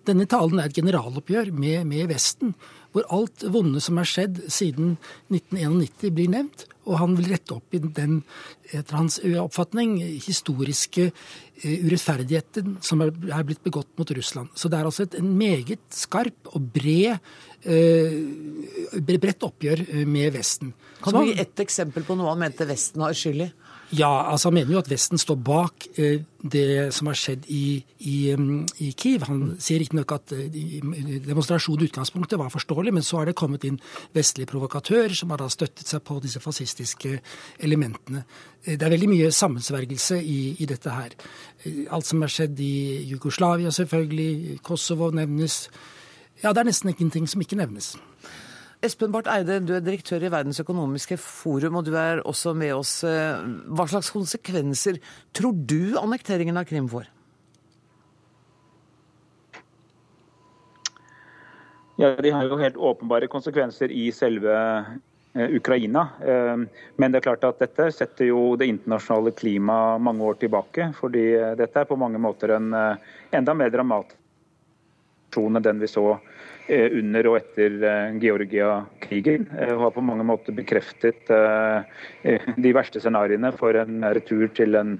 Denne 0.08 0.24
talen 0.30 0.60
er 0.60 0.70
et 0.70 0.78
generaloppgjør 0.78 1.50
med, 1.52 1.84
med, 1.88 2.06
Vesten, 2.08 2.54
hvor 2.94 3.04
alt 3.12 3.44
vonde 3.52 3.80
som 3.84 3.98
er 4.00 4.08
skjedd 4.08 4.40
siden 4.52 4.96
1991 5.28 6.14
blir 6.16 6.30
nevnt. 6.32 6.64
Og 6.88 6.96
han 7.02 7.18
vil 7.18 7.28
rette 7.34 7.52
opp 7.52 7.76
i 7.76 7.82
den, 7.82 8.22
etter 8.70 8.96
hans 8.96 9.18
oppfatning, 9.20 9.98
historiske 10.24 11.10
eh, 11.10 11.82
urettferdigheten 11.84 12.78
som 12.84 13.04
er, 13.04 13.12
blitt 13.44 13.60
begått 13.66 13.90
mot 14.00 14.08
Russland. 14.16 14.54
Så 14.56 14.70
det 14.72 14.78
er 14.78 14.88
altså 14.88 15.04
et, 15.04 15.18
en 15.20 15.34
meget 15.36 15.84
skarp 15.92 16.54
og 16.54 16.70
bred, 16.72 17.20
eh, 17.68 18.16
bredt 19.04 19.44
oppgjør 19.44 19.84
eh, 19.84 20.06
med 20.08 20.32
Vesten. 20.38 20.72
Kan 21.04 21.18
du 21.18 21.28
gi 21.28 21.36
ett 21.44 21.60
eksempel 21.60 22.08
på 22.08 22.16
noe 22.16 22.32
han 22.32 22.40
mente 22.46 22.64
Vesten 22.70 23.04
har 23.04 23.12
skyld 23.12 23.50
i? 23.50 23.52
Ja, 23.90 24.30
altså 24.32 24.48
Han 24.48 24.54
mener 24.58 24.72
jo 24.72 24.80
at 24.82 24.90
Vesten 24.90 25.18
står 25.18 25.36
bak 25.40 25.86
eh, 25.96 26.20
det 26.42 26.92
som 26.92 27.08
har 27.08 27.16
skjedd 27.16 27.46
i, 27.48 27.80
i, 28.04 28.16
mm, 28.36 28.66
i 28.84 28.90
Kiev. 28.92 29.24
Han 29.30 29.54
sier 29.64 29.80
riktignok 29.80 30.12
at 30.12 30.34
eh, 30.36 30.50
demonstrasjonen 31.24 31.86
i 31.86 31.88
utgangspunktet 31.88 32.38
var 32.38 32.52
forståelig, 32.52 32.92
men 32.94 33.06
så 33.06 33.20
har 33.20 33.30
det 33.30 33.36
kommet 33.38 33.64
inn 33.64 33.78
vestlige 34.16 34.50
provokatører 34.50 35.16
som 35.16 35.32
har 35.32 35.40
da 35.40 35.48
støttet 35.48 35.88
seg 35.88 36.04
på 36.04 36.18
disse 36.20 36.42
fascistiske 36.44 37.14
elementene. 37.64 38.26
Eh, 38.66 38.76
det 38.76 38.84
er 38.84 38.92
veldig 38.92 39.08
mye 39.14 39.32
sammensvergelse 39.32 40.20
i, 40.20 40.40
i 40.60 40.68
dette 40.68 40.92
her. 40.92 41.16
Alt 41.88 42.10
som 42.10 42.20
har 42.26 42.34
skjedd 42.34 42.60
i 42.60 43.08
Jugoslavia, 43.08 43.72
selvfølgelig. 43.72 44.58
Kosovo 44.68 45.08
nevnes. 45.16 45.62
Ja, 46.42 46.52
det 46.52 46.60
er 46.60 46.68
nesten 46.68 46.92
ingenting 46.92 47.24
som 47.30 47.40
ikke 47.40 47.56
nevnes. 47.56 47.94
Espen 48.78 49.10
Barth 49.10 49.26
Eide, 49.32 49.56
du 49.66 49.72
er 49.74 49.82
direktør 49.82 50.22
i 50.22 50.30
Verdens 50.30 50.60
økonomiske 50.62 51.16
forum, 51.18 51.80
og 51.80 51.86
du 51.88 51.96
er 51.98 52.20
også 52.22 52.52
med 52.54 52.76
oss. 52.76 53.00
Eh, 53.02 53.40
hva 53.74 53.88
slags 53.90 54.12
konsekvenser 54.14 55.00
tror 55.34 55.56
du 55.66 55.96
annekteringen 55.98 56.60
av 56.60 56.68
Krim 56.68 56.86
får? 56.90 57.08
Ja, 61.98 62.12
De 62.22 62.30
har 62.30 62.46
jo 62.46 62.60
helt 62.62 62.78
åpenbare 62.78 63.26
konsekvenser 63.26 63.90
i 63.90 64.12
selve 64.14 64.54
eh, 64.54 65.58
Ukraina. 65.58 66.06
Eh, 66.22 66.62
men 67.02 67.10
det 67.10 67.18
er 67.18 67.26
klart 67.26 67.50
at 67.50 67.58
dette 67.58 67.90
setter 67.90 68.30
jo 68.30 68.54
det 68.54 68.70
internasjonale 68.70 69.34
klimaet 69.34 70.06
mange 70.06 70.22
år 70.22 70.38
tilbake. 70.38 70.92
fordi 70.94 71.32
dette 71.58 71.82
er 71.82 71.90
på 71.90 71.98
mange 71.98 72.22
måter 72.22 72.54
en 72.54 72.70
enda 73.34 73.54
mer 73.58 73.74
dramatisk 73.74 74.24
enn 75.38 75.62
den 75.62 75.78
vi 75.82 75.86
så 75.86 76.16
under 76.68 77.28
og 77.30 77.38
etter 77.40 77.76
eh, 77.84 78.16
Georgia-krigen. 78.22 79.46
Eh, 79.58 79.72
og 79.74 79.86
har 79.86 79.94
på 79.94 80.04
mange 80.04 80.26
måter 80.26 80.56
bekreftet 80.56 81.28
de 81.28 82.74
verste 82.76 83.00
scenarioene 83.02 83.52
for 83.56 83.76
en 83.78 84.04
retur 84.16 84.48
til 84.56 84.76
en 84.78 84.98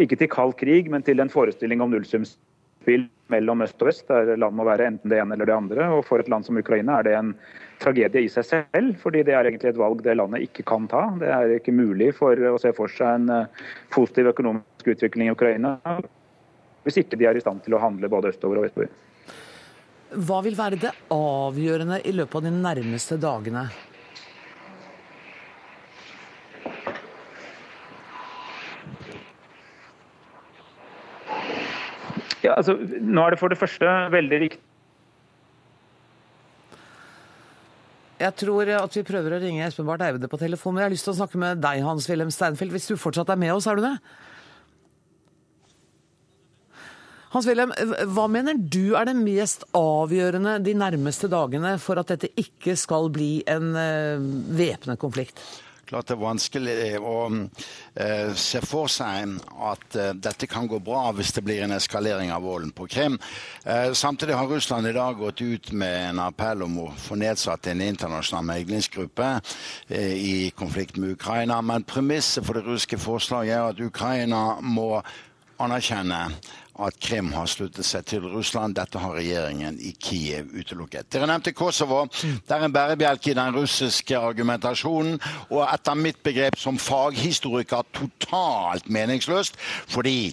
ikke 0.00 0.16
til 0.16 0.30
kald 0.32 0.56
krig, 0.56 0.88
men 0.88 1.04
til 1.04 1.20
en 1.20 1.28
forestilling 1.28 1.82
om 1.84 1.90
nullsumspill 1.92 3.04
mellom 3.32 3.60
øst 3.64 3.82
og 3.84 3.90
vest, 3.90 4.06
der 4.08 4.38
land 4.40 4.56
må 4.56 4.64
være 4.64 4.86
enten 4.88 5.12
det 5.12 5.18
ene 5.20 5.36
eller 5.36 5.48
det 5.48 5.56
andre. 5.56 5.90
Og 5.98 6.06
for 6.08 6.22
et 6.22 6.30
land 6.32 6.48
som 6.48 6.56
Ukraina 6.56 6.98
er 6.98 7.08
det 7.08 7.14
en 7.18 7.34
tragedie 7.82 8.24
i 8.24 8.32
seg 8.32 8.48
selv, 8.48 8.96
fordi 9.02 9.24
det 9.28 9.36
er 9.36 9.48
egentlig 9.50 9.74
et 9.74 9.80
valg 9.80 10.00
det 10.04 10.16
landet 10.16 10.48
ikke 10.48 10.64
kan 10.68 10.88
ta. 10.88 11.04
Det 11.20 11.28
er 11.28 11.54
ikke 11.58 11.76
mulig 11.76 12.14
for 12.16 12.40
å 12.52 12.56
se 12.62 12.72
for 12.76 12.92
seg 12.92 13.20
en 13.20 13.52
positiv 13.92 14.32
økonomisk 14.32 14.94
utvikling 14.96 15.28
i 15.28 15.36
Ukraina 15.36 15.76
hvis 16.82 16.98
ikke 16.98 17.18
de 17.20 17.28
er 17.30 17.38
i 17.38 17.42
stand 17.42 17.62
til 17.62 17.76
å 17.76 17.82
handle 17.82 18.10
både 18.10 18.32
østover 18.32 18.58
og 18.58 18.66
vestover. 18.66 18.90
Hva 20.12 20.42
vil 20.44 20.56
være 20.58 20.76
det 20.76 20.90
avgjørende 21.14 22.02
i 22.04 22.12
løpet 22.12 22.36
av 22.36 22.44
de 22.44 22.52
nærmeste 22.52 23.16
dagene? 23.20 23.64
Ja, 32.42 32.56
altså, 32.58 32.74
nå 32.76 33.22
er 33.24 33.32
det 33.32 33.40
for 33.40 33.52
det 33.52 33.60
første 33.60 33.88
veldig 34.12 34.40
riktig 34.42 34.60
Jeg 38.22 38.34
tror 38.38 38.68
at 38.76 38.94
vi 38.94 39.02
prøver 39.06 39.34
å 39.34 39.38
ringe 39.42 39.64
Espen 39.66 39.86
Barth 39.88 40.04
Eide 40.06 40.28
på 40.30 40.38
telefon, 40.38 40.76
jeg 40.78 40.86
har 40.86 40.92
lyst 40.92 41.08
til 41.08 41.14
å 41.14 41.16
snakke 41.16 41.40
med 41.42 41.58
deg, 41.62 41.80
Hans-Wilhelm 41.82 42.30
Steinfeld, 42.30 42.70
hvis 42.70 42.86
du 42.92 42.94
fortsatt 43.00 43.32
er 43.34 43.40
med 43.40 43.50
oss, 43.50 43.66
er 43.66 43.80
du 43.80 43.82
det? 43.82 43.96
Hans-Wilhelm, 47.32 47.72
hva 48.12 48.26
mener 48.28 48.58
du 48.60 48.92
er 48.92 49.08
det 49.08 49.16
mest 49.16 49.64
avgjørende 49.72 50.58
de 50.60 50.74
nærmeste 50.76 51.30
dagene 51.32 51.78
for 51.80 51.96
at 51.96 52.12
dette 52.12 52.28
ikke 52.36 52.74
skal 52.76 53.08
bli 53.12 53.38
en 53.48 53.70
uh, 53.72 54.32
væpnet 54.52 55.00
konflikt? 55.00 55.40
klart 55.92 56.08
det 56.08 56.14
er 56.14 56.20
vanskelig 56.22 56.74
å 57.04 57.16
uh, 57.28 58.30
se 58.38 58.62
for 58.64 58.88
seg 58.88 59.34
at 59.60 59.96
uh, 59.98 60.12
dette 60.16 60.48
kan 60.48 60.68
gå 60.70 60.78
bra 60.80 61.10
hvis 61.12 61.34
det 61.36 61.42
blir 61.44 61.64
en 61.66 61.74
eskalering 61.76 62.32
av 62.32 62.46
volden 62.46 62.70
på 62.72 62.86
Krim. 62.88 63.18
Samtidig 63.92 64.36
har 64.36 64.48
Russland 64.48 64.88
i 64.88 64.94
dag 64.96 65.18
gått 65.20 65.42
ut 65.42 65.72
med 65.76 65.96
en 66.12 66.22
appell 66.24 66.64
om 66.64 66.78
å 66.84 66.86
få 66.96 67.18
nedsatt 67.20 67.68
en 67.68 67.84
internasjonal 67.84 68.46
meglingsgruppe 68.48 69.28
i 69.92 70.50
konflikt 70.56 70.96
med 70.96 71.18
Ukraina. 71.18 71.60
Men 71.60 71.84
premisset 71.84 72.44
for 72.46 72.56
det 72.56 72.64
russiske 72.66 73.00
forslaget 73.00 73.56
er 73.58 73.68
at 73.68 73.84
Ukraina 73.84 74.42
må 74.64 74.96
anerkjenne 75.62 76.24
at 76.80 76.96
Krim 77.04 77.32
har 77.34 77.48
sluttet 77.50 77.84
seg 77.84 78.06
til 78.08 78.24
Russland. 78.32 78.76
Dette 78.78 79.00
har 79.02 79.16
regjeringen 79.16 79.76
i 79.82 79.92
Kiev 80.00 80.54
utelukket. 80.56 81.10
Dere 81.12 81.28
nevnte 81.28 81.52
Kosovo. 81.56 82.06
Det 82.08 82.54
er 82.56 82.64
en 82.64 82.72
bærebjelke 82.72 83.32
i 83.32 83.36
den 83.36 83.54
russiske 83.56 84.16
argumentasjonen, 84.18 85.18
og 85.50 85.62
etter 85.66 85.98
mitt 85.98 86.22
begrep 86.24 86.56
som 86.60 86.80
faghistoriker 86.80 87.84
totalt 87.92 88.88
meningsløst, 88.92 89.58
fordi 89.92 90.32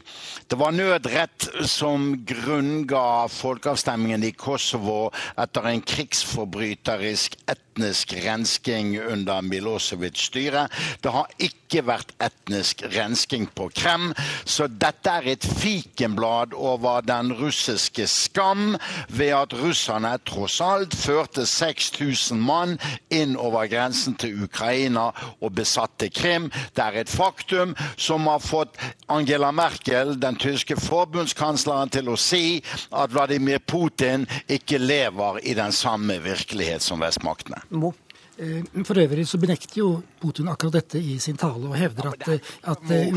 det 0.50 0.60
var 0.60 0.76
nødrett 0.76 1.50
som 1.68 2.12
grunnga 2.28 3.28
folkeavstemningen 3.34 4.24
i 4.24 4.36
Kosovo 4.38 5.10
etter 5.40 5.68
en 5.70 5.84
krigsforbryterisk 5.84 7.36
etnisk 7.80 8.14
rensking 8.26 9.00
under 9.00 9.42
Milosevic 9.42 10.18
styre. 10.20 10.68
Det 11.02 11.12
har 11.14 11.30
ikke 11.40 11.84
vært 11.88 12.12
etnisk 12.20 12.82
rensking 12.92 13.46
på 13.56 13.70
Krem, 13.72 14.10
så 14.44 14.68
dette 14.68 15.10
er 15.10 15.30
et 15.32 15.46
fikenblad 15.46 16.56
over 16.58 17.06
den 17.06 17.32
russiske 17.40 18.08
skam 18.10 18.76
ved 19.08 19.32
at 19.38 19.54
russerne 19.56 20.12
tross 20.28 20.60
alt 20.62 20.96
førte 20.98 21.46
6000 21.48 22.42
mann 22.42 22.76
inn 23.14 23.38
over 23.38 23.70
grensen 23.72 24.18
til 24.20 24.44
Ukraina 24.44 25.10
og 25.40 25.56
besatte 25.56 26.10
Krim. 26.12 26.50
Det 26.76 26.84
er 26.84 27.00
et 27.00 27.14
faktum 27.14 27.76
som 27.96 28.28
har 28.28 28.44
fått 28.44 28.76
Angela 29.08 29.54
Merkel, 29.56 30.18
den 30.20 30.36
tyske 30.42 30.76
forbundskansleren, 30.80 31.94
til 31.94 32.12
å 32.12 32.18
si 32.20 32.60
at 32.92 33.14
Vladimir 33.14 33.64
Putin 33.64 34.28
ikke 34.50 34.82
lever 34.82 35.40
i 35.48 35.56
den 35.58 35.72
samme 35.72 36.20
virkelighet 36.24 36.84
som 36.84 37.00
vestmaktene. 37.02 37.62
Mo. 37.70 37.94
Eh, 38.40 38.64
for 38.88 38.98
øvrig 38.98 39.28
så 39.28 39.38
benekter 39.38 39.82
jo 39.82 40.02
Putin 40.22 40.48
akkurat 40.48 40.80
dette 40.80 41.00
i 41.00 41.18
sin 41.20 41.38
tale 41.38 41.68
og 41.68 41.76
hevder 41.76 42.08
at, 42.14 42.28
eh, 42.32 42.40
at 42.72 42.92
eh, 42.96 43.10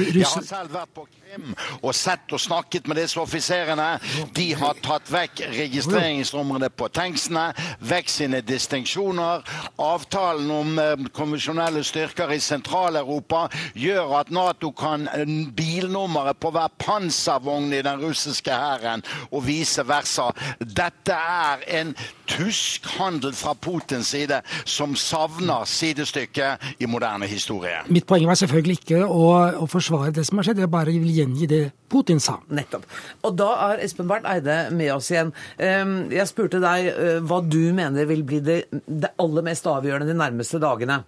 Og 1.83 1.95
sett 1.97 2.33
og 2.33 2.41
snakket 2.41 2.89
med 2.89 2.99
disse 3.01 3.21
offiserene. 3.21 3.97
De 4.37 4.49
har 4.59 4.79
tatt 4.85 5.09
vekk 5.13 5.43
registreringsnumrene 5.55 6.69
på 6.77 6.89
tanksene, 6.93 7.49
vekk 7.89 8.11
sine 8.13 8.43
distinksjoner. 8.45 9.45
Avtalen 9.83 10.51
om 10.53 10.81
konvensjonelle 11.17 11.85
styrker 11.87 12.33
i 12.35 12.41
Sentral-Europa 12.43 13.47
gjør 13.79 14.17
at 14.21 14.33
Nato 14.35 14.73
kan 14.77 15.09
bilnummeret 15.57 16.41
på 16.43 16.53
hver 16.55 16.73
panservogn 16.83 17.73
i 17.73 17.83
den 17.85 18.03
russiske 18.03 18.53
hæren, 18.53 19.05
og 19.31 19.47
vice 19.47 19.85
versa. 19.89 20.31
Dette 20.61 21.17
er 21.17 21.65
en 21.81 21.95
tysk 22.29 22.87
handel 22.99 23.35
fra 23.37 23.55
Putins 23.55 24.13
side 24.13 24.41
som 24.65 24.97
savner 24.99 25.65
sidestykke 25.69 26.55
i 26.81 26.89
moderne 26.91 27.27
historie. 27.31 27.83
Mitt 27.93 28.07
poeng 28.09 28.27
var 28.29 28.39
selvfølgelig 28.41 28.79
ikke 28.83 29.03
å, 29.05 29.25
å 29.65 29.69
forsvare 29.71 30.13
det 30.17 30.27
som 30.29 30.41
har 30.41 30.49
skjedd, 30.49 30.63
jeg 30.63 30.73
bare 30.73 30.95
vil 30.95 31.22
gjengi 31.23 31.49
det 31.49 31.63
Putin 31.93 32.21
sa. 32.21 32.37
Nettopp. 32.53 32.85
Og 33.25 33.39
da 33.39 33.49
er 33.71 33.87
Espen 33.87 34.11
Barth 34.11 34.29
Eide 34.29 34.59
med 34.75 34.93
oss 34.95 35.09
igjen. 35.15 35.33
Jeg 35.59 36.29
spurte 36.31 36.61
deg 36.63 36.93
hva 37.25 37.41
du 37.47 37.63
mener 37.77 38.07
vil 38.11 38.23
bli 38.27 38.43
det, 38.45 38.61
det 38.87 39.15
aller 39.23 39.49
mest 39.49 39.67
avgjørende 39.71 40.13
de 40.13 40.19
nærmeste 40.19 40.61
dagene. 40.63 41.03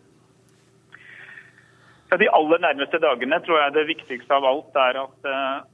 Ja, 2.12 2.18
de 2.20 2.28
aller 2.30 2.60
nærmeste 2.62 3.00
dagene 3.02 3.40
tror 3.42 3.58
jeg 3.58 3.74
det 3.74 3.88
viktigste 3.88 4.36
av 4.36 4.44
alt 4.46 4.76
er 4.78 5.00
at 5.00 5.28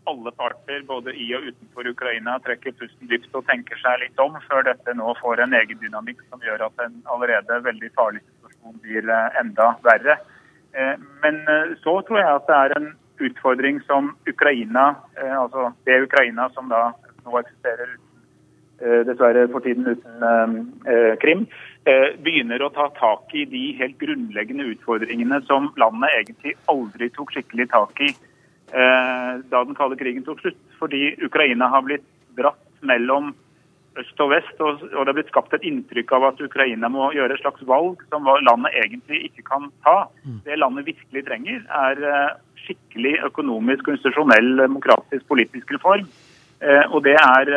alle 0.08 0.30
parter, 0.38 0.80
både 0.88 1.12
i 1.12 1.26
og 1.36 1.50
utenfor 1.50 1.90
Ukraina, 1.90 2.38
trekker 2.46 2.72
pusten 2.78 3.10
dypt 3.10 3.34
og 3.36 3.44
tenker 3.50 3.76
seg 3.82 3.98
litt 4.06 4.22
om 4.22 4.38
før 4.46 4.64
dette 4.70 4.94
nå 4.96 5.12
får 5.18 5.42
en 5.44 5.58
egen 5.58 5.82
dynamikk 5.82 6.22
som 6.30 6.40
gjør 6.46 6.64
at 6.70 6.86
en 6.86 6.96
allerede 7.12 7.60
veldig 7.66 7.90
farlig 7.98 8.22
situasjon 8.22 8.80
blir 8.86 9.12
enda 9.42 9.74
verre. 9.84 10.16
Men 11.20 11.42
så 11.82 11.98
tror 12.08 12.22
jeg 12.22 12.38
at 12.38 12.48
det 12.48 12.58
er 12.62 12.76
en 12.78 12.88
utfordring 13.20 13.80
som 13.86 14.12
Ukraina, 14.28 14.94
altså 15.16 15.70
det 15.88 16.02
Ukraina 16.06 16.48
som 16.54 16.70
da 16.72 16.90
nå 17.24 17.40
eksisterer 17.40 17.96
dessverre 19.04 19.44
for 19.52 19.60
tiden 19.60 19.90
uten 19.92 20.70
Krim, 21.20 21.44
begynner 22.24 22.62
å 22.64 22.70
ta 22.72 22.86
tak 22.96 23.34
i 23.36 23.44
de 23.48 23.64
helt 23.76 23.98
grunnleggende 24.00 24.70
utfordringene 24.72 25.42
som 25.48 25.68
landet 25.80 26.16
egentlig 26.16 26.54
aldri 26.72 27.10
tok 27.12 27.34
skikkelig 27.36 27.68
tak 27.74 28.00
i 28.06 28.10
da 28.70 29.62
den 29.66 29.76
kalde 29.76 29.98
krigen 30.00 30.24
tok 30.24 30.40
slutt. 30.40 30.58
Fordi 30.80 31.14
Ukraina 31.26 31.68
har 31.68 31.84
blitt 31.84 32.06
dratt 32.38 32.62
mellom 32.80 33.34
øst 33.98 34.20
og 34.22 34.30
vest, 34.30 34.60
og 34.62 34.78
det 34.80 35.08
har 35.10 35.16
blitt 35.16 35.32
skapt 35.32 35.54
et 35.56 35.64
inntrykk 35.66 36.12
av 36.16 36.28
at 36.30 36.40
Ukraina 36.40 36.88
må 36.92 37.10
gjøre 37.12 37.34
et 37.34 37.42
slags 37.42 37.64
valg 37.68 38.00
som 38.08 38.28
landet 38.46 38.76
egentlig 38.78 39.24
ikke 39.28 39.44
kan 39.48 39.66
ta. 39.84 40.06
Det 40.46 40.56
landet 40.60 40.86
virkelig 40.86 41.24
trenger, 41.26 41.64
er 41.68 42.38
skikkelig 42.64 43.16
økonomisk, 43.30 43.84
konstitusjonell, 43.88 44.52
demokratisk, 44.64 45.26
politisk 45.30 45.72
reform. 45.76 46.08
Og 46.92 46.98
det 47.06 47.14
er, 47.16 47.50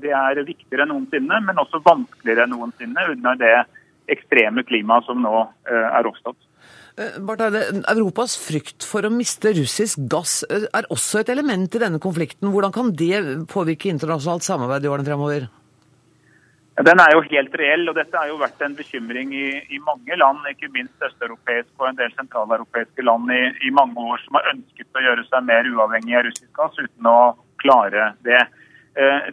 det 0.00 0.12
er, 0.16 0.38
viktigere 0.46 0.86
enn 0.86 0.94
noensinne, 0.94 1.40
men 1.44 1.58
også 1.60 1.82
vanskeligere 1.84 2.46
enn 2.46 2.54
noensinne 2.54 3.04
under 3.12 3.36
det 3.36 3.52
ekstreme 4.12 4.64
klimaet 4.64 5.04
som 5.04 5.20
nå 5.20 5.42
er 5.68 6.08
oppstått. 6.08 6.40
Europas 6.96 8.34
frykt 8.40 8.84
for 8.84 9.04
å 9.04 9.12
miste 9.12 9.52
russisk 9.56 10.00
gass 10.12 10.42
er 10.48 10.88
også 10.92 11.22
et 11.22 11.32
element 11.32 11.76
i 11.76 11.80
denne 11.80 12.00
konflikten. 12.00 12.50
Hvordan 12.52 12.72
kan 12.72 12.92
det 12.96 13.20
påvirke 13.52 13.92
internasjonalt 13.92 14.48
samarbeid 14.48 14.84
i 14.84 14.92
årene 14.92 15.08
fremover? 15.08 15.48
Den 16.82 16.98
er 16.98 17.12
jo 17.14 17.20
helt 17.26 17.52
reell, 17.60 17.84
og 17.90 17.94
dette 17.94 18.16
har 18.16 18.30
jo 18.30 18.40
vært 18.40 18.62
en 18.64 18.74
bekymring 18.74 19.30
i, 19.36 19.48
i 19.70 19.78
mange 19.86 20.16
land, 20.18 20.40
ikke 20.50 20.70
minst 20.74 21.04
østeuropeiske 21.04 21.76
og 21.78 21.90
en 21.90 21.98
del 21.98 22.10
sentraleuropeiske 22.16 23.04
land 23.06 23.30
i, 23.30 23.42
i, 23.68 23.70
mange 23.74 24.02
år, 24.02 24.22
som 24.24 24.38
har 24.38 24.48
ønsket 24.54 24.98
å 24.98 25.04
gjøre 25.04 25.26
seg 25.28 25.46
mer 25.46 25.68
uavhengig 25.68 26.16
av 26.18 26.24
russisk 26.26 26.50
gass 26.56 26.78
uten 26.80 27.10
å 27.10 27.18
klare 27.62 28.08
det. 28.26 28.40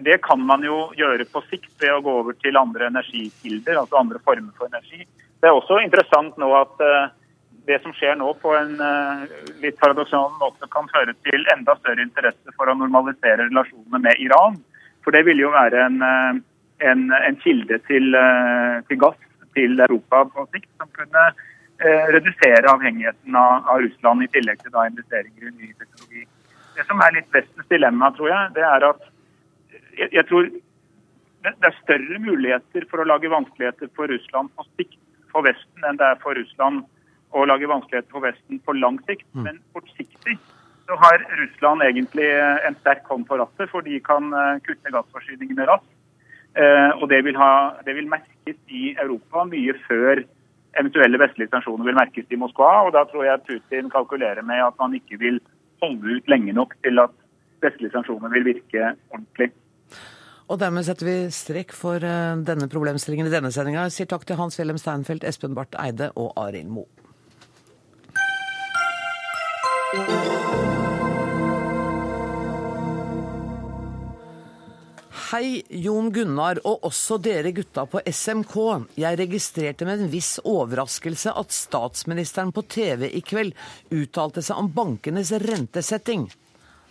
Det 0.05 0.19
kan 0.23 0.43
man 0.45 0.61
jo 0.63 0.91
gjøre 0.99 1.25
på 1.31 1.41
sikt 1.47 1.71
ved 1.81 1.95
å 1.95 2.03
gå 2.05 2.13
over 2.21 2.37
til 2.43 2.59
andre 2.59 2.91
energikilder, 2.91 3.79
altså 3.81 3.97
andre 3.99 4.21
former 4.27 4.53
for 4.59 4.69
energi. 4.69 5.01
Det 5.39 5.49
er 5.49 5.55
også 5.55 5.79
interessant 5.81 6.37
nå 6.39 6.51
at 6.59 6.85
det 7.69 7.79
som 7.81 7.95
skjer 7.97 8.19
nå 8.19 8.29
på 8.43 8.53
en 8.55 8.77
litt 9.63 9.79
paradoksal 9.81 10.35
måte, 10.37 10.69
kan 10.71 10.87
føre 10.93 11.15
til 11.25 11.49
enda 11.55 11.75
større 11.81 12.05
interesse 12.05 12.55
for 12.55 12.69
å 12.69 12.77
normalisere 12.77 13.49
relasjonene 13.49 14.03
med 14.05 14.21
Iran. 14.21 14.61
For 15.03 15.15
det 15.15 15.25
vil 15.27 15.41
jo 15.41 15.51
være 15.55 15.87
en 15.87 15.99
en, 16.79 17.09
en 17.11 17.37
kilde 17.43 17.79
til, 17.87 18.15
til, 18.87 18.99
gass 19.01 19.19
til 19.57 19.79
Europa 19.79 20.23
på 20.33 20.45
sikt, 20.53 20.69
som 20.79 20.89
kunne 20.95 21.25
eh, 21.29 22.05
redusere 22.15 22.71
avhengigheten 22.71 23.35
av, 23.35 23.65
av, 23.65 23.81
Russland, 23.85 24.23
i 24.23 24.31
tillegg 24.33 24.61
til 24.63 24.73
da, 24.75 24.85
investeringer 24.91 25.49
i 25.49 25.55
ny 25.55 25.71
teknologi. 25.73 26.25
Det 26.77 26.85
som 26.87 27.01
er 27.03 27.17
litt 27.17 27.33
Vestens 27.35 27.71
dilemma, 27.71 28.11
tror 28.15 28.31
jeg, 28.31 28.53
det 28.55 28.65
er 28.67 28.87
at 28.91 29.07
jeg, 29.99 30.11
jeg 30.15 30.25
tror 30.29 30.47
det, 30.49 31.51
det, 31.51 31.67
er 31.71 31.81
større 31.81 32.21
muligheter 32.23 32.87
for 32.91 33.01
å 33.01 33.07
lage 33.07 33.31
vanskeligheter 33.31 33.91
for 33.95 34.11
Russland 34.11 34.51
på 34.55 34.67
sikt 34.77 34.99
for 35.33 35.45
Vesten 35.45 35.85
enn 35.85 35.99
det 35.99 36.07
er 36.07 36.23
for 36.23 36.37
Russland 36.37 36.85
å 37.37 37.43
lage 37.45 37.69
vanskeligheter 37.69 38.15
for 38.15 38.25
Vesten 38.25 38.61
på 38.65 38.73
lang 38.79 38.97
sikt. 39.05 39.27
Mm. 39.35 39.43
Men 39.45 39.59
kortsiktig 39.75 40.39
så 40.89 40.95
har 40.97 41.21
Russland 41.37 41.85
egentlig 41.85 42.25
en 42.65 42.77
sterk 42.79 43.05
hånd 43.11 43.27
på 43.29 43.37
rattet, 43.37 43.69
for 43.69 43.85
de 43.85 43.99
kan 44.01 44.31
kutte 44.65 44.93
gassforsyningene 44.95 45.67
raskt. 45.69 45.91
Og 46.59 47.05
det 47.11 47.21
vil, 47.23 47.37
ha, 47.39 47.51
det 47.85 47.93
vil, 47.95 48.09
merkes 48.11 48.57
i 48.67 48.89
Europa 48.99 49.45
mye 49.47 49.75
før 49.85 50.23
eventuelle 50.79 51.19
vestlige 51.21 51.51
sanksjoner 51.53 51.87
vil 51.87 51.97
merkes 51.97 52.27
i 52.29 52.39
Moskva. 52.39 52.71
og 52.87 52.93
Da 52.97 53.05
tror 53.07 53.23
jeg 53.27 53.45
Putin 53.47 53.91
kalkulerer 53.93 54.43
med 54.43 54.65
at 54.65 54.75
man 54.81 54.97
ikke 54.97 55.19
vil 55.21 55.39
holde 55.83 56.17
ut 56.17 56.27
lenge 56.27 56.53
nok 56.53 56.75
til 56.83 56.99
at 56.99 57.15
vestlige 57.63 57.93
sanksjoner 57.95 58.33
vil 58.35 58.47
virke 58.51 58.93
ordentlig. 59.13 59.51
Og 60.49 60.59
dermed 60.59 60.83
setter 60.83 61.05
vi 61.05 61.17
strekk 61.31 61.75
for 61.77 62.01
denne 62.01 62.67
problemstillingen 62.71 63.29
i 63.29 63.35
denne 63.35 63.53
sendinga. 63.53 63.85
Sier 63.93 64.09
takk 64.09 64.25
til 64.25 64.39
Hans 64.39 64.59
Wilhelm 64.59 64.81
Steinfeld, 64.81 65.23
Espen 65.23 65.55
Barth 65.55 65.77
Eide 65.79 66.09
og 66.17 66.33
Arild 66.41 66.73
Moe. 66.73 66.89
Hei, 75.29 75.59
Jon 75.69 76.07
Gunnar 76.09 76.57
og 76.65 76.87
også 76.87 77.19
dere 77.21 77.51
gutta 77.53 77.83
på 77.85 77.99
SMK. 78.01 78.55
Jeg 78.97 79.17
registrerte 79.19 79.85
med 79.85 80.01
en 80.01 80.09
viss 80.09 80.39
overraskelse 80.41 81.35
at 81.37 81.53
statsministeren 81.53 82.49
på 82.49 82.63
TV 82.65 83.11
i 83.13 83.21
kveld 83.21 83.53
uttalte 83.93 84.41
seg 84.41 84.57
om 84.57 84.71
bankenes 84.73 85.29
rentesetting. 85.43 86.25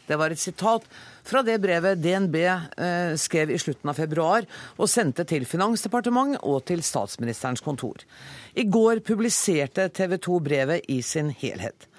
Det 0.07 0.21
var 0.23 0.31
et 0.31 0.39
sitat 0.39 0.87
fra 1.27 1.43
det 1.43 1.59
brevet 1.67 1.99
DNB 1.99 2.39
eh, 2.45 3.19
skrev 3.19 3.51
i 3.51 3.59
slutten 3.59 3.91
av 3.91 3.99
februar 3.99 4.47
og 4.77 4.87
sendte 4.87 5.27
til 5.27 5.43
Finansdepartementet 5.43 6.47
og 6.47 6.63
til 6.71 6.87
statsministerens 6.87 7.65
kontor. 7.67 8.07
I 8.55 8.69
går 8.71 9.03
publiserte 9.03 9.91
TV 9.91 10.15
2 10.15 10.39
brevet 10.47 10.87
i 10.87 11.03
sin 11.03 11.35
helhet. 11.43 11.91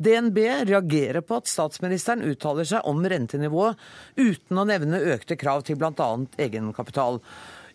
DNB 0.00 0.38
reagerer 0.64 1.20
på 1.20 1.36
at 1.36 1.48
statsministeren 1.50 2.24
uttaler 2.24 2.64
seg 2.64 2.86
om 2.88 3.02
rentenivået 3.04 3.76
uten 4.16 4.60
å 4.60 4.64
nevne 4.64 5.02
økte 5.12 5.36
krav 5.36 5.66
til 5.68 5.76
bl.a. 5.80 6.10
egenkapital. 6.40 7.20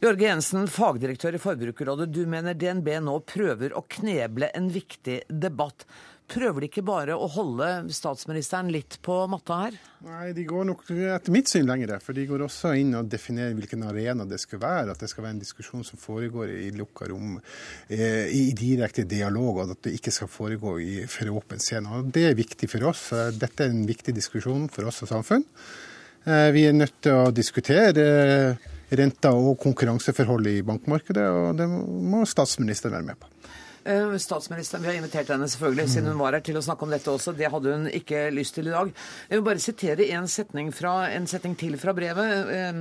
Jørge 0.02 0.26
Jensen, 0.26 0.66
fagdirektør 0.68 1.38
i 1.38 1.42
Forbrukerrådet, 1.42 2.10
du 2.10 2.26
mener 2.30 2.58
DNB 2.58 2.90
nå 3.06 3.20
prøver 3.30 3.78
å 3.78 3.86
kneble 3.98 4.50
en 4.58 4.72
viktig 4.74 5.22
debatt. 5.30 5.86
Prøver 6.26 6.64
de 6.64 6.68
ikke 6.72 6.82
bare 6.86 7.14
å 7.14 7.28
holde 7.30 7.68
statsministeren 7.94 8.72
litt 8.74 8.98
på 9.06 9.14
matta 9.30 9.60
her? 9.60 9.76
Nei, 10.08 10.32
de 10.34 10.46
går 10.50 10.66
nok 10.72 10.82
etter 10.90 11.34
mitt 11.34 11.52
syn 11.52 11.70
lenger. 11.70 11.94
For 12.02 12.18
de 12.18 12.26
går 12.26 12.42
også 12.48 12.74
inn 12.82 12.96
og 12.98 13.12
definerer 13.12 13.54
hvilken 13.58 13.86
arena 13.86 14.26
det 14.26 14.40
skal 14.42 14.62
være. 14.64 14.96
At 14.96 15.04
det 15.04 15.12
skal 15.12 15.28
være 15.28 15.36
en 15.38 15.44
diskusjon 15.44 15.86
som 15.86 16.02
foregår 16.02 16.50
i 16.56 16.72
lukka 16.74 17.12
rom, 17.12 17.38
eh, 17.88 18.26
i 18.34 18.50
direkte 18.58 19.06
dialog, 19.06 19.62
og 19.62 19.76
at 19.76 19.84
det 19.86 19.94
ikke 20.00 20.14
skal 20.16 20.32
foregå 20.32 20.78
i 20.82 20.96
for 21.06 21.30
åpen 21.30 21.62
scene. 21.62 21.94
Og 21.94 22.10
Det 22.16 22.26
er 22.32 22.40
viktig 22.42 22.70
for 22.74 22.90
oss. 22.90 23.10
Dette 23.38 23.68
er 23.68 23.70
en 23.70 23.86
viktig 23.86 24.16
diskusjon 24.18 24.66
for 24.74 24.90
oss 24.90 25.04
som 25.04 25.14
samfunn. 25.14 25.46
Eh, 26.26 26.50
vi 26.52 26.66
er 26.66 26.74
nødt 26.74 27.04
til 27.06 27.14
å 27.14 27.30
diskutere 27.30 27.94
eh, 28.02 28.70
renter 28.98 29.38
og 29.38 29.60
konkurranseforhold 29.62 30.50
i 30.50 30.64
bankmarkedet, 30.66 31.26
og 31.30 31.60
det 31.60 31.70
må 31.70 32.24
statsministeren 32.26 32.98
være 32.98 33.10
med 33.12 33.22
på. 33.22 33.30
Eh, 33.88 34.17
statsministeren, 34.17 34.82
Vi 34.82 34.88
har 34.88 34.95
invitert 34.98 35.30
henne 35.30 35.45
selvfølgelig, 35.45 35.89
siden 35.93 36.08
hun 36.10 36.17
var 36.17 36.34
her 36.34 36.41
til 36.41 36.58
å 36.58 36.62
snakke 36.65 36.88
om 36.88 36.89
dette 36.89 37.12
også. 37.12 37.36
Det 37.38 37.52
hadde 37.54 37.74
hun 37.76 37.84
ikke 37.93 38.32
lyst 38.34 38.56
til 38.58 38.65
i 38.65 38.74
dag. 38.74 38.89
Jeg 39.30 39.38
vil 39.38 39.45
bare 39.45 39.62
sitere 39.62 40.08
en 40.17 40.26
setning, 40.26 40.71
fra, 40.74 40.93
en 41.13 41.28
setning 41.30 41.54
til 41.60 41.78
fra 41.78 41.93
brevet, 41.93 42.50
eh, 42.50 42.80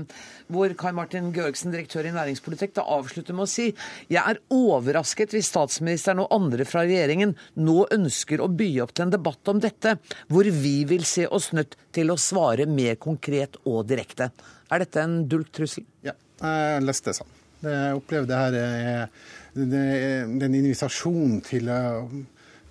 hvor 0.49 0.73
Kai 0.81 0.95
Martin 0.97 1.29
Georgsen, 1.37 1.75
direktør 1.77 2.09
i 2.09 2.15
næringspolitikk, 2.17 2.73
da 2.81 2.87
avslutter 2.89 3.37
med 3.37 3.45
å 3.45 3.53
si 3.53 3.75
jeg 4.09 4.23
er 4.23 4.41
overrasket 4.49 5.37
hvis 5.37 5.53
statsministeren 5.53 6.25
og 6.25 6.33
andre 6.33 6.65
fra 6.65 6.87
regjeringen 6.89 7.37
nå 7.61 7.85
ønsker 7.93 8.41
å 8.41 8.49
by 8.49 8.71
opp 8.81 8.97
til 8.97 9.05
en 9.05 9.15
debatt 9.19 9.53
om 9.53 9.61
dette, 9.61 9.99
hvor 10.33 10.49
vi 10.49 10.77
vil 10.89 11.05
se 11.05 11.29
oss 11.29 11.53
nødt 11.53 11.77
til 11.93 12.09
å 12.09 12.17
svare 12.17 12.65
mer 12.65 12.97
konkret 12.97 13.61
og 13.67 13.85
direkte. 13.93 14.33
Er 14.73 14.79
dette 14.81 15.05
en 15.05 15.29
dulgt 15.29 15.53
trussel? 15.53 15.85
Ja, 16.01 16.17
jeg 16.41 16.89
leste 16.89 17.13
det 17.13 17.21
sånn. 17.21 17.41
Jeg 17.65 17.97
opplever 17.97 18.29
det 18.29 18.41
her 18.41 18.55
er 18.61 19.09
det 19.55 19.81
er 19.95 20.27
en 20.27 20.59
invitasjon 20.59 21.39
til, 21.47 21.71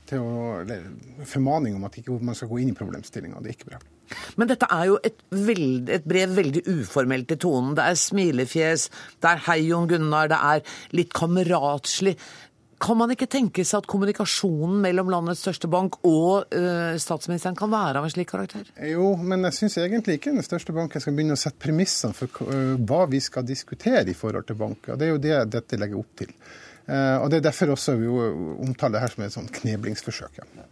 til 0.09 0.21
å 0.21 0.35
eller, 0.61 0.85
formaning 1.29 1.77
om 1.77 1.87
at 1.87 1.97
ikke 1.99 2.19
man 2.19 2.37
skal 2.37 2.51
gå 2.51 2.61
inn 2.63 2.73
i 2.73 2.77
problemstillinga. 2.77 3.41
Det 3.41 3.51
er 3.51 3.57
ikke 3.57 3.71
bra. 3.71 3.81
Men 4.37 4.49
dette 4.51 4.67
er 4.69 4.87
jo 4.91 4.97
et, 5.05 5.19
veld, 5.31 5.89
et, 5.89 6.05
brev 6.07 6.33
veldig 6.37 6.63
uformelt 6.69 7.33
i 7.33 7.39
tonen. 7.39 7.73
Det 7.77 7.85
er 7.87 7.99
smilefjes, 7.99 8.87
det 9.23 9.29
er 9.29 9.45
hei 9.47 9.61
Jon 9.69 9.87
Gunnar, 9.89 10.31
det 10.31 10.39
er 10.39 10.81
litt 10.97 11.13
kameratslig. 11.15 12.17
Kan 12.83 12.97
man 12.99 13.13
ikke 13.13 13.29
tenke 13.31 13.63
seg 13.63 13.79
at 13.79 13.87
kommunikasjonen 13.87 14.81
mellom 14.83 15.07
landets 15.13 15.39
største 15.45 15.69
bank 15.71 16.01
og 16.03 16.51
uh, 16.51 16.97
statsministeren 16.99 17.55
kan 17.55 17.71
være 17.71 18.01
av 18.01 18.07
en 18.07 18.11
slik 18.11 18.27
karakter? 18.33 18.67
Jo, 18.89 19.13
men 19.15 19.47
jeg 19.47 19.55
syns 19.61 19.77
egentlig 19.79 20.17
ikke 20.19 20.33
den 20.35 20.43
største 20.43 20.75
banken 20.75 21.03
skal 21.03 21.15
begynne 21.15 21.37
å 21.37 21.39
sette 21.39 21.61
premissene 21.63 22.17
for 22.17 22.43
uh, 22.49 22.75
hva 22.83 23.05
vi 23.07 23.23
skal 23.23 23.47
diskutere 23.47 24.03
i 24.11 24.17
forhold 24.17 24.49
til 24.49 24.59
banker. 24.59 24.99
Det 24.99 25.07
er 25.07 25.13
jo 25.13 25.23
det 25.23 25.39
dette 25.55 25.79
legger 25.79 26.01
opp 26.01 26.11
til. 26.25 26.35
Eh, 26.85 27.15
og 27.21 27.29
Det 27.31 27.39
er 27.39 27.47
derfor 27.49 27.75
også 27.75 27.95
vi 27.99 28.09
omtaler 28.09 28.97
det 28.97 29.05
her 29.05 29.15
som 29.15 29.23
et 29.23 29.37
sånt 29.37 29.55
kneblingsforsøk. 29.61 30.43
Ja. 30.43 30.67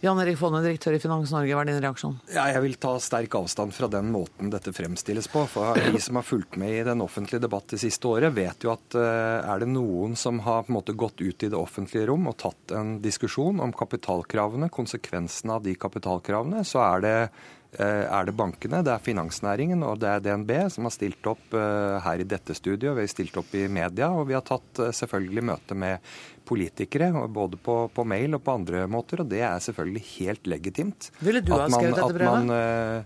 Jan 0.00 0.16
Erik 0.16 0.38
Fonne, 0.40 0.62
direktør 0.64 0.94
i 0.96 0.98
Finans 1.02 1.28
Norge, 1.34 1.52
hva 1.52 1.60
er 1.60 1.68
din 1.68 1.82
reaksjon? 1.84 2.14
Ja, 2.32 2.46
jeg 2.48 2.62
vil 2.64 2.78
ta 2.80 2.94
sterk 3.04 3.34
avstand 3.36 3.74
fra 3.76 3.84
den 3.92 4.08
måten 4.14 4.48
dette 4.48 4.72
fremstilles 4.72 5.28
på. 5.28 5.42
For 5.52 5.76
De 5.76 6.00
som 6.00 6.16
har 6.16 6.24
fulgt 6.24 6.56
med 6.60 6.72
i 6.72 6.86
den 6.88 7.04
offentlige 7.04 7.42
debatt 7.44 7.68
det 7.68 7.82
siste 7.82 8.08
året, 8.08 8.32
vet 8.32 8.64
jo 8.64 8.72
at 8.72 8.96
uh, 8.96 9.44
er 9.44 9.60
det 9.60 9.68
noen 9.68 10.16
som 10.16 10.40
har 10.46 10.64
på 10.64 10.72
en 10.72 10.78
måte 10.78 10.96
gått 10.96 11.20
ut 11.20 11.44
i 11.44 11.52
det 11.52 11.58
offentlige 11.58 12.08
rom 12.08 12.30
og 12.32 12.38
tatt 12.40 12.72
en 12.80 12.96
diskusjon 13.04 13.60
om 13.60 13.76
kapitalkravene, 13.76 14.72
konsekvensene 14.72 15.60
av 15.60 15.68
de 15.68 15.76
kapitalkravene, 15.76 16.64
så 16.64 16.80
er 16.86 17.04
det 17.04 17.16
Eh, 17.20 17.59
er 17.78 18.26
det 18.26 18.34
bankene, 18.34 18.80
det 18.82 18.90
er 18.90 19.02
finansnæringen 19.02 19.84
og 19.86 20.00
det 20.02 20.10
er 20.10 20.22
DNB 20.24 20.50
som 20.74 20.88
har 20.88 20.94
stilt 20.94 21.26
opp 21.30 21.54
eh, 21.54 21.98
her 22.02 22.22
i 22.22 22.26
dette 22.26 22.54
studioet. 22.58 22.96
Vi 22.98 23.04
har 23.06 23.12
stilt 23.12 23.36
opp 23.38 23.54
i 23.54 23.66
media, 23.70 24.10
og 24.10 24.26
vi 24.30 24.34
har 24.34 24.42
tatt 24.46 24.80
eh, 24.82 24.94
selvfølgelig 24.96 25.44
møte 25.52 25.76
med 25.78 26.08
politikere, 26.50 27.12
både 27.30 27.60
på, 27.62 27.84
på, 27.94 28.06
mail 28.10 28.34
og 28.34 28.42
på 28.42 28.56
andre 28.58 28.86
måter. 28.90 29.22
Og 29.22 29.30
det 29.30 29.44
er 29.46 29.62
selvfølgelig 29.62 30.02
helt 30.16 30.50
legitimt. 30.50 31.12
Ville 31.22 31.44
du 31.46 31.54
ha 31.54 31.68
skrevet 31.70 32.00
dette 32.00 32.16
brevet? 32.16 32.48
Man, 32.50 33.04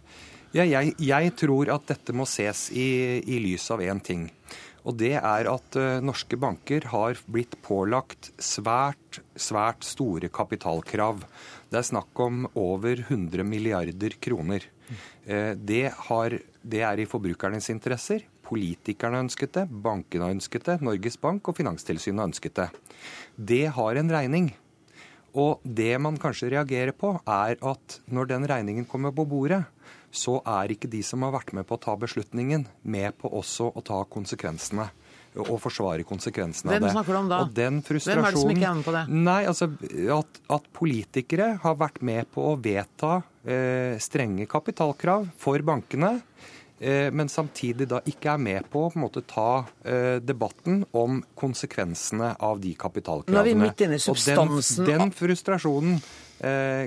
ja, 0.54 0.64
jeg, 0.64 0.94
jeg, 1.02 1.34
tror 1.36 1.72
at 1.74 1.90
dette 1.90 2.14
må 2.16 2.24
ses 2.30 2.70
i, 2.72 3.20
i 3.20 3.42
lys 3.42 3.66
av 3.74 3.82
én 3.84 4.00
ting. 4.00 4.30
Og 4.84 4.96
det 5.00 5.16
er 5.18 5.48
at 5.48 5.76
norske 6.04 6.36
banker 6.40 6.86
har 6.92 7.20
blitt 7.32 7.56
pålagt 7.64 8.30
svært, 8.40 9.20
svært 9.36 9.84
store 9.84 10.28
kapitalkrav. 10.32 11.24
Det 11.74 11.80
er 11.80 11.86
snakk 11.88 12.20
om 12.22 12.44
over 12.54 13.00
100 13.02 13.42
milliarder 13.42 14.14
kroner. 14.22 14.62
Eh, 15.26 15.56
det, 15.58 15.88
har, 16.06 16.36
det 16.62 16.82
er 16.86 17.00
i 17.02 17.06
forbrukernes 17.10 17.66
interesser. 17.72 18.22
Politikerne 18.46 19.24
ønsket 19.24 19.56
det, 19.56 19.64
bankene 19.82 20.28
ønsket 20.36 20.68
det, 20.68 20.76
Norges 20.86 21.18
Bank 21.18 21.50
og 21.50 21.58
Finanstilsynet 21.58 22.28
ønsket 22.28 22.60
det. 22.60 22.68
Det 23.34 23.64
har 23.74 23.98
en 23.98 24.14
regning. 24.14 24.52
Og 25.34 25.66
det 25.66 25.96
man 25.98 26.20
kanskje 26.22 26.52
reagerer 26.54 26.94
på, 26.94 27.16
er 27.26 27.58
at 27.58 27.98
når 28.06 28.30
den 28.30 28.46
regningen 28.46 28.86
kommer 28.86 29.10
på 29.10 29.26
bordet, 29.26 29.64
så 30.14 30.38
er 30.46 30.70
ikke 30.70 30.92
de 30.92 31.02
som 31.02 31.26
har 31.26 31.34
vært 31.34 31.56
med 31.58 31.66
på 31.66 31.74
å 31.74 31.82
ta 31.88 31.96
beslutningen, 31.98 32.68
med 32.86 33.18
på 33.18 33.34
også 33.34 33.72
å 33.74 33.82
ta 33.82 34.04
konsekvensene 34.06 34.92
og 35.42 35.56
forsvare 35.62 36.04
konsekvensene 36.06 36.70
Hvem 36.70 36.76
av 36.76 36.82
det. 36.82 36.90
Hvem 36.90 36.96
snakker 36.98 37.16
du 37.16 37.18
om 37.18 37.30
da? 37.30 37.38
Og 37.42 37.54
den 37.54 37.80
Hvem 37.82 38.24
er 38.24 38.34
det 38.34 38.42
som 38.42 38.52
ikke 38.54 38.68
er 38.68 38.76
med 38.78 38.86
på 38.86 38.94
det? 38.94 39.04
Nei, 39.26 39.40
altså 39.50 39.70
at, 40.18 40.42
at 40.58 40.68
politikere 40.76 41.48
har 41.64 41.78
vært 41.80 42.02
med 42.06 42.30
på 42.34 42.44
å 42.52 42.56
vedta 42.60 43.16
eh, 43.42 43.96
strenge 44.02 44.46
kapitalkrav 44.50 45.26
for 45.40 45.66
bankene. 45.66 46.16
Eh, 46.78 47.08
men 47.14 47.30
samtidig 47.30 47.86
da 47.90 48.00
ikke 48.10 48.34
er 48.34 48.42
med 48.42 48.66
på 48.70 48.88
å 48.90 49.24
ta 49.26 49.48
eh, 49.86 50.18
debatten 50.22 50.82
om 50.92 51.20
konsekvensene 51.38 52.34
av 52.38 52.62
de 52.62 52.74
kapitalkravene. 52.78 53.34
Nå 53.34 53.42
er 53.42 53.50
vi 53.50 53.58
midt 53.58 53.84
inne 53.86 53.98
i 53.98 54.02
substansen. 54.02 54.84
Og 54.84 54.90
den, 54.90 55.06
den 55.06 55.14
frustrasjonen 55.14 55.98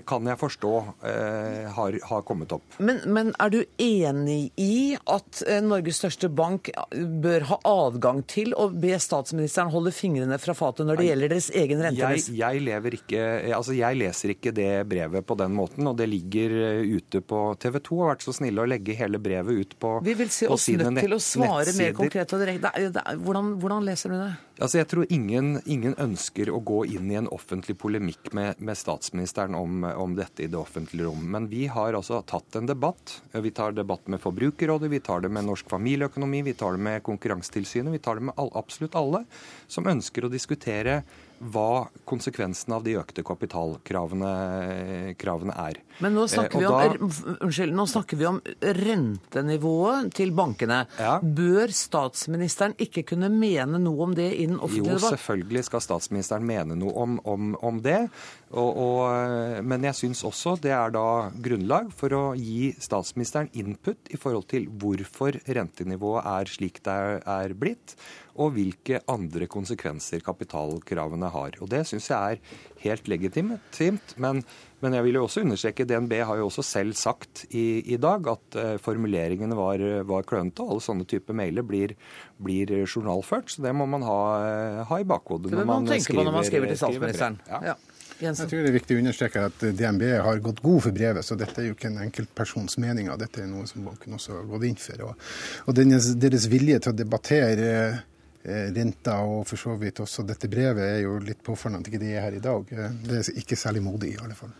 kan 0.08 0.28
jeg 0.28 0.40
forstå 0.40 0.72
eh, 1.08 1.68
har, 1.74 1.98
har 2.10 2.24
kommet 2.28 2.52
opp. 2.56 2.78
Men, 2.78 3.00
men, 3.14 3.32
er 3.40 3.52
du 3.54 3.60
enig 3.82 4.52
i 4.60 4.98
at 4.98 5.42
eh, 5.48 5.62
Norges 5.64 6.02
største 6.02 6.30
bank 6.30 6.70
bør 7.24 7.48
ha 7.52 7.60
adgang 7.72 8.24
til 8.30 8.54
å 8.58 8.68
be 8.70 8.94
statsministeren 9.02 9.72
holde 9.74 9.94
fingrene 9.96 10.38
fra 10.42 10.56
fatet 10.58 10.88
når 10.88 11.02
det 11.02 11.08
gjelder 11.10 11.34
deres 11.36 11.50
egen 11.56 11.84
rentevest? 11.86 12.32
Jeg, 12.38 12.64
jeg, 12.68 13.54
altså 13.56 13.78
jeg 13.78 14.02
leser 14.02 14.36
ikke 14.36 14.54
det 14.56 14.72
brevet 14.90 15.26
på 15.28 15.38
den 15.40 15.56
måten, 15.58 15.88
og 15.90 15.98
det 16.00 16.10
ligger 16.12 16.58
ute 16.84 17.24
på 17.26 17.44
TV 17.62 17.80
2. 17.80 18.02
Har 18.04 18.14
vært 18.16 18.28
så 18.28 18.36
snille 18.38 18.64
å 18.64 18.70
legge 18.70 18.98
hele 18.98 19.22
brevet 19.22 19.64
ut 19.64 19.78
på, 19.80 19.98
sine 20.04 20.04
nettsider. 20.04 20.12
Vi 20.12 20.18
vil 20.24 20.34
se 20.34 20.52
oss 20.52 20.68
nødt 20.84 21.04
til 21.04 21.18
å 21.18 21.22
svare 21.24 21.78
mer 21.78 21.98
konkret 21.98 22.36
og 22.36 22.44
direkte. 22.44 22.74
Hvordan, 23.24 23.56
hvordan 23.62 23.88
leser 23.88 24.14
du 24.14 24.20
det? 24.20 24.32
Altså, 24.58 24.78
Jeg 24.80 24.88
tror 24.90 25.06
ingen, 25.14 25.58
ingen, 25.66 25.94
ønsker 26.02 26.50
å 26.50 26.60
gå 26.66 26.84
inn 26.90 27.12
i 27.12 27.18
en 27.20 27.30
offentlig 27.34 27.78
polemikk 27.78 28.32
med, 28.38 28.58
med 28.58 28.78
statsministeren 28.78 29.37
om, 29.38 29.84
om, 29.84 30.16
dette 30.18 30.44
i 30.44 30.50
det 30.52 30.58
offentlige 30.58 31.06
rom. 31.06 31.24
Men 31.32 31.48
vi 31.52 31.68
har 31.72 31.94
altså 31.94 32.22
tatt 32.28 32.58
en 32.58 32.70
debatt. 32.70 33.22
Vi 33.32 33.52
tar 33.52 33.76
debatt 33.78 34.08
med 34.08 34.22
Forbrukerrådet, 34.24 34.90
vi 34.92 35.00
tar 35.00 35.22
det 35.22 35.32
med 35.34 35.46
Norsk 35.48 35.70
familieøkonomi, 35.70 36.42
vi 36.50 36.56
tar 36.58 36.78
det 36.78 36.84
med 36.90 37.04
Konkurransetilsynet, 37.06 37.94
vi 37.94 38.02
tar 38.04 38.20
det 38.20 38.30
med 38.32 38.38
all, 38.42 38.52
absolutt 38.58 38.98
alle 38.98 39.24
som 39.68 39.88
ønsker 39.88 40.26
å 40.26 40.34
diskutere 40.34 41.02
hva 41.40 41.88
konsekvensen 42.08 42.74
av 42.74 42.84
de 42.86 42.96
økte 43.00 43.24
kapitalkravene 43.26 44.32
er. 45.54 45.80
Men 46.04 46.14
nå 46.18 46.28
snakker, 46.30 46.62
eh, 46.62 46.68
da, 46.70 46.90
om, 46.98 47.12
unnskyld, 47.48 47.74
nå 47.74 47.86
snakker, 47.90 48.18
vi 48.20 48.28
om, 48.30 48.40
rentenivået 48.62 50.12
til 50.18 50.34
bankene. 50.38 50.84
Ja. 51.00 51.18
Bør 51.22 51.74
statsministeren 51.74 52.76
ikke 52.82 53.04
kunne 53.14 53.30
mene 53.34 53.82
noe 53.82 54.08
om 54.08 54.16
det 54.18 54.30
i 54.36 54.46
den 54.50 54.60
offentlige 54.60 54.98
debatt? 54.98 55.08
Jo, 55.08 55.14
selvfølgelig 55.16 55.64
skal 55.70 55.86
statsministeren 55.86 56.48
mene 56.48 56.78
noe 56.78 56.94
om, 57.06 57.18
om, 57.26 57.56
om 57.66 57.82
det. 57.86 58.00
Og, 58.52 58.78
og, 58.80 59.64
men 59.68 59.90
jeg 59.90 59.98
syns 59.98 60.24
også 60.28 60.56
det 60.64 60.72
er 60.72 60.94
da 60.96 61.08
grunnlag 61.34 61.90
for 61.96 62.14
å 62.16 62.24
gi 62.38 62.72
statsministeren 62.80 63.50
input 63.58 64.14
i 64.14 64.20
forhold 64.20 64.48
til 64.54 64.70
hvorfor 64.80 65.36
rentenivået 65.44 66.30
er 66.32 66.52
slik 66.52 66.80
det 66.86 66.98
er 67.28 67.54
blitt, 67.58 67.98
og 68.38 68.54
hvilke 68.56 69.02
andre 69.10 69.48
konsekvenser 69.50 70.24
kapitalkravene 70.26 71.32
har. 71.34 71.58
Og 71.62 71.70
Det 71.72 71.84
syns 71.90 72.10
jeg 72.12 72.38
er 72.38 72.64
helt 72.84 73.10
legitimt. 73.10 74.16
Men, 74.18 74.44
men, 74.84 74.98
jeg 74.98 75.08
vil 75.08 75.20
jo 75.20 75.26
også 75.26 75.44
understreke 75.46 75.88
DNB 75.90 76.14
har 76.30 76.40
jo 76.42 76.48
også 76.50 76.66
selv 76.66 76.96
sagt 76.98 77.46
i, 77.50 77.82
i 77.94 78.00
dag 78.02 78.30
at 78.34 78.60
uh, 78.60 78.76
formuleringene 78.82 79.58
var, 79.58 79.84
var 80.10 80.26
klønete. 80.30 80.64
Og 80.64 80.78
alle 80.78 80.88
sånne 80.88 81.10
typer 81.10 81.38
mailer 81.38 81.66
blir, 81.66 81.98
blir, 82.38 82.74
journalført. 82.86 83.52
Så 83.54 83.66
det 83.66 83.76
må 83.76 83.90
man 83.90 84.06
ha, 84.08 84.22
ha 84.90 85.02
i 85.02 85.08
bakhodet 85.08 85.54
når 85.54 85.64
man, 85.66 85.86
man 85.88 86.02
skriver, 86.02 86.28
når 86.28 86.40
man 86.40 86.50
skriver 86.50 86.74
til 86.74 86.84
statsministeren. 86.84 87.40
Ja. 87.50 87.62
Ja. 87.74 87.80
Jeg 88.18 88.34
tror 88.34 88.64
det 88.66 88.72
er 88.72 88.74
viktig 88.74 88.96
å 88.96 89.02
understreke 89.04 89.42
at 89.46 89.64
DNB 89.78 90.04
har 90.26 90.40
gått 90.42 90.64
god 90.66 90.80
for 90.88 90.96
brevet, 90.96 91.22
så 91.22 91.36
dette 91.38 91.62
er 91.62 91.68
jo 91.68 91.76
ikke 91.76 91.92
en 91.92 92.00
enkeltpersons 92.02 92.80
meninger. 92.82 93.14
Dette 93.22 93.44
er 93.44 93.52
noe 93.52 93.68
som 93.70 93.86
banken 93.86 94.16
også 94.18 94.40
har 94.40 94.48
gått 94.50 94.66
inn 94.66 94.80
for. 94.82 95.04
Og, 95.06 95.28
og 95.70 95.78
deres, 95.78 96.08
deres 96.18 96.48
vilje 96.50 96.80
til 96.82 96.96
å 96.96 96.98
debattere 96.98 97.68
Eh, 97.78 97.98
renta 98.48 99.18
og 99.28 99.44
for 99.50 99.60
så 99.60 99.76
vidt 99.80 100.00
også 100.04 100.24
dette 100.28 100.50
brevet 100.52 100.84
er 100.86 101.02
jo 101.04 101.18
litt 101.24 101.44
påfallende 101.44 101.84
at 101.84 101.92
ikke 101.92 102.04
de 102.04 102.14
er 102.14 102.28
her 102.28 102.38
i 102.38 102.44
dag. 102.44 102.72
Eh, 102.72 102.98
det 103.08 103.20
er 103.20 103.42
ikke 103.44 103.60
særlig 103.60 103.84
modig, 103.84 104.14
i 104.16 104.22
alle 104.24 104.38
fall. 104.38 104.54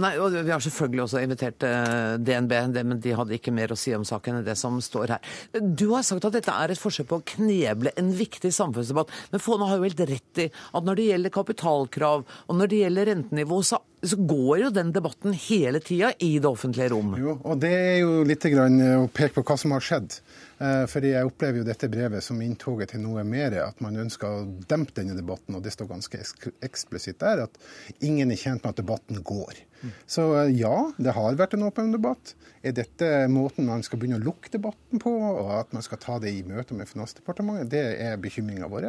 Nei, 0.00 0.14
og 0.16 0.32
Vi 0.32 0.48
har 0.48 0.62
selvfølgelig 0.64 1.02
også 1.04 1.20
invitert 1.20 1.64
eh, 1.68 2.14
DNB, 2.16 2.52
men 2.80 3.00
de 3.02 3.12
hadde 3.16 3.36
ikke 3.36 3.52
mer 3.52 3.74
å 3.74 3.78
si 3.78 3.92
om 3.92 4.06
saken 4.08 4.38
enn 4.38 4.46
det 4.46 4.56
som 4.56 4.78
står 4.80 5.16
her. 5.16 5.32
Du 5.52 5.90
har 5.92 6.04
sagt 6.06 6.24
at 6.28 6.36
dette 6.38 6.54
er 6.54 6.72
et 6.72 6.80
forsøk 6.80 7.10
på 7.10 7.20
å 7.20 7.24
kneble 7.34 7.92
en 8.00 8.12
viktig 8.16 8.52
samfunnsdebatt. 8.56 9.12
Men 9.32 9.42
Fåne 9.42 9.68
har 9.68 9.76
jo 9.76 9.88
helt 9.88 10.04
rett 10.08 10.44
i 10.46 10.48
at 10.48 10.86
når 10.86 10.98
det 10.98 11.08
gjelder 11.10 11.34
kapitalkrav 11.34 12.24
og 12.24 12.56
når 12.56 12.70
det 12.72 12.78
gjelder 12.82 13.10
rentenivå, 13.10 13.58
så, 13.68 13.82
så 14.00 14.16
går 14.16 14.62
jo 14.62 14.70
den 14.78 14.94
debatten 14.96 15.36
hele 15.36 15.82
tida 15.84 16.12
i 16.24 16.30
det 16.40 16.48
offentlige 16.48 16.94
rom. 16.94 17.12
Jo, 17.20 17.36
og 17.44 17.60
det 17.60 17.72
er 17.76 17.98
jo 18.00 18.22
litt 18.28 18.46
å 18.48 19.10
peke 19.12 19.36
på 19.36 19.44
hva 19.50 19.58
som 19.60 19.76
har 19.76 19.84
skjedd. 19.84 20.16
Eh, 20.62 20.84
fordi 20.88 21.12
jeg 21.12 21.28
opplever 21.28 21.60
jo 21.60 21.66
dette 21.66 21.90
brevet 21.92 22.24
som 22.24 22.40
inntoget 22.40 22.94
til 22.94 23.04
noe 23.04 23.26
mer, 23.28 23.58
at 23.66 23.84
man 23.84 24.00
ønsker 24.06 24.40
å 24.40 24.46
dempe 24.70 24.96
denne 24.96 25.18
debatten. 25.18 25.58
Og 25.58 25.64
det 25.64 25.74
står 25.76 25.90
ganske 25.90 26.22
eksplisitt 26.64 27.20
der 27.20 27.44
at 27.44 27.60
ingen 28.00 28.32
er 28.32 28.40
tjent 28.40 28.64
med 28.64 28.72
at 28.72 28.80
debatten 28.80 29.20
går. 29.20 29.60
Så 30.06 30.28
eh, 30.38 30.52
ja, 30.60 30.76
det 30.98 31.14
har 31.16 31.38
vært 31.38 31.56
en 31.56 31.66
åpen 31.66 31.92
debatt. 31.94 32.34
Er 32.62 32.74
dette 32.76 33.08
måten 33.30 33.66
man 33.66 33.82
skal 33.82 33.98
begynne 33.98 34.20
å 34.20 34.22
lukke 34.22 34.52
debatten 34.52 35.02
på, 35.02 35.10
og 35.10 35.50
at 35.56 35.72
man 35.74 35.82
skal 35.82 35.98
ta 36.02 36.18
det 36.22 36.30
i 36.30 36.44
møte 36.46 36.76
med 36.78 36.86
Finansdepartementet? 36.90 37.70
Det 37.72 37.82
er 38.04 38.20
bekymringa 38.22 38.68
vår. 38.70 38.86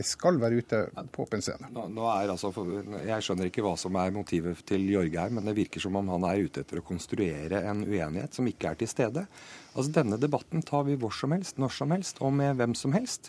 Det 0.00 0.06
skal 0.08 0.38
være 0.40 0.62
ute 0.62 0.80
på 1.12 1.26
åpen 1.26 1.44
scene. 1.44 1.68
Nå, 1.74 1.84
nå 1.92 2.06
altså, 2.08 2.52
jeg 3.04 3.26
skjønner 3.26 3.50
ikke 3.50 3.64
hva 3.66 3.74
som 3.80 3.98
er 4.00 4.14
motivet 4.14 4.64
til 4.68 4.88
Jorgeir, 4.88 5.32
men 5.36 5.44
det 5.44 5.58
virker 5.58 5.84
som 5.84 5.98
om 6.00 6.08
han 6.14 6.24
er 6.30 6.46
ute 6.46 6.64
etter 6.64 6.80
å 6.80 6.86
konstruere 6.86 7.60
en 7.68 7.84
uenighet 7.84 8.36
som 8.36 8.48
ikke 8.48 8.72
er 8.72 8.80
til 8.80 8.88
stede. 8.90 9.26
Altså 9.74 9.92
Denne 10.00 10.16
debatten 10.20 10.64
tar 10.66 10.88
vi 10.88 10.96
hvor 10.98 11.12
som 11.14 11.36
helst, 11.36 11.60
når 11.60 11.76
som 11.76 11.92
helst 11.92 12.24
og 12.24 12.32
med 12.40 12.56
hvem 12.56 12.72
som 12.78 12.96
helst. 12.96 13.28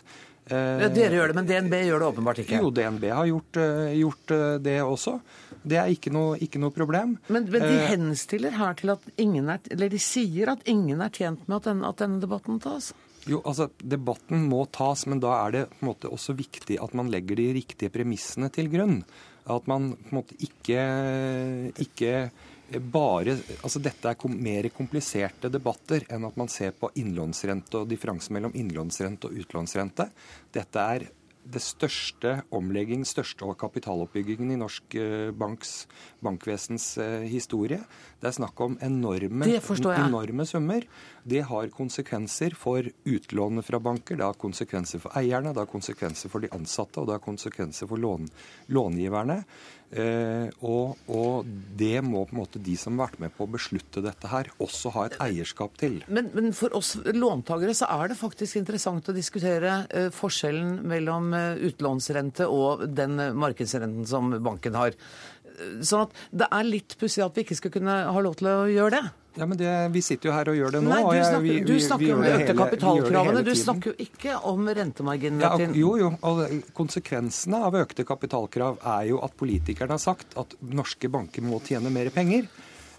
Ja, 0.50 0.88
dere 0.90 1.14
gjør 1.16 1.30
det, 1.30 1.36
men 1.38 1.46
DNB 1.46 1.74
gjør 1.86 2.02
det 2.02 2.08
åpenbart 2.10 2.40
ikke? 2.42 2.58
Jo, 2.58 2.70
DNB 2.74 3.04
har 3.14 3.28
gjort, 3.30 3.58
eh, 3.62 3.92
gjort 4.00 4.34
eh, 4.34 4.56
det 4.64 4.76
også. 4.82 5.14
Det 5.62 5.78
er 5.78 5.92
ikke 5.94 6.10
noe, 6.10 6.34
ikke 6.42 6.58
noe 6.62 6.74
problem. 6.74 7.14
Men, 7.28 7.46
men, 7.46 7.62
de 7.62 7.76
eh, 7.76 7.86
henstiller 7.92 8.56
her 8.58 8.74
til 8.80 8.96
at 8.96 9.06
ingen 9.22 9.52
er 9.52 9.62
Eller 9.70 9.92
de 9.92 10.00
sier 10.02 10.50
at 10.50 10.66
ingen 10.66 11.00
er 11.04 11.14
tjent 11.14 11.46
med 11.46 11.60
at 11.60 11.70
denne, 11.70 11.88
at 11.88 12.02
denne 12.02 12.18
debatten 12.22 12.58
tas? 12.62 12.90
Jo, 13.30 13.38
altså 13.46 13.68
Debatten 13.78 14.48
må 14.50 14.64
tas, 14.74 15.06
men 15.06 15.22
da 15.22 15.36
er 15.44 15.54
det 15.54 15.66
på 15.70 15.84
en 15.84 15.90
måte 15.92 16.10
også 16.10 16.34
viktig 16.34 16.80
at 16.82 16.96
man 16.98 17.12
legger 17.12 17.38
de 17.38 17.52
riktige 17.60 17.92
premissene 17.94 18.50
til 18.50 18.66
grunn. 18.72 19.04
At 19.46 19.68
man 19.70 19.92
på 19.94 20.10
en 20.10 20.18
måte 20.18 20.38
ikke, 20.42 20.82
ikke 21.86 22.16
bare 22.80 23.36
Altså 23.62 23.80
dette 23.82 24.08
er 24.08 24.36
mer 24.36 24.68
kompliserte 24.74 25.50
debatter 25.52 26.06
enn 26.08 26.24
at 26.24 26.36
man 26.40 26.48
ser 26.48 26.72
på 26.72 26.90
innlånsrente 26.98 27.82
og 27.82 27.90
differansen 27.90 28.36
mellom 28.36 28.54
innlånsrente 28.54 29.28
og 29.28 29.42
utlånsrente. 29.42 30.08
Dette 30.54 30.86
er 30.94 31.08
det 31.42 31.62
største 31.62 32.36
omlegging, 32.54 33.02
største 33.06 33.46
kapitaloppbyggingen 33.58 34.52
i 34.54 34.58
norsk 34.60 34.94
eh, 34.98 35.30
banks, 35.34 35.86
bankvesens 36.22 36.86
eh, 37.02 37.24
historie. 37.26 37.80
Det 38.20 38.30
er 38.30 38.36
snakk 38.36 38.60
om 38.62 38.76
enorme, 38.84 39.48
enorme 39.48 40.46
summer. 40.46 40.86
Det 41.22 41.44
har 41.46 41.68
konsekvenser 41.70 42.56
for 42.58 42.88
utlånet 43.04 43.66
fra 43.66 43.78
banker, 43.82 44.18
det 44.18 44.26
har 44.26 44.38
konsekvenser 44.40 45.02
for 45.02 45.14
eierne, 45.18 45.52
det 45.54 45.62
har 45.62 45.70
konsekvenser 45.70 46.32
for 46.32 46.42
de 46.42 46.50
ansatte 46.54 46.98
og 46.98 47.06
det 47.06 47.14
har 47.18 47.22
konsekvenser 47.22 47.90
for 47.90 48.02
lån, 48.02 48.26
långiverne. 48.74 49.42
Eh, 49.92 50.48
og, 50.64 50.96
og, 51.12 51.48
det 51.76 52.00
må 52.00 52.24
på 52.24 52.32
en 52.32 52.40
måte 52.40 52.62
de 52.64 52.78
som 52.80 52.96
har 52.96 53.10
vært 53.10 53.20
med 53.20 53.34
på 53.36 53.44
å 53.44 53.52
beslutte 53.54 54.00
dette 54.02 54.30
her, 54.32 54.48
også 54.64 54.94
ha 54.96 55.04
et 55.06 55.18
eierskap 55.20 55.76
til. 55.78 56.00
Men, 56.08 56.30
men 56.32 56.50
for 56.56 56.72
oss 56.78 56.94
låntakere 57.04 57.76
så 57.76 57.90
er 58.00 58.10
det 58.10 58.18
faktisk 58.18 58.58
interessant 58.62 59.12
å 59.12 59.16
diskutere 59.16 59.82
eh, 59.92 60.08
forskjellen 60.14 60.80
mellom 60.88 61.30
eh, 61.36 61.62
utlånsrente 61.68 62.48
og 62.48 62.86
den 62.96 63.20
markedsrenten 63.36 64.08
som 64.08 64.32
banken 64.42 64.80
har. 64.80 64.96
Sånn 65.84 66.06
at 66.06 66.22
det 66.32 66.48
er 66.48 66.66
litt 66.66 66.96
pussig 66.98 67.22
at 67.22 67.36
vi 67.36 67.44
ikke 67.44 67.60
skal 67.60 67.74
kunne 67.74 68.02
ha 68.08 68.22
lov 68.24 68.40
til 68.40 68.48
å 68.48 68.62
gjøre 68.72 68.96
det. 68.96 69.10
Ja, 69.34 69.46
men 69.48 69.56
det, 69.56 69.68
Vi 69.94 70.02
sitter 70.04 70.28
jo 70.28 70.34
her 70.36 70.50
og 70.52 70.56
gjør 70.58 70.74
det 70.76 70.82
nå. 70.84 70.90
Nei, 70.92 71.02
Du 71.02 71.24
snakker, 71.24 71.46
jeg, 71.46 71.62
vi, 71.64 71.68
du 71.68 71.86
snakker 71.86 72.06
jo 72.06 72.16
om 72.16 72.24
økte 72.26 72.40
økte 72.42 72.56
kapitalkravene. 72.58 73.44
Du 73.46 73.52
snakker 73.56 73.92
jo 73.92 74.06
ikke 74.06 74.34
om 74.50 74.68
rentemarginene 74.80 75.46
ja, 75.46 75.52
og, 75.56 75.78
Jo, 75.78 75.92
jo. 76.00 76.10
Og 76.28 76.42
konsekvensene 76.76 77.62
av 77.68 77.78
økte 77.80 78.04
kapitalkrav 78.08 78.82
er 78.98 79.08
jo 79.12 79.22
at 79.24 79.36
politikerne 79.40 79.96
har 79.96 80.02
sagt 80.02 80.36
at 80.40 80.56
norske 80.60 81.08
banker 81.12 81.46
må 81.46 81.62
tjene 81.64 81.92
mer 81.94 82.12
penger. 82.12 82.50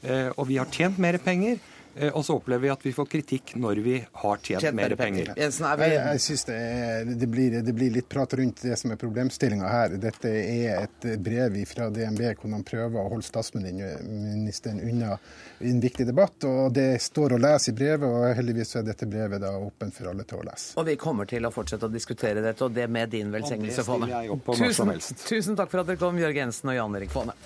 Eh, 0.01 0.31
og 0.33 0.49
vi 0.49 0.57
har 0.59 0.71
tjent 0.73 0.97
mer 1.01 1.19
penger. 1.23 1.61
Eh, 1.95 2.09
og 2.09 2.25
så 2.25 2.35
opplever 2.35 2.61
vi 2.61 2.69
at 2.73 2.85
vi 2.85 2.93
får 2.93 3.05
kritikk 3.05 3.53
når 3.61 3.81
vi 3.85 3.95
har 4.11 4.39
tjent, 4.41 4.61
tjent 4.63 4.75
mer 4.75 4.95
penger. 4.97 5.33
penger. 5.35 5.83
Jeg, 5.85 5.91
jeg 5.93 6.21
synes 6.25 6.45
det, 6.47 6.55
er, 6.57 7.11
det, 7.21 7.27
blir, 7.29 7.57
det, 7.61 7.73
blir, 7.73 7.91
litt 7.93 8.09
prat 8.09 8.33
rundt 8.39 8.63
det 8.65 8.77
som 8.79 8.93
er 8.93 8.99
problemstillinga 9.01 9.69
her. 9.69 9.97
Dette 10.01 10.31
er 10.31 10.87
et 10.87 11.07
brev 11.21 11.59
fra 11.69 11.89
DNB 11.93 12.23
hvor 12.39 12.49
man 12.49 12.65
prøver 12.65 12.97
å 12.97 13.09
holde 13.13 13.27
statsministeren 13.27 14.81
unna 14.81 15.17
en 15.63 15.83
viktig 15.83 16.07
debatt. 16.09 16.47
og 16.49 16.73
Det 16.73 16.97
står 17.01 17.37
å 17.37 17.41
lese 17.41 17.71
i 17.71 17.77
brevet, 17.77 18.07
og 18.09 18.25
heldigvis 18.39 18.75
er 18.81 18.87
dette 18.87 19.07
brevet 19.09 19.43
da 19.43 19.53
åpent 19.59 19.93
for 19.99 20.09
alle 20.11 20.25
til 20.27 20.41
å 20.41 20.47
lese. 20.47 20.73
Og 20.81 20.87
vi 20.89 20.97
kommer 20.99 21.29
til 21.29 21.45
å 21.45 21.53
fortsette 21.53 21.89
å 21.89 21.93
diskutere 21.93 22.41
dette, 22.41 22.65
og 22.65 22.73
det 22.73 22.87
med 22.89 23.13
din 23.13 23.29
velsignelse, 23.33 23.85
Fåne. 23.85 24.09
Tusen, 24.57 24.95
tusen 25.27 25.59
takk 25.59 25.69
for 25.69 25.83
at 25.83 25.91
dere 25.91 26.01
kom, 26.01 26.17
Jørg 26.17 26.41
Jensen 26.41 26.73
og 26.73 26.79
Jan 26.79 26.97
Erik 26.97 27.13
Fåne. 27.13 27.37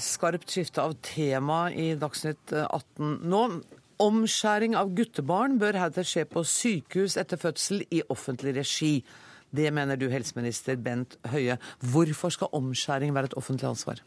Skarpt 0.00 0.50
skifte 0.50 0.82
av 0.82 0.96
tema 1.04 1.68
i 1.70 1.92
Dagsnytt 1.98 2.52
18 2.52 3.18
nå. 3.30 3.42
Omskjæring 4.02 4.74
av 4.74 4.90
guttebarn 4.96 5.54
bør 5.60 5.76
heretter 5.78 6.06
skje 6.06 6.24
på 6.26 6.42
sykehus 6.42 7.14
etter 7.20 7.38
fødsel 7.38 7.84
i 7.94 8.00
offentlig 8.10 8.56
regi. 8.56 8.96
Det 9.54 9.70
mener 9.70 9.98
du, 10.00 10.08
helseminister 10.10 10.80
Bent 10.82 11.14
Høie. 11.30 11.60
Hvorfor 11.78 12.32
skal 12.34 12.50
omskjæring 12.58 13.14
være 13.14 13.30
et 13.30 13.36
offentlig 13.38 13.68
ansvar? 13.70 14.02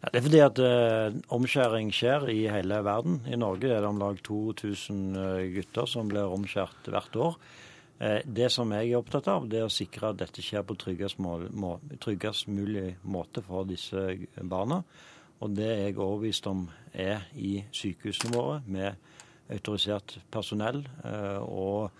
Ja, 0.00 0.08
det 0.12 0.20
er 0.20 0.24
fordi 0.24 0.40
at 0.44 0.60
uh, 0.62 1.18
omskjæring 1.36 1.92
skjer 1.92 2.28
i 2.32 2.46
hele 2.52 2.80
verden. 2.84 3.20
I 3.28 3.36
Norge 3.36 3.68
er 3.68 3.82
det 3.84 3.90
om 3.90 4.00
lag 4.00 4.20
2000 4.24 5.16
eh, 5.20 5.46
gutter 5.56 5.88
som 5.90 6.08
blir 6.08 6.32
omskjært 6.32 6.88
hvert 6.92 7.18
år. 7.26 7.36
Uh, 8.00 8.20
det 8.24 8.48
som 8.52 8.72
jeg 8.72 8.92
er 8.92 9.00
opptatt 9.00 9.28
av, 9.32 9.48
det 9.50 9.60
er 9.60 9.68
å 9.68 9.72
sikre 9.72 10.12
at 10.12 10.20
dette 10.20 10.44
skjer 10.44 10.64
på 10.68 10.78
tryggest, 10.80 11.20
må, 11.20 11.38
må, 11.52 11.76
tryggest 12.00 12.48
mulig 12.48 12.94
måte 13.04 13.44
for 13.44 13.68
disse 13.68 14.08
barna. 14.40 14.80
Og 15.44 15.52
det 15.52 15.66
er 15.68 15.82
jeg 15.88 15.98
overbevist 15.98 16.46
om 16.48 16.66
er 16.96 17.26
i 17.36 17.58
sykehusene 17.74 18.32
våre, 18.32 18.60
med 18.66 18.96
autorisert 19.52 20.16
personell. 20.32 20.82
Eh, 21.04 21.42
og 21.42 21.90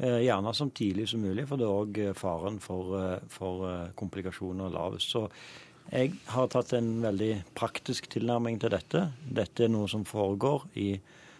eh, 0.00 0.22
gjerne 0.24 0.54
som 0.56 0.72
tidlig 0.74 1.08
som 1.10 1.22
mulig, 1.22 1.46
for 1.48 1.60
det 1.60 1.66
er 1.68 1.82
òg 1.82 2.00
faren 2.18 2.58
for, 2.62 2.96
eh, 3.00 3.26
for 3.32 3.92
komplikasjoner 3.98 4.72
lavest. 4.72 5.12
Så 5.12 5.26
jeg 5.92 6.16
har 6.32 6.48
tatt 6.50 6.72
en 6.74 6.96
veldig 7.04 7.32
praktisk 7.54 8.08
tilnærming 8.10 8.58
til 8.62 8.72
dette. 8.74 9.04
Dette 9.22 9.66
er 9.66 9.70
noe 9.70 9.90
som 9.90 10.06
foregår 10.08 10.66
i 10.82 10.96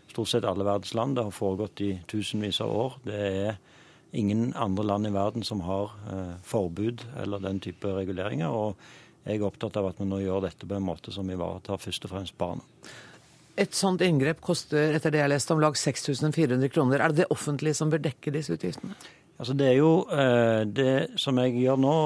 stort 0.06 0.30
sett 0.30 0.46
alle 0.46 0.66
verdens 0.66 0.94
land. 0.94 1.16
Det 1.16 1.24
har 1.26 1.34
foregått 1.34 1.82
i 1.82 1.96
tusenvis 2.06 2.60
av 2.62 2.70
år. 2.70 3.00
Det 3.08 3.24
er 3.24 3.58
ingen 4.16 4.52
andre 4.54 4.84
land 4.86 5.08
i 5.08 5.10
verden 5.12 5.42
som 5.44 5.64
har 5.66 5.90
forbud 6.46 7.02
eller 7.18 7.42
den 7.42 7.58
type 7.60 7.90
reguleringer. 7.90 8.46
og 8.46 8.78
jeg 9.26 9.40
er 9.40 9.46
opptatt 9.46 9.76
av 9.80 9.90
at 9.90 9.98
vi 10.00 10.06
nå 10.06 10.20
gjør 10.22 10.46
dette 10.46 10.68
på 10.68 10.76
en 10.76 10.86
måte 10.86 11.12
som 11.14 11.28
ivaretar 11.30 11.80
først 11.82 12.06
og 12.06 12.12
fremst 12.14 12.36
barna. 12.38 12.62
Et 13.56 13.72
sånt 13.74 14.02
inngrep 14.04 14.42
koster 14.44 14.92
etter 14.94 15.14
det 15.14 15.22
jeg 15.22 15.32
leste, 15.32 15.54
om 15.54 15.62
lag 15.62 15.76
6400 15.80 16.68
kroner. 16.70 17.00
Er 17.00 17.12
det 17.12 17.24
det 17.24 17.30
offentlige 17.32 17.78
som 17.78 17.90
bør 17.90 18.04
dekke 18.04 18.34
disse 18.34 18.52
utgiftene? 18.52 18.94
Altså 19.36 19.52
Det 19.52 19.66
er 19.68 19.76
jo 19.76 19.90
eh, 20.12 20.62
det 20.64 21.20
som 21.20 21.38
jeg 21.40 21.56
gjør 21.60 21.80
nå, 21.80 21.96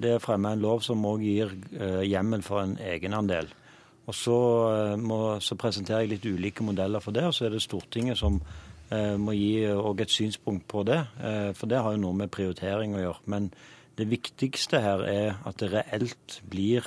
det 0.00 0.16
er 0.16 0.24
fremme 0.24 0.52
en 0.52 0.64
lov 0.64 0.82
som 0.84 1.04
òg 1.08 1.22
gir 1.24 1.52
eh, 1.78 2.02
hjemmel 2.08 2.44
for 2.44 2.60
en 2.64 2.76
egenandel. 2.80 3.48
Og 4.04 4.16
så, 4.16 4.38
eh, 4.72 4.96
må, 5.00 5.20
så, 5.40 5.56
presenterer 5.60 6.04
jeg 6.04 6.16
litt 6.16 6.28
ulike 6.28 6.64
modeller 6.64 7.04
for 7.04 7.16
det, 7.16 7.24
og 7.28 7.36
så 7.36 7.46
er 7.46 7.54
det 7.54 7.64
Stortinget 7.64 8.20
som 8.20 8.40
må 8.94 9.32
gi 9.32 9.64
et 9.64 10.12
synspunkt 10.12 10.68
på 10.70 10.82
det. 10.86 10.98
For 11.58 11.66
det 11.66 11.80
har 11.82 11.94
jo 11.94 12.02
noe 12.02 12.14
med 12.14 12.30
prioritering 12.30 12.92
å 12.94 13.00
gjøre. 13.00 13.22
Men 13.32 13.48
det 13.98 14.06
viktigste 14.10 14.80
her 14.82 15.04
er 15.06 15.40
at 15.46 15.60
det 15.62 15.72
reelt 15.72 16.40
blir 16.50 16.86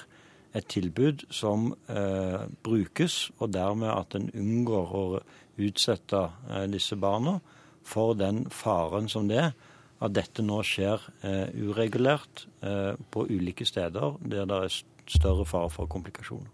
et 0.55 0.67
tilbud 0.71 1.27
som 1.33 1.71
eh, 1.91 2.47
brukes, 2.63 3.29
og 3.39 3.51
dermed 3.53 3.91
at 3.91 4.15
en 4.17 4.29
unngår 4.33 4.93
å 4.95 5.05
utsette 5.57 6.23
eh, 6.49 6.65
disse 6.71 6.97
barna 6.99 7.37
for 7.87 8.17
den 8.19 8.45
faren 8.51 9.09
som 9.11 9.29
det 9.29 9.41
er 9.45 9.55
at 10.03 10.13
dette 10.13 10.43
nå 10.45 10.59
skjer 10.65 11.01
eh, 11.25 11.47
uregulert 11.57 12.45
eh, 12.61 12.93
på 13.11 13.25
ulike 13.29 13.65
steder 13.65 14.19
der 14.21 14.45
det 14.49 14.61
er 14.67 14.77
større 15.07 15.47
fare 15.47 15.71
for 15.73 15.89
komplikasjoner. 15.89 16.53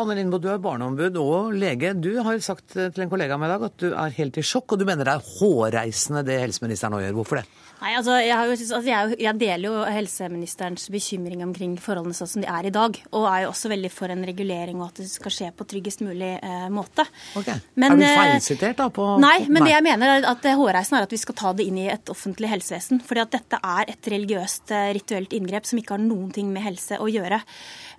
Anne 0.00 0.14
Lindboe, 0.16 0.40
du 0.40 0.48
er 0.48 0.60
barneombud 0.62 1.18
og 1.20 1.50
lege. 1.52 1.90
Du 2.00 2.14
har 2.24 2.38
sagt 2.40 2.72
til 2.72 3.02
en 3.04 3.10
kollega 3.12 3.36
med 3.36 3.50
i 3.50 3.52
dag 3.52 3.66
at 3.66 3.74
du 3.82 3.90
er 3.90 4.14
helt 4.16 4.38
i 4.40 4.44
sjokk, 4.46 4.72
og 4.72 4.80
du 4.80 4.86
mener 4.88 5.04
det 5.04 5.18
er 5.18 5.26
hårreisende 5.34 6.22
det 6.24 6.38
helseministeren 6.40 6.96
nå 6.96 7.02
gjør. 7.02 7.18
Hvorfor 7.18 7.42
det? 7.42 7.44
Nei, 7.82 7.96
altså, 7.98 8.14
jeg, 8.22 8.30
jo, 8.30 8.54
altså, 8.54 8.78
jeg, 8.86 9.16
jeg, 9.18 9.38
deler 9.40 9.64
jo 9.66 9.72
helseministerens 9.90 10.84
bekymring 10.92 11.40
omkring 11.42 11.72
forholdene 11.82 12.14
sånn 12.14 12.30
som 12.30 12.44
de 12.44 12.46
er 12.46 12.68
i 12.68 12.74
dag. 12.74 12.98
Og 13.10 13.26
er 13.26 13.40
jo 13.42 13.48
også 13.50 13.72
veldig 13.72 13.90
for 13.90 14.12
en 14.14 14.22
regulering 14.28 14.78
og 14.78 14.92
at 14.92 15.00
det 15.02 15.08
skal 15.10 15.34
skje 15.34 15.48
på 15.58 15.66
tryggest 15.72 16.04
mulig 16.06 16.30
eh, 16.36 16.68
måte. 16.70 17.08
Okay. 17.40 17.58
Men, 17.74 17.96
er 17.96 17.98
du 17.98 18.06
eh, 18.06 18.18
feilsitert 18.20 18.78
da? 18.78 18.86
på... 18.94 19.08
Nei, 19.22 19.48
men 19.48 19.64
nei. 19.64 19.66
det 19.66 19.74
jeg 19.74 19.86
mener 19.88 20.14
er 20.14 20.28
at 20.30 20.46
hårreisen 20.60 20.98
er 20.98 21.08
at 21.08 21.16
vi 21.16 21.20
skal 21.24 21.38
ta 21.42 21.54
det 21.58 21.66
inn 21.66 21.80
i 21.82 21.88
et 21.90 22.14
offentlig 22.14 22.52
helsevesen. 22.52 23.02
fordi 23.08 23.24
at 23.24 23.34
dette 23.34 23.62
er 23.74 23.90
et 23.96 24.10
religiøst, 24.14 24.70
eh, 24.78 24.92
rituelt 25.00 25.34
inngrep 25.34 25.66
som 25.66 25.82
ikke 25.82 25.96
har 25.96 26.04
noen 26.04 26.30
ting 26.34 26.54
med 26.54 26.62
helse 26.68 27.02
å 27.02 27.10
gjøre. 27.10 27.42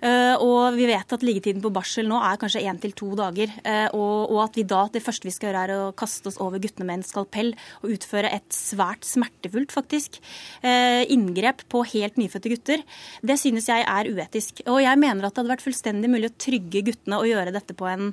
Uh, 0.04 0.36
og 0.44 0.76
vi 0.76 0.88
vet 0.90 1.16
at 1.16 1.24
liggetiden 1.24 1.62
på 1.64 1.72
barsel 1.74 2.08
nå 2.10 2.18
er 2.20 2.40
kanskje 2.40 2.64
én 2.68 2.80
til 2.82 2.92
to 2.96 3.10
dager. 3.18 3.52
Og, 3.94 4.30
og, 4.30 4.38
at 4.44 4.58
vi 4.58 4.66
da, 4.68 4.84
det 4.92 5.02
første 5.04 5.26
vi 5.26 5.32
skal 5.34 5.50
gjøre 5.50 5.62
er 5.64 5.72
å 5.76 5.92
kaste 5.96 6.28
oss 6.30 6.38
over 6.42 6.60
guttene 6.62 6.86
med 6.88 7.00
en 7.00 7.06
skalpell 7.06 7.52
og 7.82 7.94
utføre 7.94 8.30
et 8.34 8.54
svært 8.54 9.06
smertefullt 9.06 9.72
faktisk, 9.74 10.18
eh, 10.62 11.04
inngrep 11.12 11.64
på 11.72 11.84
helt 11.94 12.18
nyfødte 12.20 12.52
gutter, 12.52 12.82
det 13.22 13.38
synes 13.40 13.68
jeg 13.70 13.84
er 13.84 14.10
uetisk. 14.10 14.64
Og 14.66 14.82
jeg 14.84 15.00
mener 15.00 15.26
at 15.26 15.34
det 15.34 15.42
hadde 15.42 15.54
vært 15.54 15.66
fullstendig 15.66 16.10
mulig 16.10 16.30
å 16.30 16.36
trygge 16.46 16.84
guttene 16.90 17.20
og 17.20 17.30
gjøre 17.30 17.54
dette 17.54 17.76
på 17.76 17.88
en 17.90 18.12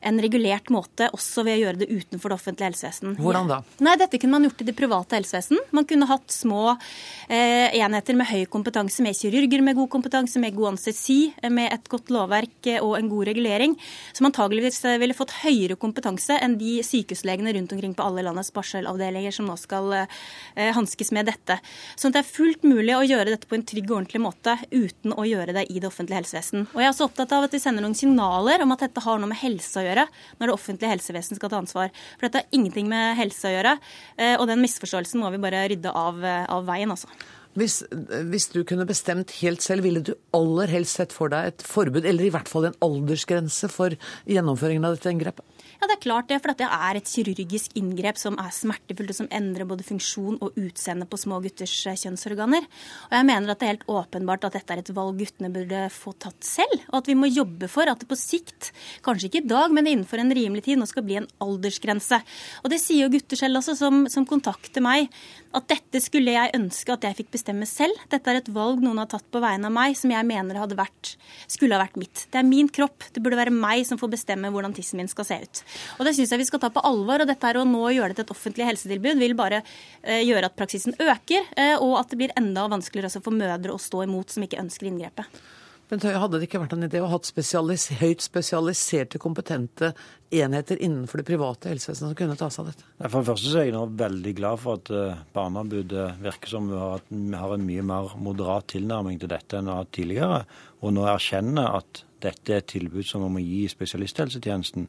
en 0.00 0.20
regulert 0.22 0.70
måte, 0.72 1.08
også 1.14 1.44
ved 1.46 1.58
å 1.58 1.62
gjøre 1.64 1.80
det 1.82 1.88
utenfor 1.90 2.32
det 2.32 2.38
offentlige 2.38 2.70
helsevesen. 2.70 3.16
Hvordan 3.20 3.50
da? 3.50 3.60
Nei, 3.84 3.96
Dette 4.00 4.20
kunne 4.20 4.36
man 4.36 4.46
gjort 4.48 4.62
i 4.62 4.68
det 4.68 4.76
private 4.76 5.18
helsevesen. 5.18 5.60
Man 5.76 5.86
kunne 5.88 6.08
hatt 6.10 6.32
små 6.32 6.62
eh, 6.72 7.74
enheter 7.78 8.18
med 8.18 8.30
høy 8.30 8.44
kompetanse, 8.52 9.04
med 9.04 9.16
kirurger 9.18 9.64
med 9.64 9.78
god 9.78 9.90
kompetanse, 9.92 10.40
med 10.42 10.56
god 10.56 10.74
anestesi, 10.74 11.32
eh, 11.42 11.52
med 11.52 11.72
et 11.72 11.90
godt 11.92 12.12
lovverk 12.14 12.70
eh, 12.72 12.82
og 12.82 12.96
en 12.98 13.10
god 13.12 13.30
regulering, 13.30 13.76
som 14.16 14.28
antageligvis 14.30 14.82
eh, 14.84 14.98
ville 15.02 15.16
fått 15.16 15.34
høyere 15.42 15.78
kompetanse 15.80 16.38
enn 16.42 16.58
de 16.60 16.78
sykehuslegene 16.86 17.54
rundt 17.56 17.74
omkring 17.76 17.96
på 17.96 18.06
alle 18.06 18.24
landets 18.26 18.52
barselavdelinger 18.54 19.34
som 19.34 19.48
nå 19.48 19.56
skal 19.60 19.92
eh, 20.02 20.70
hanskes 20.76 21.12
med 21.16 21.30
dette. 21.30 21.58
Sånn 21.96 22.12
at 22.12 22.20
det 22.20 22.24
er 22.24 22.34
fullt 22.34 22.66
mulig 22.66 22.94
å 22.96 23.04
gjøre 23.06 23.32
dette 23.32 23.48
på 23.48 23.58
en 23.58 23.66
trygg 23.66 23.90
og 23.90 24.00
ordentlig 24.00 24.22
måte 24.24 24.56
uten 24.70 25.14
å 25.16 25.26
gjøre 25.26 25.54
det 25.56 25.66
i 25.72 25.80
det 25.80 25.88
offentlige 25.88 26.22
helsevesen. 26.22 26.68
Og 26.72 26.82
jeg 26.82 26.88
er 26.88 26.94
også 26.94 27.08
opptatt 27.08 27.34
av 27.36 27.46
at 27.46 27.56
vi 27.56 27.62
sender 27.62 27.84
noen 27.84 27.96
signaler 27.98 28.64
om 28.64 28.74
at 28.74 28.86
dette 28.86 29.02
har 29.04 29.20
noe 29.20 29.30
med 29.30 29.40
helse 29.40 29.80
å 29.80 29.85
gjøre 29.88 30.06
når 30.38 30.50
det 30.50 30.56
offentlige 30.56 30.92
helsevesenet 30.94 31.40
skal 31.40 31.52
ta 31.52 31.60
ansvar. 31.62 31.94
For 32.16 32.26
dette 32.26 32.42
har 32.42 32.58
ingenting 32.58 32.90
med 32.90 33.16
helse 33.20 33.48
å 33.48 33.54
gjøre, 33.54 33.76
eh, 34.18 34.36
og 34.36 34.46
den 34.50 34.62
misforståelsen 34.64 35.22
må 35.22 35.32
vi 35.34 35.42
bare 35.42 35.66
rydde 35.72 35.94
av, 35.94 36.22
eh, 36.24 36.44
av 36.52 36.68
veien, 36.68 36.92
altså. 36.94 37.10
Hvis, 37.56 37.78
hvis, 37.88 38.50
du 38.52 38.60
kunne 38.68 38.84
bestemt 38.84 39.32
helt 39.40 39.64
selv, 39.64 39.86
ville 39.86 40.02
du 40.04 40.12
aller 40.36 40.68
helst 40.68 40.98
sett 40.98 41.14
for 41.16 41.32
deg 41.32 41.54
et 41.54 41.64
forbud, 41.64 42.04
eller 42.04 42.26
i 42.26 42.32
hvert 42.34 42.50
fall 42.52 42.68
en 42.68 42.76
aldersgrense 42.84 43.70
for 43.72 43.96
gjennomføringen 44.28 44.84
av 44.84 44.98
dette 44.98 45.14
inngrepet? 45.14 45.55
Ja, 45.76 45.88
det 45.88 45.96
er 45.96 46.02
klart 46.04 46.28
det. 46.30 46.38
For 46.42 46.56
det 46.56 46.68
er 46.68 46.98
et 46.98 47.10
kirurgisk 47.10 47.74
inngrep 47.78 48.18
som 48.20 48.38
er 48.40 48.52
smertefullt, 48.54 49.12
og 49.12 49.18
som 49.18 49.30
endrer 49.34 49.68
både 49.68 49.86
funksjon 49.86 50.38
og 50.40 50.56
utseende 50.60 51.08
på 51.08 51.20
små 51.20 51.40
gutters 51.44 51.74
eh, 51.88 51.98
kjønnsorganer. 52.00 52.66
Og 53.10 53.16
jeg 53.18 53.28
mener 53.28 53.52
at 53.52 53.60
det 53.60 53.68
er 53.68 53.74
helt 53.74 53.88
åpenbart 53.92 54.48
at 54.48 54.58
dette 54.58 54.74
er 54.76 54.82
et 54.82 54.92
valg 54.96 55.20
guttene 55.20 55.52
burde 55.52 55.82
få 55.94 56.14
tatt 56.22 56.46
selv. 56.46 56.76
Og 56.90 57.00
at 57.00 57.10
vi 57.10 57.18
må 57.18 57.30
jobbe 57.30 57.70
for 57.72 57.88
at 57.90 58.02
det 58.02 58.08
på 58.10 58.18
sikt, 58.18 58.72
kanskje 59.06 59.30
ikke 59.30 59.44
i 59.44 59.50
dag, 59.52 59.74
men 59.74 59.90
innenfor 59.90 60.22
en 60.22 60.34
rimelig 60.36 60.66
tid, 60.68 60.80
nå 60.80 60.88
skal 60.88 61.06
bli 61.06 61.20
en 61.20 61.30
aldersgrense. 61.44 62.20
Og 62.64 62.72
det 62.72 62.80
sier 62.82 63.06
jo 63.06 63.12
gutter 63.16 63.40
selv 63.40 63.60
også, 63.60 63.76
som, 63.78 64.04
som 64.12 64.28
kontakter 64.28 64.84
meg, 64.84 65.10
at 65.56 65.68
dette 65.70 66.00
skulle 66.04 66.34
jeg 66.34 66.52
ønske 66.56 66.92
at 66.92 67.04
jeg 67.06 67.16
fikk 67.20 67.30
bestemme 67.36 67.66
selv. 67.68 67.96
Dette 68.12 68.30
er 68.30 68.40
et 68.40 68.50
valg 68.52 68.82
noen 68.84 69.00
har 69.00 69.08
tatt 69.10 69.26
på 69.32 69.42
vegne 69.42 69.68
av 69.68 69.74
meg, 69.74 69.96
som 69.98 70.12
jeg 70.12 70.26
mener 70.26 70.58
vært, 70.76 71.14
skulle 71.50 71.76
ha 71.76 71.82
vært 71.84 71.98
mitt. 72.00 72.26
Det 72.32 72.40
er 72.40 72.48
min 72.48 72.68
kropp. 72.68 73.06
Det 73.14 73.22
burde 73.24 73.38
være 73.38 73.54
meg 73.54 73.84
som 73.88 74.00
får 74.00 74.12
bestemme 74.16 74.50
hvordan 74.52 74.74
tissen 74.76 75.00
min 75.00 75.10
skal 75.10 75.28
se 75.28 75.40
ut. 75.42 75.62
Og 75.98 76.06
Det 76.06 76.16
syns 76.16 76.32
jeg 76.34 76.42
vi 76.42 76.48
skal 76.48 76.62
ta 76.62 76.70
på 76.72 76.84
alvor. 76.84 77.22
og 77.22 77.30
dette 77.30 77.46
er 77.48 77.56
Å 77.60 77.64
nå 77.64 77.84
gjøre 77.94 78.12
det 78.12 78.20
til 78.20 78.26
et 78.26 78.34
offentlig 78.34 78.66
helsetilbud 78.68 79.18
vil 79.18 79.36
bare 79.38 79.62
eh, 80.02 80.22
gjøre 80.26 80.50
at 80.50 80.56
praksisen 80.56 80.96
øker, 80.98 81.46
eh, 81.56 81.76
og 81.76 81.98
at 82.00 82.10
det 82.10 82.18
blir 82.20 82.34
enda 82.36 82.68
vanskeligere 82.68 83.10
også 83.10 83.24
for 83.24 83.36
mødre 83.36 83.72
å 83.72 83.80
stå 83.80 84.04
imot 84.04 84.34
som 84.34 84.44
ikke 84.44 84.60
ønsker 84.60 84.90
inngrepet. 84.90 85.40
Høie, 85.86 86.18
hadde 86.18 86.40
det 86.40 86.48
ikke 86.48 86.58
vært 86.58 86.72
en 86.74 86.82
idé 86.82 86.98
å 86.98 87.08
ha 87.12 87.18
spesialis 87.22 87.84
høyt 88.00 88.24
spesialiserte, 88.24 89.20
kompetente 89.22 89.92
enheter 90.34 90.80
innenfor 90.82 91.20
det 91.20 91.26
private 91.28 91.70
helsevesenet 91.70 92.10
som 92.10 92.16
kunne 92.18 92.34
ta 92.38 92.48
seg 92.50 92.64
av 92.64 92.72
dette? 92.72 92.86
For 93.04 93.20
det 93.20 93.28
første 93.28 93.52
er 93.52 93.68
jeg 93.68 93.74
nå 93.76 93.84
veldig 94.00 94.32
glad 94.40 94.62
for 94.64 94.80
at 94.80 94.90
uh, 94.90 95.20
Barneombudet 95.36 96.08
virker 96.24 96.50
som 96.50 96.66
vi 96.72 96.80
har, 96.80 97.04
vi 97.06 97.38
har, 97.38 97.54
en 97.54 97.68
mye 97.68 97.84
mer 97.86 98.16
moderat 98.18 98.66
tilnærming 98.74 99.20
til 99.22 99.30
dette 99.30 99.60
enn 99.60 99.70
vi 99.70 99.74
har 99.76 99.84
hatt 99.84 99.92
tidligere, 99.94 100.40
og 100.82 100.96
nå 100.96 101.06
erkjenner 101.12 101.78
at 101.78 102.02
dette 102.26 102.56
er 102.56 102.64
et 102.64 102.70
tilbud 102.74 103.06
som 103.06 103.22
vi 103.22 103.30
må 103.36 103.44
gi 103.44 103.62
spesialisthelsetjenesten. 103.70 104.88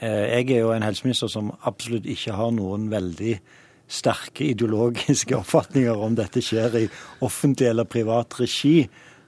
Eh, 0.00 0.24
jeg 0.32 0.50
er 0.50 0.64
jo 0.64 0.74
en 0.74 0.88
helseminister 0.88 1.30
som 1.30 1.54
absolutt 1.68 2.10
ikke 2.10 2.34
har 2.40 2.50
noen 2.58 2.90
veldig 2.90 3.36
sterke 3.92 4.50
ideologiske 4.50 5.36
oppfatninger 5.44 6.04
om 6.08 6.18
dette 6.18 6.42
skjer 6.42 6.78
i 6.82 6.84
offentlig 7.22 7.70
eller 7.70 7.86
privat 7.86 8.40
regi, 8.42 8.80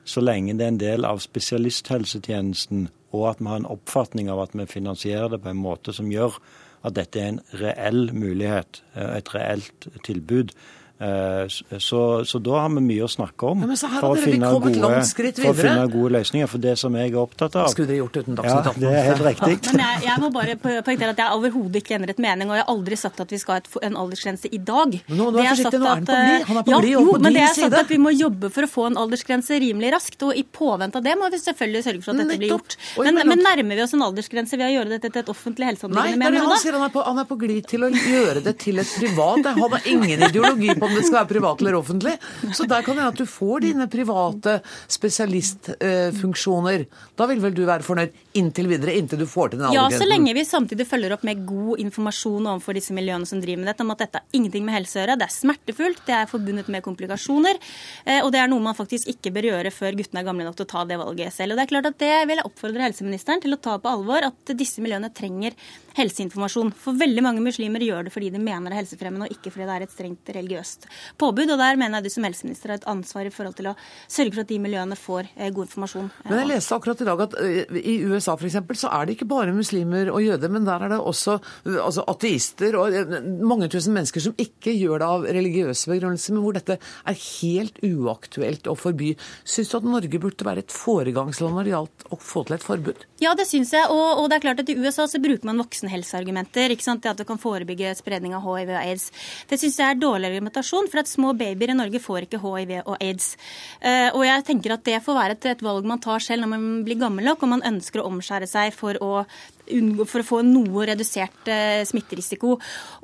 så 0.04 0.20
lenge 0.20 0.56
det 0.58 0.66
er 0.66 0.74
en 0.74 0.82
del 0.82 1.08
av 1.08 1.22
spesialisthelsetjenesten, 1.24 2.88
og 3.14 3.28
at 3.30 3.40
vi 3.40 3.50
har 3.50 3.62
en 3.62 3.72
oppfatning 3.72 4.30
av 4.32 4.42
at 4.44 4.54
vi 4.58 4.66
finansierer 4.68 5.32
det 5.32 5.42
på 5.44 5.52
en 5.52 5.62
måte 5.64 5.94
som 5.96 6.10
gjør 6.12 6.36
at 6.84 6.96
dette 6.98 7.20
er 7.20 7.32
en 7.32 7.42
reell 7.60 8.10
mulighet, 8.12 8.82
eh, 8.94 9.16
et 9.18 9.34
reelt 9.34 9.88
tilbud. 10.04 10.52
Eh, 10.94 11.78
så, 11.78 12.24
så, 12.24 12.38
da 12.38 12.60
har 12.62 12.68
vi 12.70 12.80
mye 12.84 13.02
å 13.02 13.08
snakke 13.10 13.48
om 13.50 13.64
ja, 13.64 13.74
for, 13.98 14.12
å 14.12 14.14
finne 14.14 14.46
gode, 14.46 15.00
for 15.10 15.48
å 15.50 15.54
finne 15.58 15.88
gode 15.90 16.12
løsninger. 16.14 16.50
For 16.52 16.62
det 16.62 16.76
som 16.78 16.94
jeg 16.94 17.10
er 17.10 17.16
opptatt 17.18 17.56
av 17.58 17.72
Skulle 17.72 17.90
dere 17.90 17.98
gjort 18.04 18.18
uten 18.20 18.38
Dagsnytt 18.38 18.68
18? 18.70 18.78
Ja, 18.78 18.92
det 18.92 19.00
er 19.00 19.08
helt 19.08 19.24
riktig. 19.26 19.72
Men 19.74 19.82
jeg, 19.82 20.04
jeg, 20.06 20.22
må 20.22 20.30
bare 20.36 20.54
poengtere 20.62 21.10
at 21.16 21.22
jeg 21.24 21.38
overhodet 21.40 21.82
ikke 21.82 21.96
endret 21.98 22.22
mening, 22.22 22.52
og 22.52 22.60
jeg 22.60 22.62
har 22.62 22.70
aldri 22.76 22.98
sagt 23.00 23.24
at 23.24 23.34
vi 23.34 23.40
skal 23.42 23.56
ha 23.56 23.64
et, 23.64 23.70
en 23.90 23.98
aldersgrense 24.04 24.52
i 24.54 24.60
dag. 24.62 24.94
Nå, 25.10 25.28
nå 25.34 25.42
er 25.42 25.50
forsiktig, 25.50 25.80
nå 25.82 25.88
er 25.88 25.98
han 25.98 26.06
på 26.06 26.20
glid. 26.20 26.46
Han 26.52 26.60
er 26.60 26.68
på 26.68 26.74
ja, 26.74 26.80
glid 26.84 26.96
og 27.00 27.10
på 27.10 27.18
men 27.24 27.38
det 27.38 27.42
er 27.42 27.58
sagt 27.58 27.78
at 27.80 27.90
vi 27.90 28.00
må 28.04 28.14
jobbe 28.14 28.52
for 28.54 28.68
å 28.68 28.70
få 28.70 28.86
en 28.92 29.00
aldersgrense 29.02 29.60
rimelig 29.64 29.92
raskt, 29.96 30.22
og 30.28 30.38
i 30.38 30.46
påvente 30.46 31.02
av 31.02 31.08
det 31.08 31.16
må 31.18 31.32
vi 31.34 31.42
selvfølgelig 31.42 31.84
sørge 31.88 32.04
for 32.06 32.14
at 32.14 32.22
dette 32.22 32.38
blir 32.38 32.54
gjort. 32.54 32.78
Men, 33.02 33.20
men, 33.32 33.42
nærmer 33.42 33.80
vi 33.80 33.84
oss 33.88 33.96
en 33.98 34.06
aldersgrense 34.06 34.60
ved 34.60 34.68
å 34.70 34.72
gjøre 34.76 34.94
dette 34.94 35.10
til 35.10 35.24
et 35.24 35.34
offentlig 35.34 35.72
helseanliggende? 35.72 36.30
Nei, 36.30 36.44
han 36.44 36.62
sier 36.62 36.78
han 36.78 36.86
er, 36.86 36.94
på, 36.94 37.02
han 37.02 37.18
er 37.18 37.28
på 37.28 37.40
glid 37.42 37.66
til 37.74 37.88
å 37.88 37.90
gjøre 37.90 38.44
det 38.46 38.54
til 38.62 38.78
et 38.78 38.96
privat. 39.00 39.50
Han 39.50 39.74
har 39.74 39.90
ingen 39.90 40.26
ideologi 40.28 40.70
på 40.78 40.83
om 40.84 40.94
det 40.94 41.04
skal 41.06 41.20
være 41.20 41.30
privat 41.32 41.62
eller 41.62 41.78
offentlig. 41.78 42.14
Så 42.54 42.66
der 42.68 42.84
kan 42.84 42.94
det 42.96 43.02
hende 43.02 43.12
at 43.12 43.20
du 43.20 43.26
får 43.28 43.64
dine 43.64 43.86
private 43.90 44.58
spesialistfunksjoner. 44.92 46.86
Da 47.18 47.28
vil 47.30 47.42
vel 47.42 47.54
du 47.56 47.64
være 47.68 47.86
fornøyd 47.86 48.14
inntil 48.38 48.68
videre, 48.70 48.94
inntil 48.98 49.22
du 49.22 49.28
får 49.30 49.52
til 49.52 49.62
den? 49.62 49.72
Ja, 49.76 49.86
så 49.92 50.06
lenge 50.08 50.34
vi 50.36 50.44
samtidig 50.46 50.86
følger 50.90 51.14
opp 51.16 51.24
med 51.26 51.44
god 51.46 51.82
informasjon 51.84 52.50
overfor 52.54 52.76
disse 52.78 52.94
miljøene 52.96 53.28
som 53.28 53.42
driver 53.42 53.62
med 53.62 53.72
dette, 53.72 53.86
om 53.86 53.94
at 53.94 54.04
dette 54.04 54.22
har 54.22 54.38
ingenting 54.38 54.66
med 54.66 54.78
helse 54.78 54.98
å 54.98 55.02
gjøre. 55.02 55.18
Det 55.20 55.28
er 55.28 55.36
smertefullt, 55.36 56.02
det 56.08 56.16
er 56.18 56.30
forbundet 56.30 56.70
med 56.72 56.84
komplikasjoner, 56.86 57.60
eh, 58.04 58.20
og 58.22 58.32
det 58.34 58.42
er 58.42 58.50
noe 58.50 58.64
man 58.64 58.78
faktisk 58.78 59.10
ikke 59.12 59.32
bør 59.34 59.50
gjøre 59.52 59.74
før 59.74 59.98
guttene 59.98 60.22
er 60.22 60.28
gamle 60.28 60.48
nok 60.48 60.58
til 60.58 60.68
å 60.68 60.72
ta 60.74 60.84
det 60.88 61.00
valget 61.00 61.34
selv. 61.36 61.54
Og 61.54 61.60
det 61.60 61.66
er 61.66 61.72
klart 61.72 61.90
at 61.90 62.00
det 62.02 62.12
vil 62.28 62.40
jeg 62.40 62.48
oppfordre 62.50 62.86
helseministeren 62.88 63.42
til 63.44 63.56
å 63.56 63.60
ta 63.62 63.78
på 63.78 63.90
alvor, 63.90 64.26
at 64.30 64.54
disse 64.58 64.82
miljøene 64.84 65.12
trenger 65.14 65.56
helseinformasjon. 65.98 66.72
For 66.78 66.98
veldig 66.98 67.24
mange 67.24 67.44
muslimer 67.44 67.82
gjør 67.84 68.06
det 68.06 68.14
fordi 68.14 68.30
de 68.34 68.42
mener 68.42 68.70
det 68.70 68.78
er 68.78 68.82
helsefremmende, 68.82 69.28
og 69.28 69.36
ikke 69.36 69.52
fordi 69.54 69.68
det 69.68 69.76
er 69.76 69.86
et 69.86 69.94
strengt 69.94 70.32
religiøst 70.36 70.88
påbud. 71.20 71.50
og 71.54 71.60
Der 71.60 71.78
mener 71.80 71.98
jeg 71.98 72.08
du 72.08 72.14
som 72.14 72.26
helseminister 72.26 72.72
har 72.72 72.82
et 72.82 72.88
ansvar 72.90 73.28
i 73.28 73.32
forhold 73.34 73.58
til 73.58 73.70
å 73.72 73.76
sørge 74.08 74.34
for 74.34 74.44
at 74.44 74.50
de 74.50 74.60
miljøene 74.62 74.98
får 74.98 75.30
eh, 75.36 75.52
god 75.54 75.68
informasjon. 75.68 76.10
Men 76.28 76.40
jeg 76.42 76.50
leste 76.52 76.78
akkurat 76.78 77.04
i 77.04 77.08
dag 77.08 77.24
at 77.26 77.38
eh, 77.42 77.78
i 77.80 77.96
USA 78.08 78.36
f.eks. 78.38 78.58
så 78.84 78.92
er 78.92 79.06
det 79.06 79.16
ikke 79.16 79.30
bare 79.30 79.54
muslimer 79.56 80.10
og 80.12 80.22
jøder, 80.24 80.52
men 80.52 80.66
der 80.66 80.86
er 80.86 80.94
det 80.94 81.00
også 81.00 81.38
altså 81.64 82.04
ateister 82.10 82.78
og 82.80 82.94
eh, 82.94 83.16
mange 83.44 83.70
tusen 83.72 83.94
mennesker 83.96 84.24
som 84.24 84.36
ikke 84.40 84.74
gjør 84.74 85.02
det 85.02 85.10
av 85.16 85.28
religiøse 85.38 85.92
begrunnelser, 85.92 86.36
men 86.36 86.44
hvor 86.44 86.58
dette 86.58 86.78
er 86.80 87.20
helt 87.24 87.80
uaktuelt 87.84 88.68
å 88.70 88.76
forby. 88.78 89.14
Syns 89.46 89.72
du 89.72 89.78
at 89.78 89.88
Norge 89.88 90.20
burde 90.20 90.46
være 90.46 90.64
et 90.64 90.74
foregangsland 90.74 91.56
når 91.56 91.66
det 91.66 91.74
gjaldt 91.74 92.06
å 92.10 92.20
få 92.20 92.44
til 92.46 92.56
et 92.58 92.64
forbud? 92.66 93.04
Ja, 93.22 93.34
det 93.38 93.46
syns 93.48 93.72
jeg. 93.74 93.86
Og, 93.92 94.20
og, 94.20 94.28
det 94.30 94.38
er 94.38 94.44
klart 94.44 94.62
at 94.64 94.70
i 94.72 94.76
USA 94.78 95.06
så 95.10 95.20
bruker 95.22 95.46
man 95.48 95.60
voksenhelseargumenter. 95.84 96.70
ikke 96.70 96.82
sant? 96.82 97.02
Det 97.02 97.10
at 97.10 97.18
det 97.18 97.26
kan 97.26 97.38
forebygge 97.38 97.94
spredning 97.96 98.34
av 98.34 98.42
hiv 98.42 98.70
og 98.70 98.80
aids. 98.80 99.10
Det 99.48 99.58
syns 99.58 99.78
jeg 99.78 99.90
er 99.90 100.00
dårlig 100.00 100.30
argumentasjon, 100.30 100.88
for 100.90 101.00
at 101.00 101.08
små 101.08 101.34
babyer 101.34 101.70
i 101.70 101.76
Norge 101.76 102.00
får 102.00 102.26
ikke 102.26 102.40
hiv 102.40 102.82
og 102.86 102.96
aids. 103.00 103.36
Uh, 103.82 104.10
og 104.14 104.24
jeg 104.24 104.44
tenker 104.44 104.74
at 104.74 104.84
det 104.84 105.02
får 105.04 105.14
være 105.14 105.36
et, 105.36 105.46
et, 105.46 105.62
valg 105.64 105.84
man 105.84 106.00
tar 106.00 106.20
selv 106.20 106.44
når 106.44 106.52
man 106.54 106.84
blir 106.84 107.00
gammel 107.00 107.24
nok, 107.24 107.42
og 107.42 107.48
man 107.48 107.64
ønsker 107.64 108.00
å 108.00 108.08
omskjære 108.08 108.48
seg 108.48 108.74
for 108.74 108.98
å 109.00 109.24
for 109.64 110.20
å 110.20 110.26
få 110.26 110.40
noe 110.44 110.86
redusert 110.90 111.48
eh, 111.50 111.82
smitterisiko. 111.88 112.54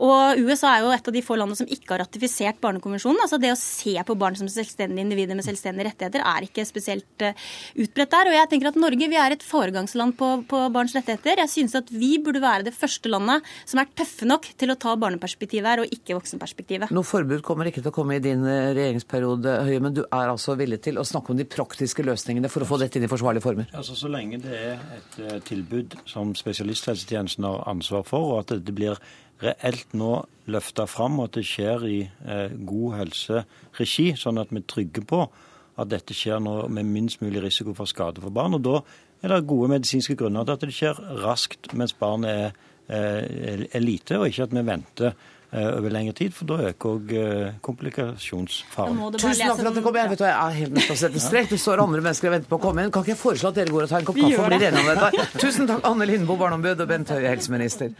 Og 0.04 0.40
USA 0.44 0.74
er 0.74 0.84
jo 0.84 0.92
et 0.94 1.08
av 1.08 1.14
de 1.14 1.22
få 1.24 1.38
landene 1.38 1.58
som 1.58 1.68
ikke 1.70 1.94
har 1.94 2.02
ratifisert 2.04 2.60
Barnekonvensjonen. 2.60 3.22
altså 3.24 3.38
Det 3.40 3.52
å 3.52 3.58
se 3.58 3.94
på 4.06 4.16
barn 4.18 4.36
som 4.38 4.48
selvstendige 4.50 5.04
individer 5.06 5.38
med 5.38 5.46
selvstendige 5.46 5.88
rettigheter 5.88 6.24
er 6.26 6.46
ikke 6.46 6.66
spesielt 6.68 7.24
uh, 7.24 7.48
utbredt 7.80 8.12
der. 8.12 8.30
Og 8.30 8.36
jeg 8.36 8.50
tenker 8.52 8.70
at 8.70 8.80
Norge 8.80 9.08
vi 9.10 9.18
er 9.20 9.36
et 9.36 9.46
foregangsland 9.46 10.16
på, 10.18 10.30
på 10.50 10.62
barns 10.74 10.94
rettigheter. 10.96 11.40
Jeg 11.44 11.52
synes 11.54 11.78
at 11.80 11.90
vi 11.92 12.12
burde 12.22 12.42
være 12.44 12.68
det 12.68 12.74
første 12.76 13.12
landet 13.12 13.46
som 13.64 13.80
er 13.80 13.90
tøffe 13.96 14.28
nok 14.28 14.50
til 14.60 14.72
å 14.72 14.78
ta 14.80 14.94
barneperspektivet 15.00 15.70
her, 15.70 15.84
og 15.84 15.94
ikke 15.94 16.16
voksenperspektivet. 16.18 16.92
Noe 16.94 17.06
forbud 17.06 17.44
kommer 17.46 17.70
ikke 17.70 17.82
til 17.82 17.92
å 17.92 17.96
komme 17.96 18.18
i 18.18 18.24
din 18.24 18.44
eh, 18.44 18.72
regjeringsperiode, 18.76 19.56
Høie, 19.66 19.80
men 19.82 19.96
du 19.96 20.02
er 20.04 20.30
altså 20.30 20.56
villig 20.58 20.80
til 20.84 21.00
å 21.00 21.06
snakke 21.06 21.32
om 21.32 21.40
de 21.40 21.48
praktiske 21.48 22.04
løsningene 22.06 22.50
for 22.52 22.64
å 22.64 22.68
få 22.68 22.80
dette 22.80 23.00
inn 23.00 23.06
i 23.06 23.10
forsvarlige 23.10 23.44
former? 23.44 23.70
Altså, 23.76 23.96
Så 23.98 24.10
lenge 24.12 24.40
det 24.44 24.60
er 24.74 24.84
et 24.98 25.20
tilbud 25.48 25.96
som 26.08 26.34
spesialisthelsetjenesten 26.50 27.46
har 27.46 27.68
ansvar 27.70 28.02
for, 28.08 28.34
og 28.34 28.42
at 28.42 28.64
det 28.66 28.74
blir 28.74 28.98
reelt 29.40 29.94
nå 29.96 30.18
løfta 30.50 30.86
fram, 30.90 31.20
og 31.20 31.30
at 31.30 31.38
det 31.38 31.46
skjer 31.48 31.86
i 31.88 32.00
eh, 32.04 32.56
god 32.66 32.96
helseregi, 32.98 34.10
sånn 34.18 34.40
at 34.42 34.52
vi 34.52 34.60
er 34.60 34.68
trygge 34.68 35.04
på 35.06 35.22
at 35.80 35.88
dette 35.88 36.16
skjer 36.16 36.42
nå 36.44 36.56
med 36.68 36.88
minst 36.90 37.22
mulig 37.22 37.40
risiko 37.44 37.72
for 37.76 37.88
skade 37.88 38.20
for 38.20 38.34
barn. 38.34 38.58
og 38.58 38.64
Da 38.66 38.80
er 39.22 39.32
det 39.32 39.46
gode 39.48 39.70
medisinske 39.72 40.16
grunner 40.18 40.44
til 40.44 40.58
at 40.58 40.66
det 40.66 40.76
skjer 40.76 41.00
raskt 41.22 41.72
mens 41.72 41.94
barnet 41.96 42.58
er, 42.90 43.62
er 43.70 43.80
lite, 43.80 44.18
og 44.18 44.28
ikke 44.28 44.48
at 44.48 44.56
vi 44.56 44.66
venter 44.66 45.14
over 45.52 45.90
lengre 45.90 46.12
tid, 46.14 46.34
for 46.36 46.46
da 46.46 46.58
øker 46.70 46.92
òg 46.94 47.14
komplikasjonsfaren. 47.66 49.00
Tusen 49.16 49.40
takk 49.42 49.58
for 49.58 49.70
at 49.70 49.78
du 49.78 49.82
kom. 49.82 49.96
Jeg 49.98 50.12
vet 50.12 50.20
du, 50.20 50.26
jeg 50.28 50.36
er 50.36 50.58
helt 50.60 50.76
nødt 50.76 50.86
til 50.86 50.94
å 50.94 51.00
sette 51.00 51.22
strek. 51.22 51.50
Det 51.50 51.58
står 51.60 51.82
andre 51.82 52.04
mennesker 52.04 52.30
og 52.30 52.36
venter 52.36 52.52
på 52.52 52.60
å 52.60 52.62
komme 52.62 52.84
inn. 52.84 52.92
Kan 52.94 53.02
ikke 53.06 53.16
jeg 53.16 53.22
foreslå 53.22 53.50
at 53.50 53.58
dere 53.58 53.74
går 53.74 53.88
og 53.88 53.90
tar 53.90 54.04
en 54.04 54.10
kopp 54.10 54.20
kaffe 54.20 54.44
og 54.44 54.52
blir 54.52 54.68
enige 54.68 54.84
om 54.84 54.92
dette? 54.92 55.26
Tusen 55.42 55.70
takk, 55.70 55.82
Anne 55.90 56.06
Lindboe, 56.10 56.38
barneombud, 56.40 56.86
og 56.86 56.94
Bent 56.94 57.10
Høie, 57.10 57.26
helseminister. 57.34 57.90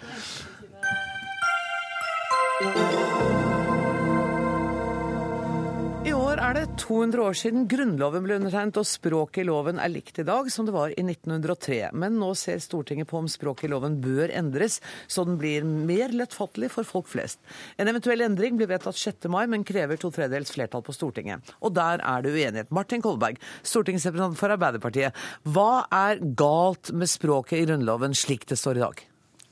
Er 6.50 6.56
det 6.56 6.80
200 6.82 7.22
år 7.22 7.36
siden 7.38 7.66
Grunnloven 7.70 8.24
ble 8.24 8.34
undertegnet, 8.40 8.78
og 8.80 8.86
språket 8.88 9.44
i 9.44 9.46
loven 9.46 9.78
er 9.78 9.90
likt 9.92 10.16
i 10.18 10.24
dag 10.26 10.48
som 10.50 10.66
det 10.66 10.72
var 10.74 10.90
i 10.90 11.02
1903. 11.04 11.92
Men 11.94 12.16
nå 12.18 12.32
ser 12.38 12.58
Stortinget 12.64 13.06
på 13.10 13.18
om 13.20 13.28
språket 13.30 13.64
i 13.68 13.70
loven 13.70 14.00
bør 14.02 14.32
endres, 14.34 14.80
så 15.06 15.24
den 15.28 15.38
blir 15.38 15.64
mer 15.68 16.10
lettfattelig 16.16 16.70
for 16.74 16.84
folk 16.88 17.08
flest. 17.12 17.38
En 17.78 17.88
eventuell 17.92 18.20
endring 18.26 18.56
blir 18.58 18.70
vedtatt 18.72 18.98
6. 18.98 19.28
mai, 19.30 19.46
men 19.52 19.66
krever 19.68 19.96
to 20.00 20.08
tredjedels 20.10 20.50
flertall 20.56 20.82
på 20.86 20.92
Stortinget. 20.96 21.38
Og 21.62 21.70
der 21.76 21.98
er 22.02 22.18
det 22.24 22.34
uenighet. 22.34 22.74
Martin 22.74 23.02
Kolberg, 23.04 23.36
stortingsrepresentant 23.62 24.38
for 24.40 24.48
Arbeiderpartiet. 24.56 25.12
Hva 25.46 25.86
er 25.86 26.14
galt 26.18 26.90
med 26.90 27.08
språket 27.12 27.58
i 27.60 27.66
Grunnloven 27.68 28.14
slik 28.18 28.42
det 28.50 28.58
står 28.58 28.76
i 28.80 28.84
dag? 28.88 28.96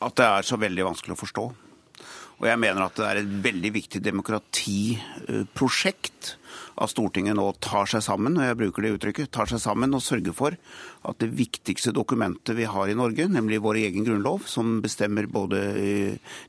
At 0.02 0.18
det 0.18 0.26
er 0.26 0.42
så 0.50 0.56
veldig 0.58 0.84
vanskelig 0.90 1.14
å 1.14 1.22
forstå. 1.22 1.44
Og 2.38 2.46
jeg 2.46 2.58
mener 2.62 2.84
at 2.84 2.94
det 2.98 3.06
er 3.06 3.16
et 3.22 3.32
veldig 3.46 3.70
viktig 3.74 4.00
demokratiprosjekt 4.02 6.36
at 6.78 6.92
Stortinget 6.92 7.36
nå 7.38 7.46
tar 7.64 7.88
seg 7.90 8.04
sammen, 8.04 8.38
og 8.38 8.46
jeg 8.46 8.58
bruker 8.58 8.84
det 8.84 8.92
uttrykket, 8.96 9.32
tar 9.34 9.50
seg 9.50 9.60
sammen 9.62 9.94
og 9.96 10.04
sørger 10.04 10.36
for 10.36 10.56
at 11.08 11.18
det 11.22 11.30
viktigste 11.38 11.92
dokumentet 11.96 12.56
vi 12.58 12.66
har 12.68 12.90
i 12.90 12.96
Norge, 12.98 13.28
nemlig 13.30 13.60
vår 13.64 13.80
egen 13.84 14.06
grunnlov, 14.06 14.46
som 14.50 14.78
bestemmer 14.84 15.28
både 15.30 15.60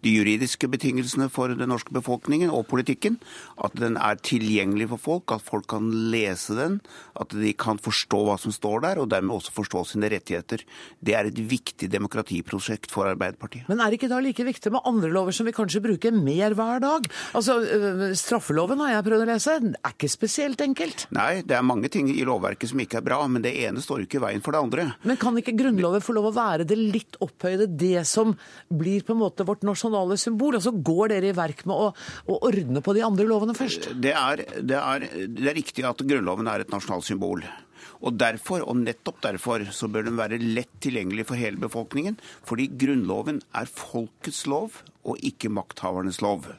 de 0.04 0.14
juridiske 0.14 0.70
betingelsene 0.72 1.30
for 1.34 1.54
den 1.56 1.72
norske 1.72 1.94
befolkningen 1.96 2.52
og 2.54 2.68
politikken, 2.72 3.20
at 3.62 3.76
den 3.80 3.98
er 4.00 4.20
tilgjengelig 4.26 4.90
for 4.94 5.06
folk, 5.06 5.36
at 5.36 5.46
folk 5.46 5.68
kan 5.72 5.90
lese 6.14 6.58
den, 6.58 6.80
at 7.20 7.34
de 7.36 7.54
kan 7.58 7.80
forstå 7.82 8.24
hva 8.28 8.38
som 8.42 8.54
står 8.54 8.86
der, 8.86 9.02
og 9.02 9.10
dermed 9.14 9.38
også 9.38 9.56
forstå 9.56 9.86
sine 9.94 10.12
rettigheter. 10.12 10.66
Det 11.04 11.16
er 11.18 11.30
et 11.30 11.40
viktig 11.40 11.90
demokratiprosjekt 11.92 12.92
for 12.94 13.10
Arbeiderpartiet. 13.12 13.70
Men 13.70 13.84
er 13.84 13.96
ikke 13.96 14.12
da 14.12 14.22
like 14.24 14.46
viktig 14.46 14.74
med 14.74 14.86
andre 14.90 15.12
lover 15.14 15.36
som 15.36 15.48
vi 15.48 15.56
kanskje 15.56 15.84
bruker 15.84 16.16
mer 16.16 16.56
hver 16.58 16.84
dag? 16.84 17.10
Altså, 17.38 17.60
Straffeloven 18.18 18.82
har 18.84 18.98
jeg 18.98 19.08
prøvd 19.08 19.26
å 19.26 19.30
lese. 19.30 19.58
Det 19.64 19.76
er 19.78 19.96
ikke 19.96 20.12
spesielt 20.20 20.60
enkelt. 20.64 21.06
Nei, 21.16 21.42
det 21.48 21.56
er 21.56 21.64
mange 21.66 21.90
ting 21.92 22.10
i 22.12 22.26
lovverket 22.28 22.74
som 22.74 22.82
ikke 22.84 23.00
er 23.00 23.06
bra, 23.08 23.22
men 23.32 23.44
det 23.46 23.54
ene 23.64 23.84
står 23.84 24.04
ikke 24.04 24.20
i 24.20 24.24
veien 24.26 24.44
for 24.44 24.56
det 24.56 24.64
andre. 24.66 24.88
Men 25.08 25.20
kan 25.22 25.38
ikke 25.40 25.56
Grunnloven 25.60 26.04
få 26.04 26.16
lov 26.18 26.30
å 26.30 26.36
være 26.36 26.68
det 26.68 26.76
litt 26.80 27.16
opphøyde, 27.24 27.70
det 27.80 28.04
som 28.10 28.36
blir 28.68 29.06
på 29.08 29.16
en 29.16 29.22
måte 29.22 29.48
vårt 29.48 29.64
nasjonale 29.68 30.20
symbol? 30.20 30.60
Og 30.60 30.66
så 30.66 30.76
går 30.76 31.16
dere 31.16 31.32
i 31.32 31.38
verk 31.38 31.64
med 31.70 31.76
å, 31.88 31.90
å 32.28 32.42
ordne 32.50 32.84
på 32.84 32.96
de 32.98 33.06
andre 33.08 33.30
lovene 33.30 33.56
først? 33.58 33.92
Det 33.96 34.14
er, 34.16 34.44
det, 34.60 34.78
er, 34.78 35.08
det 35.32 35.50
er 35.54 35.60
riktig 35.62 35.88
at 35.88 36.04
Grunnloven 36.04 36.52
er 36.52 36.66
et 36.66 36.76
nasjonalt 36.76 37.08
symbol. 37.08 37.46
Og 38.00 38.16
derfor, 38.20 38.64
og 38.68 38.80
nettopp 38.80 39.20
derfor, 39.24 39.66
så 39.76 39.90
bør 39.92 40.08
den 40.08 40.20
være 40.20 40.40
lett 40.40 40.72
tilgjengelig 40.84 41.30
for 41.32 41.40
hele 41.40 41.60
befolkningen. 41.60 42.20
Fordi 42.48 42.70
Grunnloven 42.80 43.42
er 43.56 43.72
folkets 43.72 44.46
lov 44.52 44.82
og 45.08 45.20
ikke 45.26 45.52
makthavernes 45.52 46.22
lov. 46.24 46.52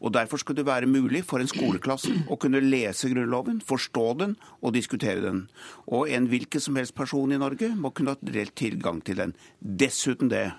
Og 0.00 0.12
Derfor 0.14 0.40
skal 0.40 0.56
det 0.58 0.66
være 0.66 0.90
mulig 0.90 1.24
for 1.28 1.42
en 1.42 1.50
skoleklasse 1.50 2.12
å 2.30 2.38
kunne 2.40 2.62
lese 2.64 3.10
Grunnloven, 3.12 3.60
forstå 3.64 4.06
den 4.20 4.36
og 4.60 4.74
diskutere 4.76 5.22
den. 5.24 5.44
Og 5.86 6.10
en 6.10 6.28
hvilken 6.30 6.62
som 6.62 6.76
helst 6.76 6.96
person 6.98 7.32
i 7.32 7.40
Norge 7.40 7.72
må 7.76 7.92
kunne 7.94 8.14
ha 8.14 8.32
reelt 8.34 8.56
tilgang 8.58 9.02
til 9.04 9.20
den. 9.22 9.36
Dessuten 9.60 10.32
det. 10.32 10.50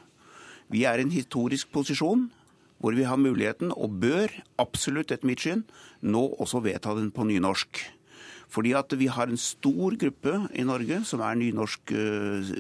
Vi 0.74 0.86
er 0.89 0.99
i 0.99 1.05
en 1.05 1.14
historisk 1.14 1.72
posisjon 1.74 2.30
hvor 2.84 2.95
vi 2.97 3.05
har 3.07 3.16
muligheten, 3.16 3.72
og 3.72 3.99
bør 4.03 4.32
absolutt 4.59 5.14
etter 5.14 5.28
mitt 5.30 5.39
syn, 5.39 5.61
nå 6.03 6.26
også 6.43 6.59
vedta 6.66 6.91
den 6.97 7.14
på 7.16 7.24
nynorsk. 7.30 7.80
Fordi 8.53 8.74
at 8.76 8.91
vi 8.99 9.07
har 9.09 9.32
en 9.32 9.39
stor 9.39 9.95
gruppe 9.97 10.34
i 10.51 10.66
Norge 10.68 10.99
som 11.07 11.24
er 11.26 11.39
nynorsk, 11.39 11.93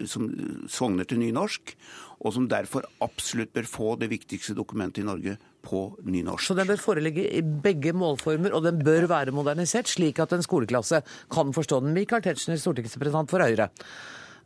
som 0.09 0.29
sogner 0.71 1.09
til 1.09 1.19
nynorsk, 1.21 1.75
og 2.23 2.33
som 2.37 2.47
derfor 2.47 2.87
absolutt 3.03 3.51
bør 3.53 3.67
få 3.67 3.89
det 3.99 4.09
viktigste 4.13 4.55
dokumentet 4.57 5.03
i 5.03 5.09
Norge 5.09 5.35
på 5.63 5.85
nynorsk. 6.03 6.49
Så 6.49 6.57
den 6.57 6.69
bør 6.69 6.81
foreligge 6.81 7.25
i 7.31 7.41
begge 7.41 7.95
målformer, 7.95 8.53
og 8.53 8.65
den 8.67 8.83
bør 8.83 9.07
være 9.11 9.35
modernisert, 9.35 9.89
slik 9.91 10.19
at 10.23 10.35
en 10.35 10.45
skoleklasse 10.45 11.01
kan 11.33 11.55
forstå 11.55 11.81
den. 11.85 11.95
Michael 11.95 12.23
Tetzschner, 12.25 12.59
stortingsrepresentant 12.61 13.31
for 13.31 13.43
Høyre. 13.43 13.69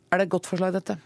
Er 0.08 0.20
det 0.20 0.28
et 0.28 0.34
godt 0.34 0.48
forslag, 0.48 0.74
dette? 0.78 0.98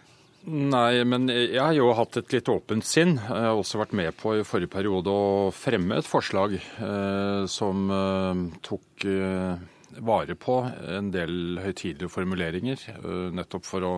Nei, 0.42 1.04
men 1.06 1.28
jeg 1.30 1.60
har 1.60 1.74
jo 1.76 1.92
hatt 1.94 2.16
et 2.18 2.32
litt 2.34 2.48
åpent 2.50 2.86
sinn. 2.86 3.14
Jeg 3.14 3.44
har 3.46 3.54
også 3.54 3.78
vært 3.78 3.94
med 3.94 4.10
på 4.18 4.34
i 4.40 4.46
forrige 4.46 4.72
periode 4.72 5.12
å 5.12 5.52
fremme 5.54 6.00
et 6.00 6.08
forslag 6.08 6.56
eh, 6.58 7.44
som 7.46 7.84
eh, 7.94 8.40
tok 8.66 9.06
eh, 9.06 9.62
vare 10.02 10.34
på 10.34 10.56
en 10.96 11.12
del 11.14 11.60
høytidelige 11.62 12.10
formuleringer, 12.10 12.80
nettopp 13.36 13.66
for 13.68 13.84
å 13.84 13.90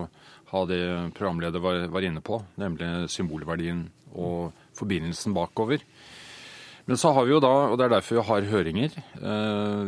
ha 0.51 0.63
det 0.67 0.81
programleder 1.15 1.63
var, 1.63 1.85
var 1.95 2.03
inne 2.03 2.19
på, 2.25 2.41
nemlig 2.59 3.13
symbolverdien 3.15 3.85
og 4.19 4.51
forbindelsen 4.75 5.37
bakover. 5.37 5.85
Men 6.85 7.01
så 7.01 7.15
har 7.17 7.25
vi 7.25 7.33
jo 7.33 7.41
da, 7.41 7.53
og 7.71 7.79
det 7.81 7.87
er 7.87 7.95
derfor 7.95 8.19
vi 8.19 8.27
har 8.29 8.49
høringer, 8.51 8.97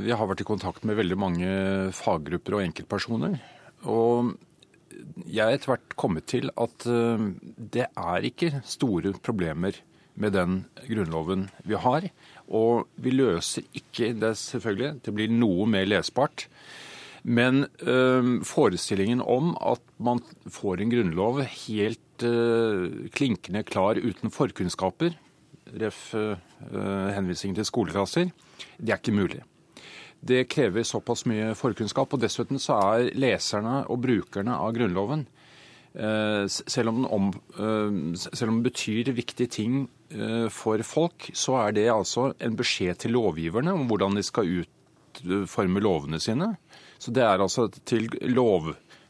vi 0.01 0.15
har 0.17 0.29
vært 0.31 0.41
i 0.41 0.47
kontakt 0.49 0.87
med 0.89 0.97
veldig 0.97 1.19
mange 1.21 1.49
faggrupper 1.93 2.57
og 2.57 2.63
enkeltpersoner. 2.65 3.35
Og 3.85 4.31
jeg 5.29 5.45
er 5.45 5.59
etter 5.59 5.75
hvert 5.75 5.97
kommet 6.01 6.25
til 6.33 6.49
at 6.57 6.87
det 7.77 7.85
er 7.85 8.29
ikke 8.31 8.63
store 8.65 9.13
problemer 9.21 9.77
med 10.17 10.35
den 10.37 10.57
grunnloven 10.87 11.47
vi 11.69 11.79
har. 11.81 12.09
Og 12.49 12.87
vi 12.97 13.13
løser 13.15 13.67
ikke 13.77 14.13
det, 14.17 14.35
selvfølgelig. 14.41 15.03
Det 15.05 15.15
blir 15.15 15.33
noe 15.33 15.69
mer 15.71 15.87
lesbart. 15.89 16.47
Men 17.27 17.67
øh, 17.83 18.43
forestillingen 18.47 19.21
om 19.21 19.55
at 19.59 19.83
man 19.99 20.23
får 20.47 20.81
en 20.81 20.93
grunnlov 20.93 21.43
helt 21.43 22.23
øh, 22.23 23.09
klinkende 23.11 23.65
klar 23.67 23.99
uten 23.99 24.31
forkunnskaper, 24.31 25.17
ref. 25.75 26.15
Øh, 26.15 26.37
henvisning 27.13 27.55
til 27.55 27.65
skoleklasser, 27.65 28.31
det 28.81 28.91
er 28.91 28.97
ikke 28.97 29.13
mulig. 29.13 29.43
Det 30.27 30.49
krever 30.49 30.83
såpass 30.83 31.27
mye 31.29 31.55
forkunnskap. 31.55 32.13
Og 32.13 32.21
dessuten 32.21 32.59
så 32.59 32.79
er 32.81 33.11
leserne 33.15 33.83
og 33.91 34.01
brukerne 34.03 34.57
av 34.57 34.73
Grunnloven 34.75 35.27
selv 36.49 36.91
om, 36.91 36.97
den 36.97 37.07
om, 37.09 37.31
selv 38.17 38.51
om 38.51 38.59
den 38.59 38.65
betyr 38.67 39.13
viktige 39.17 39.49
ting 39.49 39.77
for 40.53 40.83
folk, 40.85 41.31
så 41.33 41.55
er 41.63 41.73
det 41.73 41.87
altså 41.89 42.35
en 42.37 42.57
beskjed 42.57 43.01
til 43.01 43.15
lovgiverne 43.17 43.73
om 43.73 43.87
hvordan 43.89 44.19
de 44.19 44.25
skal 44.27 44.51
utforme 45.25 45.81
lovene 45.81 46.21
sine. 46.21 46.51
Så 46.99 47.13
det 47.17 47.23
er 47.25 47.41
altså 47.41 47.69
til 47.89 48.11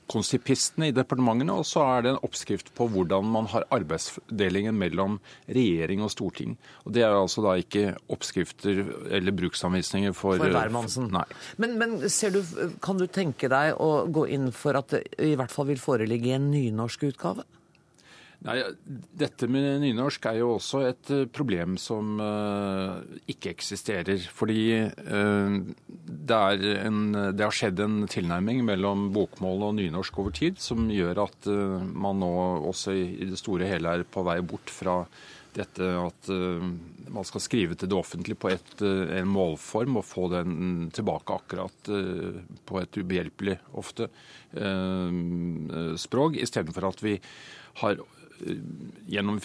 lovkonsipistene 0.07 0.89
i 0.89 0.95
departementene, 0.95 1.53
og 1.53 1.67
så 1.67 1.83
er 1.97 2.03
det 2.03 2.11
en 2.13 2.21
oppskrift 2.23 2.73
på 2.75 2.87
hvordan 2.89 3.25
man 3.25 3.47
har 3.51 3.67
arbeidsdelingen 3.71 4.77
mellom 4.79 5.19
regjering 5.49 6.03
og 6.03 6.11
storting. 6.11 6.57
Og 6.85 6.93
Det 6.93 7.03
er 7.03 7.15
altså 7.15 7.43
da 7.43 7.57
ikke 7.57 7.97
oppskrifter 8.09 8.85
eller 9.11 9.33
bruksanvisninger 9.33 10.13
for 10.13 10.37
For 10.37 10.51
hvermannsen. 10.51 11.11
Nei. 11.11 11.25
Men, 11.59 11.79
men 11.79 11.99
du, 12.01 12.43
kan 12.81 12.99
du 12.99 13.07
tenke 13.07 13.49
deg 13.49 13.75
å 13.79 14.07
gå 14.07 14.27
inn 14.29 14.53
for 14.53 14.77
at 14.77 14.91
det 14.91 15.05
i 15.19 15.35
hvert 15.37 15.51
fall 15.51 15.67
vil 15.67 15.79
foreligge 15.81 16.35
en 16.35 16.51
nynorsk 16.51 17.03
utgave? 17.11 17.45
Nei, 18.47 18.61
Dette 19.18 19.49
med 19.51 19.80
nynorsk 19.82 20.28
er 20.30 20.38
jo 20.38 20.53
også 20.55 20.84
et 20.86 21.11
eh, 21.14 21.24
problem 21.34 21.74
som 21.82 22.20
uh, 22.22 23.03
ikke 23.26 23.51
eksisterer. 23.51 24.22
Fordi 24.38 24.61
uh, 24.86 25.57
det, 25.90 26.38
en, 26.84 27.01
det, 27.34 27.42
har 27.42 27.57
skjedd 27.57 27.82
en 27.82 28.05
tilnærming 28.11 28.62
mellom 28.68 29.09
bokmål 29.14 29.70
og 29.70 29.78
nynorsk 29.80 30.20
over 30.22 30.36
tid 30.36 30.61
som 30.62 30.86
gjør 30.92 31.24
at 31.26 31.51
uh, 31.51 31.80
man 31.82 32.22
nå 32.22 32.30
også 32.70 32.94
i, 32.94 33.09
i 33.24 33.30
det 33.32 33.40
store 33.40 33.66
hele 33.70 33.97
er 33.99 34.07
på 34.07 34.22
vei 34.26 34.38
bort 34.47 34.70
fra 34.70 35.03
dette 35.57 35.86
at 35.88 36.28
man 36.28 37.24
skal 37.24 37.40
skrive 37.40 37.78
til 37.80 37.88
det 37.88 37.97
offentlige 37.97 38.36
på 38.36 38.51
et, 38.53 38.72
en 38.84 39.30
målform 39.32 39.97
og 39.97 40.05
få 40.05 40.26
den 40.28 40.90
tilbake 40.92 41.32
akkurat 41.32 41.88
på 42.68 42.76
et 42.82 42.99
ubehjelpelig 43.01 43.55
ofte 43.80 44.11
språk, 45.97 46.36
istedenfor 46.44 46.90
at 46.90 47.01
vi 47.01 47.14
har 47.80 48.05
gjennom 49.07 49.39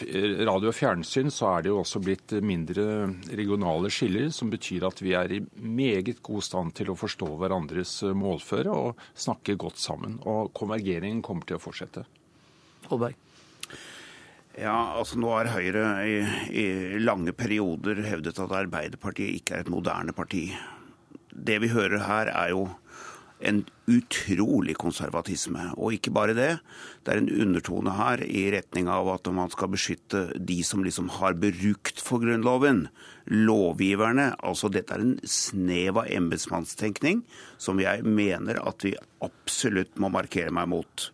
radio 0.47 0.71
og 0.71 0.75
fjernsyn 0.75 1.31
så 1.33 1.49
er 1.55 1.63
det 1.63 1.71
jo 1.71 1.79
også 1.81 2.01
blitt 2.03 2.35
mindre 2.43 2.85
regionale 3.31 3.91
skiller, 3.93 4.29
som 4.35 4.51
betyr 4.51 4.87
at 4.89 5.01
vi 5.03 5.15
er 5.17 5.35
i 5.37 5.41
meget 5.55 6.21
god 6.25 6.45
stand 6.45 6.75
til 6.77 6.91
å 6.91 6.97
forstå 6.99 7.29
hverandres 7.41 7.97
målføre 8.17 8.73
og 8.73 9.03
snakke 9.13 9.57
godt 9.59 9.81
sammen. 9.81 10.19
Og 10.27 10.51
konvergeringen 10.57 11.23
kommer 11.25 11.47
til 11.47 11.59
å 11.59 11.63
fortsette. 11.63 12.05
Holberg. 12.89 13.17
Ja, 14.59 14.97
altså 14.99 15.15
Nå 15.21 15.29
har 15.31 15.53
Høyre 15.53 15.85
i, 16.03 16.17
i 16.51 16.65
lange 16.99 17.31
perioder 17.31 18.03
hevdet 18.03 18.39
at 18.43 18.51
Arbeiderpartiet 18.51 19.37
ikke 19.39 19.55
er 19.55 19.63
et 19.63 19.71
moderne 19.71 20.11
parti. 20.15 20.49
Det 21.31 21.61
vi 21.63 21.71
hører 21.71 22.03
her, 22.03 22.31
er 22.35 22.51
jo 22.51 22.65
en 23.47 23.61
utrolig 23.91 24.75
konservatisme. 24.79 25.69
Og 25.77 25.97
ikke 25.97 26.13
bare 26.15 26.35
det. 26.37 26.51
Det 27.03 27.13
er 27.13 27.21
en 27.21 27.31
undertone 27.45 27.95
her 27.97 28.23
i 28.25 28.47
retning 28.53 28.89
av 28.91 29.09
at 29.15 29.29
man 29.33 29.51
skal 29.53 29.71
beskytte 29.73 30.27
de 30.37 30.61
som 30.67 30.85
liksom 30.85 31.11
har 31.19 31.37
brukt 31.41 32.01
for 32.01 32.23
Grunnloven. 32.23 32.87
Lovgiverne. 33.31 34.31
Altså 34.39 34.71
dette 34.73 34.95
er 34.95 35.05
en 35.05 35.15
snev 35.23 36.01
av 36.03 36.11
embetsmannstenkning 36.11 37.23
som 37.61 37.81
jeg 37.81 38.05
mener 38.05 38.61
at 38.63 38.87
vi 38.87 38.95
absolutt 39.25 39.97
må 40.01 40.11
markere 40.13 40.53
meg 40.53 40.69
mot. 40.71 41.09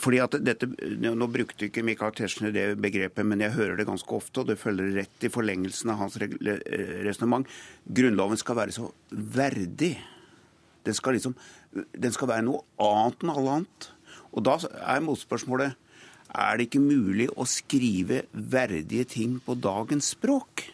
Fordi 0.00 0.22
at 0.24 0.36
dette, 0.40 0.68
Nå 1.02 1.26
brukte 1.28 1.66
ikke 1.68 1.84
Michael 1.84 2.14
Tetzschner 2.16 2.52
det 2.54 2.66
begrepet, 2.80 3.26
men 3.28 3.42
jeg 3.44 3.52
hører 3.56 3.76
det 3.76 3.88
ganske 3.88 4.16
ofte, 4.16 4.40
og 4.40 4.48
det 4.48 4.60
følger 4.60 4.94
rett 4.96 5.26
i 5.26 5.30
forlengelsen 5.32 5.92
av 5.92 6.00
hans 6.00 6.16
resonnement. 7.04 7.44
Grunnloven 7.84 8.40
skal 8.40 8.56
være 8.62 8.76
så 8.76 8.88
verdig 9.10 9.96
den 10.86 10.96
skal, 10.96 11.16
liksom, 11.16 11.36
den 11.72 12.14
skal 12.14 12.30
være 12.30 12.46
noe 12.46 12.64
annet 12.82 13.22
enn 13.22 13.32
alle 13.34 13.56
annet. 13.58 13.88
Og 14.32 14.44
da 14.46 14.58
er 14.62 15.04
motspørsmålet 15.04 15.78
er 16.32 16.56
det 16.56 16.68
ikke 16.68 16.80
mulig 16.80 17.28
å 17.36 17.44
skrive 17.48 18.22
verdige 18.32 19.04
ting 19.18 19.36
på 19.44 19.56
dagens 19.60 20.14
språk. 20.14 20.64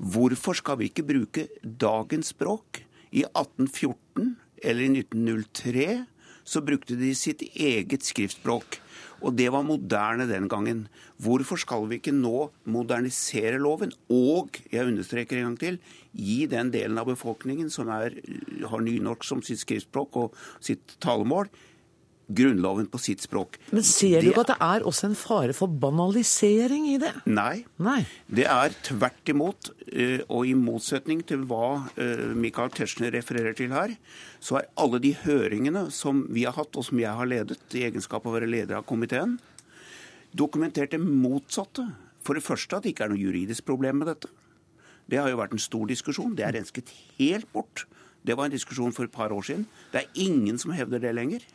Hvorfor 0.00 0.56
skal 0.56 0.78
vi 0.80 0.88
ikke 0.88 1.04
bruke 1.04 1.48
dagens 1.62 2.32
språk? 2.32 2.80
I 3.12 3.26
1814 3.26 4.36
eller 4.62 4.86
i 4.86 5.02
1903 5.02 5.88
så 6.50 6.62
brukte 6.64 6.96
de 6.96 7.10
sitt 7.14 7.42
eget 7.52 8.06
skriftspråk. 8.06 8.80
Og 9.20 9.36
det 9.36 9.50
var 9.52 9.66
moderne 9.66 10.26
den 10.30 10.48
gangen. 10.48 10.84
Hvorfor 11.20 11.60
skal 11.60 11.86
vi 11.90 11.98
ikke 12.00 12.14
nå 12.16 12.50
modernisere 12.64 13.60
loven? 13.60 13.92
Og, 14.08 14.60
jeg 14.72 14.88
understreker 14.88 15.40
en 15.40 15.50
gang 15.50 15.58
til, 15.60 15.80
gi 16.16 16.46
den 16.50 16.72
delen 16.72 16.98
av 17.00 17.10
befolkningen 17.10 17.70
som 17.72 17.90
er, 17.92 18.16
har 18.66 18.84
nynorsk 18.84 19.26
som 19.26 19.44
sitt 19.44 19.60
skriftspråk 19.62 20.16
og 20.22 20.38
sitt 20.64 20.96
talemål, 21.04 21.50
Grunnloven 22.30 22.86
på 22.90 23.00
sitt 23.02 23.24
språk. 23.24 23.58
Men 23.74 23.84
ser 23.86 24.22
du 24.22 24.30
ikke 24.30 24.44
at 24.44 24.52
det 24.52 24.58
er 24.66 24.86
også 24.86 25.08
en 25.10 25.16
fare 25.18 25.54
for 25.56 25.72
banalisering 25.82 26.86
i 26.92 26.96
det? 27.02 27.12
Nei. 27.26 27.64
Nei. 27.82 28.04
Det 28.30 28.46
er 28.46 28.76
tvert 28.86 29.32
imot, 29.32 29.72
eh, 29.90 30.22
og 30.28 30.46
i 30.46 30.54
motsetning 30.58 31.24
til 31.26 31.42
hva 31.50 31.90
eh, 31.96 32.30
Michael 32.38 32.72
Tetzschner 32.76 33.14
refererer 33.16 33.56
til 33.58 33.74
her, 33.74 33.96
så 34.38 34.60
er 34.60 34.70
alle 34.80 35.02
de 35.02 35.14
høringene 35.24 35.88
som 35.94 36.24
vi 36.30 36.46
har 36.46 36.54
hatt, 36.58 36.78
og 36.78 36.86
som 36.86 37.00
jeg 37.02 37.14
har 37.18 37.30
ledet 37.30 37.60
i 37.74 37.86
egenskap 37.88 38.24
av 38.24 38.32
å 38.32 38.38
være 38.38 38.50
leder 38.50 38.78
av 38.78 38.86
komiteen, 38.88 39.38
dokumentert 40.30 40.94
det 40.94 41.02
motsatte. 41.02 41.88
For 42.20 42.36
det 42.36 42.44
første 42.44 42.76
at 42.76 42.84
det 42.84 42.92
ikke 42.92 43.06
er 43.08 43.14
noe 43.14 43.22
juridisk 43.22 43.64
problem 43.66 44.02
med 44.02 44.12
dette. 44.12 44.28
Det 45.10 45.18
har 45.18 45.30
jo 45.32 45.40
vært 45.40 45.56
en 45.56 45.62
stor 45.62 45.88
diskusjon. 45.90 46.36
Det 46.38 46.44
er 46.46 46.54
rensket 46.54 46.92
helt 47.16 47.48
bort. 47.54 47.86
Det 48.22 48.36
var 48.36 48.46
en 48.46 48.54
diskusjon 48.54 48.92
for 48.94 49.08
et 49.08 49.14
par 49.14 49.32
år 49.32 49.46
siden. 49.46 49.64
Det 49.92 50.02
er 50.02 50.22
ingen 50.22 50.58
som 50.60 50.74
hevder 50.76 51.02
det 51.02 51.14
lenger. 51.16 51.46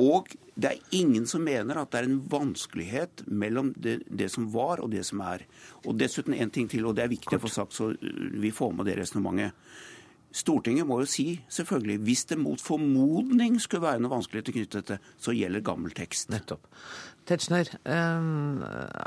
Og 0.00 0.30
det 0.54 0.70
er 0.70 0.96
ingen 0.98 1.26
som 1.26 1.44
mener 1.46 1.78
at 1.78 1.90
det 1.92 2.00
er 2.00 2.08
en 2.08 2.20
vanskelighet 2.30 3.24
mellom 3.26 3.72
det, 3.76 4.00
det 4.06 4.30
som 4.32 4.46
var 4.54 4.82
og 4.82 4.90
det 4.94 5.04
som 5.06 5.22
er. 5.22 5.44
Og 5.84 5.98
dessuten 5.98 6.34
en 6.34 6.50
ting 6.54 6.70
til, 6.70 6.86
og 6.86 6.96
det 6.96 7.04
er 7.04 7.14
viktig 7.14 7.38
å 7.38 7.42
få 7.42 7.50
sagt, 7.50 7.76
så 7.76 7.92
vi 7.94 8.54
får 8.54 8.74
med 8.74 8.90
det 8.90 8.98
resonnementet. 9.00 9.54
Stortinget 10.34 10.86
må 10.88 10.98
jo 10.98 11.06
si, 11.06 11.38
selvfølgelig, 11.52 12.00
hvis 12.08 12.24
det 12.32 12.40
mot 12.42 12.58
formodning 12.58 13.60
skulle 13.62 13.84
være 13.84 14.02
noe 14.02 14.16
vanskelig 14.16 14.42
til 14.42 14.56
knyttet 14.56 14.72
til 14.72 14.82
dette, 14.82 15.12
så 15.22 15.34
gjelder 15.36 15.62
gammel 15.62 15.94
tekst. 15.94 16.32
Nettopp. 16.34 16.66
Tetzschner, 17.24 17.70
eh, 17.88 18.26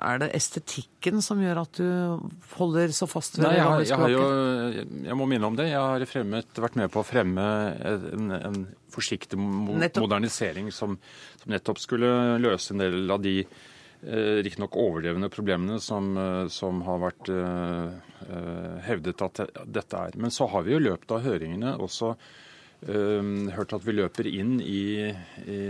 er 0.07 0.21
det 0.23 0.29
estetikken 0.33 1.19
som 1.21 1.41
gjør 1.43 1.59
at 1.65 1.77
du 1.77 2.31
holder 2.55 2.95
så 2.95 3.05
fast 3.11 3.37
ved 3.37 3.45
Nei, 3.45 3.51
det 3.57 3.59
jeg, 3.59 3.99
har 3.99 4.09
Jeg, 4.09 4.15
jo, 4.15 4.87
jeg 5.05 5.17
må 5.19 5.27
minne 5.29 5.51
om 5.51 5.59
det. 5.59 5.67
Jeg 5.69 5.83
har 5.83 6.05
fremmet, 6.09 6.63
vært 6.63 6.79
med 6.79 6.89
på 6.95 7.03
å 7.03 7.05
fremme 7.05 7.45
en, 7.91 8.33
en 8.39 8.59
forsiktig 8.93 9.37
mo 9.37 9.75
nettopp. 9.77 10.07
modernisering 10.07 10.71
som, 10.73 10.95
som, 11.37 11.51
nettopp 11.51 11.83
skulle 11.83 12.39
løse 12.41 12.73
en 12.73 12.81
del 12.81 13.03
av 13.11 13.21
de 13.21 13.41
riktignok 14.01 14.75
overdrevne 14.77 15.29
problemene 15.29 15.79
som, 15.81 16.11
eh, 16.17 16.47
som 16.47 16.81
har 16.85 16.99
vært 17.01 17.29
eh, 17.33 18.81
hevdet 18.87 19.23
at 19.25 19.41
dette 19.65 20.03
er. 20.09 20.17
Men 20.17 20.31
så 20.31 20.47
har 20.51 20.63
vi 20.63 20.75
jo 20.75 20.81
i 20.81 20.87
løpet 20.89 21.15
av 21.15 21.25
høringene 21.25 21.77
også 21.77 22.15
hørt 22.77 23.71
at 23.73 23.81
vi 23.87 23.93
løper 23.95 24.27
inn 24.29 24.59
i, 24.61 25.09
i 25.49 25.61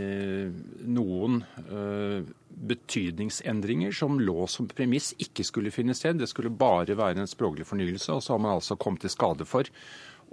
noen 0.92 1.38
uh, 1.70 2.20
betydningsendringer 2.68 3.96
som 3.96 4.20
lå 4.20 4.44
som 4.52 4.68
premiss 4.68 5.14
ikke 5.16 5.46
skulle 5.48 5.72
finne 5.72 5.96
sted. 5.96 6.20
Det 6.20 6.28
skulle 6.28 6.52
bare 6.52 6.98
være 7.00 7.24
en 7.24 7.32
språklig 7.32 7.64
fornyelse. 7.70 8.12
Og 8.12 8.26
så 8.26 8.36
har 8.36 8.44
man 8.44 8.58
altså 8.58 8.76
kommet 8.76 9.06
til 9.06 9.14
skade 9.16 9.48
for 9.48 9.72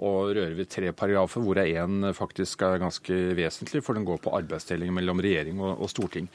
å 0.03 0.11
røre 0.27 0.55
ved 0.57 0.69
tre 0.71 0.91
paragrafer, 0.91 1.43
hvor 1.43 1.59
én 1.61 2.09
faktisk 2.15 2.65
er 2.67 2.81
ganske 2.81 3.19
vesentlig, 3.37 3.83
for 3.85 3.95
den 3.95 4.07
går 4.07 4.19
på 4.23 4.33
arbeidsdeling 4.35 4.91
mellom 4.95 5.21
regjering 5.23 5.61
og, 5.61 5.79
og 5.79 5.91
storting. 5.91 6.27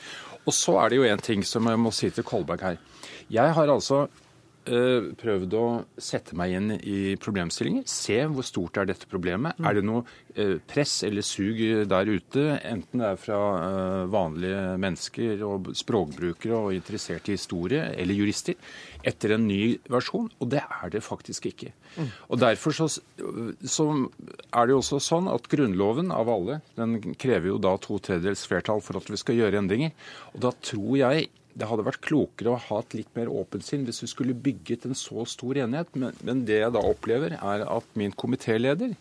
Og 0.46 0.56
så 0.56 0.78
er 0.80 0.90
det 0.90 1.00
jo 1.00 1.08
en 1.10 1.24
ting 1.24 1.44
som 1.44 1.68
jeg 1.68 1.80
må 1.80 1.92
si 1.92 2.10
til 2.14 2.26
Kolberg 2.26 2.64
her. 2.64 2.80
Jeg 3.30 3.56
har 3.56 3.72
altså 3.72 4.06
Eh, 4.70 5.08
prøvd 5.18 5.54
å 5.58 5.64
sette 5.98 6.36
meg 6.38 6.52
inn 6.54 6.74
i 6.78 7.16
problemstillinger. 7.18 7.86
Se 7.90 8.18
hvor 8.30 8.46
stort 8.46 8.78
er 8.78 8.86
dette 8.90 9.08
problemet. 9.10 9.58
Mm. 9.58 9.66
Er 9.66 9.76
det 9.76 9.82
noe 9.88 10.02
eh, 10.36 10.58
press 10.70 11.00
eller 11.08 11.26
sug 11.26 11.58
der 11.90 12.10
ute, 12.10 12.44
enten 12.68 13.02
det 13.02 13.08
er 13.08 13.18
fra 13.18 13.40
eh, 13.64 14.04
vanlige 14.12 14.60
mennesker 14.84 15.42
og 15.46 15.72
språkbrukere 15.78 16.60
og 16.60 16.76
interesserte 16.76 17.32
i 17.32 17.38
historie, 17.38 17.88
eller 17.98 18.20
jurister, 18.20 18.60
etter 19.02 19.34
en 19.34 19.48
ny 19.48 19.80
versjon? 19.90 20.30
Og 20.38 20.52
det 20.54 20.62
er 20.62 20.94
det 20.94 21.02
faktisk 21.06 21.50
ikke. 21.50 21.74
Mm. 21.96 22.12
Og 22.28 22.40
Derfor 22.44 22.76
så, 22.76 22.86
så, 22.90 23.88
er 24.54 24.68
det 24.68 24.76
jo 24.76 24.80
også 24.84 25.02
sånn 25.02 25.32
at 25.32 25.50
Grunnloven 25.50 26.14
av 26.14 26.30
alle, 26.30 26.60
den 26.78 27.16
krever 27.18 27.50
jo 27.50 27.58
da 27.58 27.74
to 27.82 27.98
tredjedels 27.98 28.46
flertall 28.46 28.84
for 28.84 29.00
at 29.00 29.10
vi 29.10 29.18
skal 29.18 29.40
gjøre 29.40 29.64
endringer. 29.64 29.96
Og 30.36 30.44
da 30.46 30.54
tror 30.62 30.94
jeg 31.00 31.30
det 31.58 31.66
hadde 31.66 31.84
vært 31.86 32.02
klokere 32.04 32.52
å 32.54 32.60
ha 32.68 32.78
et 32.82 32.94
litt 32.98 33.10
mer 33.18 33.30
åpent 33.32 33.64
sinn 33.66 33.86
hvis 33.86 34.02
vi 34.04 34.10
skulle 34.12 34.36
bygget 34.46 34.86
en 34.86 34.98
så 34.98 35.24
stor 35.28 35.58
enighet. 35.64 35.90
Men, 35.98 36.16
men 36.26 36.44
det 36.48 36.60
jeg 36.60 36.74
da 36.76 36.82
opplever, 36.86 37.36
er 37.36 37.64
at 37.66 37.98
min 37.98 38.14
komitéleder 38.14 38.94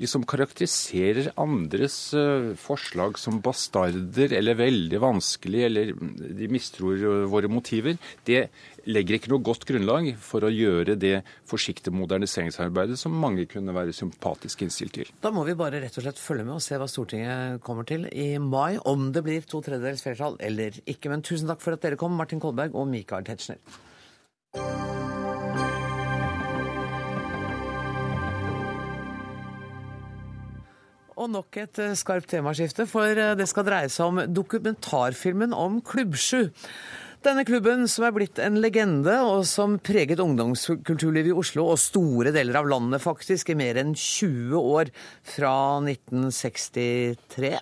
liksom 0.00 0.24
karakteriserer 0.28 1.30
andres 1.40 1.98
uh, 2.16 2.52
forslag 2.58 3.18
som 3.20 3.40
bastarder 3.44 4.34
eller 4.36 4.58
veldig 4.58 5.00
vanskelig, 5.02 5.62
eller 5.68 5.92
de 6.40 6.50
mistror 6.50 7.26
våre 7.30 7.50
motiver. 7.52 7.98
Det 8.26 8.46
legger 8.88 9.18
ikke 9.18 9.32
noe 9.32 9.44
godt 9.44 9.66
grunnlag 9.68 10.10
for 10.22 10.46
å 10.46 10.52
gjøre 10.52 10.96
det 11.00 11.20
forsiktige 11.48 11.94
moderniseringsarbeidet 11.96 12.98
som 13.00 13.16
mange 13.20 13.46
kunne 13.50 13.74
være 13.76 13.94
sympatisk 13.96 14.64
innstilt 14.64 14.96
til. 14.96 15.10
Da 15.22 15.32
må 15.34 15.44
vi 15.48 15.56
bare 15.58 15.82
rett 15.82 15.98
og 16.00 16.06
slett 16.06 16.20
følge 16.20 16.46
med 16.46 16.56
og 16.56 16.64
se 16.64 16.80
hva 16.80 16.88
Stortinget 16.90 17.60
kommer 17.66 17.88
til 17.88 18.08
i 18.10 18.32
mai, 18.42 18.78
om 18.88 19.10
det 19.14 19.24
blir 19.26 19.44
to 19.48 19.62
tredjedels 19.64 20.04
flertall 20.06 20.40
eller 20.40 20.80
ikke. 20.86 21.12
Men 21.12 21.26
tusen 21.26 21.50
takk 21.50 21.62
for 21.64 21.76
at 21.76 21.84
dere 21.84 22.00
kom, 22.00 22.16
Martin 22.16 22.42
Kolberg 22.42 22.76
og 22.78 22.88
Michael 22.90 23.28
Tetzschner. 23.28 23.60
Og 31.20 31.28
nok 31.28 31.60
et 31.60 31.78
eh, 31.82 31.96
skarpt 31.98 32.30
temaskifte, 32.32 32.86
for 32.88 33.12
eh, 33.12 33.36
det 33.36 33.46
skal 33.50 33.66
dreie 33.66 33.92
seg 33.92 34.08
om 34.08 34.20
dokumentarfilmen 34.32 35.52
om 35.52 35.80
Klubbsju. 35.84 36.46
Denne 37.20 37.44
klubben 37.44 37.84
som 37.92 38.06
er 38.06 38.14
blitt 38.16 38.38
en 38.40 38.56
legende, 38.64 39.18
og 39.28 39.42
som 39.44 39.74
preget 39.84 40.22
ungdomskulturlivet 40.24 41.34
i 41.34 41.36
Oslo 41.36 41.66
og 41.68 41.76
store 41.82 42.32
deler 42.32 42.56
av 42.62 42.70
landet 42.72 43.04
faktisk 43.04 43.52
i 43.52 43.58
mer 43.60 43.76
enn 43.82 43.92
20 43.92 44.56
år, 44.56 44.88
fra 45.34 45.52
1963. 45.84 47.52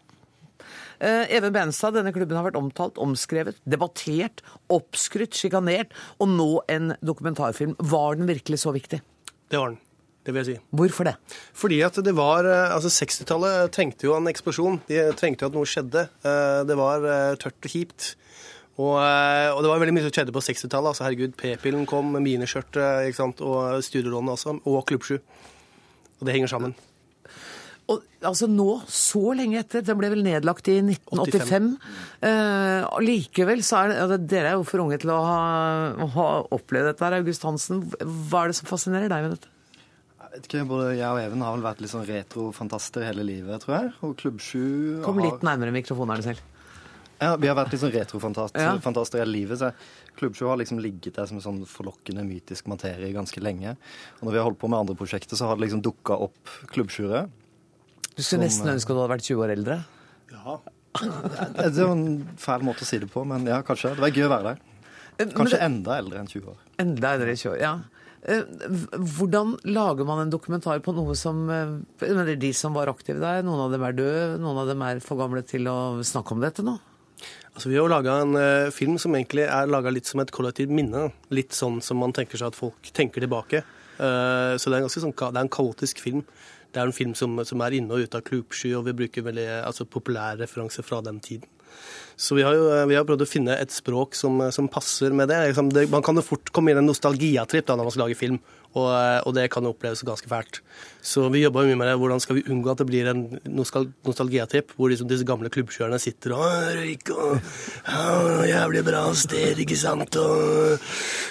Eh, 1.02 1.24
Even 1.34 1.54
Benstad, 1.54 1.98
denne 1.98 2.14
klubben 2.14 2.38
har 2.38 2.46
vært 2.46 2.60
omtalt, 2.62 3.02
omskrevet, 3.02 3.58
debattert, 3.66 4.44
oppskrytt, 4.70 5.34
sjikanert, 5.34 5.98
og 6.22 6.30
nå 6.36 6.48
en 6.70 6.94
dokumentarfilm. 7.02 7.74
Var 7.82 8.22
den 8.22 8.30
virkelig 8.30 8.62
så 8.62 8.74
viktig? 8.78 9.02
Det 9.50 9.58
var 9.58 9.74
den. 9.74 9.82
Det 10.28 10.34
vil 10.36 10.42
jeg 10.44 10.48
si. 10.58 10.62
Hvorfor 10.76 11.08
det? 11.08 11.14
Fordi 11.56 11.78
at 11.86 11.96
det 12.04 12.12
var 12.12 12.44
eh, 12.44 12.74
Altså, 12.74 12.90
60-tallet 12.92 13.70
trengte 13.72 14.04
jo 14.04 14.12
en 14.18 14.28
eksplosjon. 14.28 14.74
De 14.90 14.98
trengte 15.16 15.46
jo 15.46 15.48
at 15.48 15.56
noe 15.56 15.68
skjedde. 15.68 16.02
Eh, 16.20 16.58
Det 16.68 16.76
var 16.76 17.06
eh, 17.08 17.36
tørt 17.40 17.56
og 17.64 17.72
kjipt. 17.72 18.10
Og, 18.78 18.94
og 18.94 19.62
det 19.64 19.70
var 19.72 19.80
veldig 19.82 19.94
mye 19.96 20.04
som 20.04 20.12
skjedde 20.14 20.34
på 20.36 20.42
60-tallet. 20.44 20.92
Altså, 20.92 21.06
herregud, 21.08 21.32
P-pillen 21.40 21.88
kom, 21.88 22.12
miniskjørtet, 22.22 23.08
ikke 23.08 23.18
sant, 23.18 23.40
og 23.42 23.80
studielånet 23.82 24.36
også, 24.36 24.54
og 24.70 24.84
Klubbsju. 24.86 25.16
Og 26.20 26.28
det 26.28 26.36
henger 26.36 26.52
sammen. 26.52 26.76
Og 27.88 28.04
altså 28.28 28.46
nå, 28.52 28.68
så 28.92 29.32
lenge 29.34 29.62
etter, 29.62 29.80
den 29.82 29.96
ble 29.98 30.10
vel 30.12 30.20
nedlagt 30.26 30.68
i 30.68 30.76
1985. 30.84 31.68
Eh, 32.28 32.98
likevel 33.02 33.64
så 33.64 33.80
er 33.80 33.94
det 33.94 34.00
altså, 34.04 34.18
Dere 34.28 34.50
er 34.52 34.58
jo 34.60 34.66
for 34.68 34.84
unge 34.84 34.98
til 35.00 35.10
å 35.14 35.20
ha, 35.24 35.38
ha 36.18 36.26
opplevd 36.54 36.90
dette 36.92 37.06
her, 37.06 37.16
August 37.22 37.46
Hansen. 37.48 37.86
Hva 37.96 38.44
er 38.44 38.52
det 38.52 38.58
som 38.60 38.68
fascinerer 38.68 39.08
deg 39.10 39.24
med 39.24 39.38
dette? 39.38 39.54
Jeg 40.28 40.42
vet 40.42 40.46
ikke, 40.50 40.62
Både 40.68 40.88
jeg 40.98 41.08
og 41.08 41.18
Even 41.22 41.40
har 41.44 41.54
vel 41.56 41.64
vært 41.64 41.80
litt 41.80 41.92
sånn 41.92 42.04
retrofantaster 42.08 43.06
hele 43.08 43.24
livet, 43.24 43.62
tror 43.64 43.74
jeg. 43.78 43.92
Og 44.04 44.14
Klubb 44.20 44.40
7 44.44 45.00
Kom 45.06 45.18
har... 45.20 45.30
litt 45.30 45.46
nærmere 45.46 45.72
mikrofonen 45.72 46.22
selv. 46.24 46.42
Ja, 47.18 47.32
Vi 47.40 47.48
har 47.50 47.56
vært 47.58 47.72
litt 47.72 47.82
sånn 47.82 47.94
retrofantaster 47.94 48.60
Ja. 48.62 48.76
hele 49.24 49.32
livet. 49.32 49.58
så 49.58 49.72
Klubb 50.20 50.36
7 50.36 50.46
har 50.50 50.60
liksom 50.60 50.78
ligget 50.82 51.14
der 51.16 51.26
som 51.26 51.38
en 51.38 51.42
sånn 51.46 51.64
forlokkende 51.66 52.22
mytisk 52.28 52.68
materie 52.68 53.12
ganske 53.14 53.40
lenge. 53.40 53.76
Og 54.20 54.28
når 54.28 54.32
vi 54.32 54.38
har 54.38 54.44
holdt 54.50 54.58
på 54.60 54.68
med 54.68 54.78
andre 54.78 54.94
prosjekter, 54.98 55.34
så 55.36 55.46
har 55.48 55.56
det 55.56 55.64
liksom 55.66 55.82
dukka 55.82 56.14
opp 56.28 56.52
klubbsjuere. 56.74 57.28
Du 58.14 58.22
skulle 58.22 58.24
Som, 58.24 58.40
nesten 58.44 58.72
ønske 58.74 58.92
du 58.94 58.98
hadde 59.00 59.14
vært 59.16 59.26
20 59.26 59.42
år 59.46 59.54
eldre. 59.56 59.84
Ja. 60.32 60.58
Det 60.98 61.66
er 61.68 61.82
jo 61.84 61.92
en 61.92 62.06
fæl 62.36 62.64
måte 62.66 62.82
å 62.82 62.88
si 62.88 62.98
det 62.98 63.08
på, 63.12 63.24
men 63.26 63.46
ja, 63.46 63.62
kanskje. 63.62 63.94
Det 63.94 64.02
var 64.02 64.10
gøy 64.10 64.26
å 64.26 64.32
være 64.32 64.52
der. 64.52 64.58
Eh, 65.18 65.26
Kanskje 65.34 65.58
det, 65.58 65.62
enda 65.66 65.98
eldre 65.98 66.20
enn 66.22 66.30
20 66.30 66.50
år. 66.52 66.58
Enda 66.82 67.12
eldre 67.14 67.32
enn 67.34 67.38
20 67.38 67.52
år, 67.54 67.58
ja. 67.62 67.72
Eh, 68.26 68.42
Hvordan 68.98 69.54
lager 69.68 70.06
man 70.08 70.24
en 70.24 70.32
dokumentar 70.32 70.80
på 70.82 70.94
noe 70.96 71.14
som 71.18 71.44
eh, 71.52 71.78
mener, 72.02 72.34
De 72.40 72.50
som 72.56 72.74
var 72.74 72.90
aktive 72.90 73.22
der, 73.22 73.44
noen 73.46 73.66
av 73.66 73.74
dem 73.74 73.86
er 73.86 73.96
døde, 73.98 74.38
noen 74.42 74.62
av 74.64 74.70
dem 74.70 74.82
er 74.86 75.02
for 75.04 75.20
gamle 75.20 75.44
til 75.46 75.68
å 75.70 75.78
snakke 76.06 76.34
om 76.34 76.42
dette 76.42 76.66
nå? 76.66 76.78
Altså, 77.54 77.70
vi 77.72 77.78
har 77.78 77.90
laga 77.90 78.20
en 78.22 78.36
uh, 78.38 78.70
film 78.70 78.94
som 79.02 79.16
egentlig 79.18 79.48
er 79.50 79.70
laga 79.70 79.90
litt 79.90 80.06
som 80.06 80.20
et 80.22 80.30
kollektivt 80.30 80.70
minne. 80.70 81.08
Litt 81.34 81.56
sånn 81.56 81.80
som 81.82 81.98
man 81.98 82.12
tenker 82.14 82.38
seg 82.38 82.52
at 82.52 82.58
folk 82.58 82.92
tenker 82.94 83.24
tilbake. 83.24 83.64
Uh, 83.98 84.54
så 84.54 84.70
det 84.70 84.76
er, 84.76 84.78
en 84.78 84.86
ganske 84.86 85.02
sånn, 85.02 85.14
det 85.18 85.32
er 85.32 85.42
en 85.42 85.50
kaotisk 85.50 85.98
film. 86.04 86.22
Det 86.70 86.78
er 86.78 86.86
en 86.86 86.94
film 86.94 87.16
som, 87.18 87.34
som 87.48 87.64
er 87.66 87.74
inne 87.80 87.96
og 87.96 88.06
ute 88.06 88.20
av 88.20 88.22
klubbsky, 88.28 88.70
og 88.78 88.86
vi 88.86 88.94
bruker 89.00 89.26
veldig 89.26 89.48
altså, 89.64 89.88
populære 89.90 90.46
fra 90.46 91.00
den 91.02 91.18
tiden. 91.24 91.50
Så 92.18 92.34
vi 92.34 92.42
har 92.42 92.56
jo 92.58 92.68
vi 92.90 92.96
har 92.98 93.06
prøvd 93.06 93.22
å 93.22 93.30
finne 93.30 93.54
et 93.62 93.70
språk 93.70 94.16
som, 94.18 94.40
som 94.54 94.66
passer 94.70 95.14
med 95.14 95.30
det. 95.30 95.38
Liksom, 95.52 95.70
det. 95.74 95.86
Man 95.92 96.02
kan 96.04 96.18
jo 96.18 96.26
fort 96.26 96.50
komme 96.54 96.72
inn 96.72 96.80
i 96.80 96.82
en 96.82 96.90
nostalgiatripp 96.90 97.68
da, 97.68 97.78
når 97.78 97.88
man 97.88 97.94
skal 97.94 98.04
lage 98.08 98.18
film, 98.18 98.40
og, 98.74 98.88
eh, 98.90 99.20
og 99.22 99.36
det 99.36 99.46
kan 99.54 99.64
jo 99.64 99.72
oppleves 99.72 100.02
ganske 100.06 100.28
fælt. 100.28 100.60
Så 101.00 101.28
vi 101.32 101.44
jobba 101.44 101.62
mye 101.64 101.78
med 101.78 101.88
det. 101.88 101.96
Hvordan 102.02 102.20
skal 102.20 102.40
vi 102.40 102.44
unngå 102.50 102.72
at 102.74 102.82
det 102.82 102.88
blir 102.90 103.08
en 103.12 103.22
nostalgiatripp, 103.46 104.74
hvor 104.76 104.90
liksom 104.90 105.08
disse 105.08 105.26
gamle 105.28 105.50
klubbkjørerne 105.52 106.00
sitter 106.02 106.34
og 106.36 106.44
røyker 106.74 106.88
røyk 106.88 107.10
og 107.14 107.38
«Å, 107.88 108.44
Jævlig 108.48 108.82
bra 108.86 109.02
sted, 109.16 109.58
ikke 109.62 109.76
sant? 109.78 110.16
Og 110.20 110.78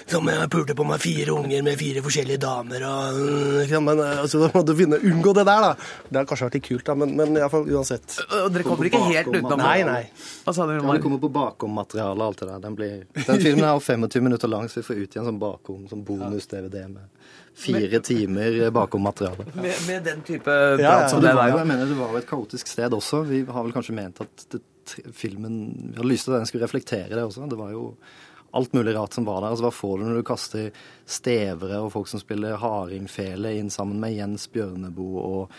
som 0.07 0.27
jeg 0.31 0.49
pulte 0.53 0.75
på 0.77 0.85
meg 0.88 1.01
fire 1.03 1.35
unger 1.35 1.63
med 1.65 1.79
fire 1.79 2.03
forskjellige 2.05 2.41
damer 2.41 2.85
og 2.88 3.21
ikke 3.63 3.75
sant? 3.75 3.88
Men 3.89 4.03
eh, 4.03 4.23
altså, 4.23 4.41
da 4.45 4.51
må 4.53 4.63
du 4.65 4.73
finne 4.77 5.01
unngå 5.01 5.35
det 5.38 5.45
der, 5.49 5.67
da. 5.67 5.89
Det 6.09 6.21
har 6.21 6.29
kanskje 6.29 6.49
vært 6.49 6.59
litt 6.59 6.67
kult, 6.69 6.85
da, 6.88 6.97
men, 7.03 7.15
men 7.19 7.39
iallfall 7.41 7.67
uansett. 7.69 8.19
Og 8.43 8.49
dere 8.53 8.67
kommer 8.67 8.89
ikke 8.89 9.03
helt 9.09 9.31
utenom 9.33 9.61
Nei, 9.61 9.79
nei. 9.88 10.03
Hva 10.45 10.53
sa 10.55 10.67
du, 10.69 10.76
Ja, 10.78 10.88
man... 10.88 11.01
kommer 11.03 11.19
på 11.21 11.30
bakom-materiale 11.34 12.15
og 12.15 12.25
alt 12.28 12.43
det 12.43 12.49
der. 12.51 12.61
Den, 12.63 12.78
blir... 12.78 13.03
den 13.17 13.41
filmen 13.43 13.65
er 13.65 13.73
jo 13.75 13.84
25 13.84 14.23
minutter 14.23 14.51
lang, 14.51 14.69
så 14.69 14.82
vi 14.82 14.88
får 14.88 15.01
ut 15.01 15.17
igjen 15.17 15.28
sånn 15.28 15.41
bakom, 15.41 15.84
sånn 15.91 16.05
bonus-DVD 16.07 16.86
med 16.91 17.34
fire 17.57 17.99
timer 18.05 18.59
bakom-materiale. 18.71 19.47
Med, 19.57 19.73
med 19.88 20.03
den 20.05 20.21
type 20.21 20.51
Ja, 20.51 20.78
prat 20.78 21.01
ja. 21.01 21.07
som 21.09 21.21
det, 21.21 21.32
det 21.32 21.36
var 21.39 21.49
jo, 21.49 21.55
ja. 21.55 21.63
jeg 21.63 21.69
mener, 21.71 21.89
det 21.89 21.97
var 21.97 22.13
jo 22.13 22.21
et 22.21 22.30
kaotisk 22.30 22.69
sted 22.69 22.93
også. 22.93 23.23
Vi 23.25 23.41
har 23.49 23.65
vel 23.65 23.73
kanskje 23.73 23.95
ment 23.97 24.21
at 24.21 24.45
det, 24.53 24.61
filmen 25.17 25.55
Vi 25.89 25.97
hadde 25.97 26.09
lyst 26.09 26.28
til 26.28 26.36
at 26.36 26.43
den 26.43 26.49
skulle 26.49 26.67
reflektere 26.67 27.09
det 27.15 27.23
også. 27.25 27.47
Det 27.49 27.57
var 27.59 27.73
jo 27.73 27.89
alt 28.57 28.73
mulig 28.73 28.95
rart 28.95 29.13
som 29.13 29.25
var 29.25 29.41
der. 29.41 29.49
Altså, 29.49 29.65
hva 29.67 29.73
får 29.73 29.97
du 29.97 30.05
når 30.05 30.19
du 30.19 30.28
kaster 30.28 30.69
stevere 31.09 31.82
og 31.84 31.91
folk 31.95 32.07
som 32.11 32.21
spiller 32.21 32.59
hardingfele 32.61 33.55
inn 33.57 33.71
sammen 33.73 33.99
med 34.01 34.15
Jens 34.15 34.47
Bjørneboe 34.53 35.25
og 35.25 35.57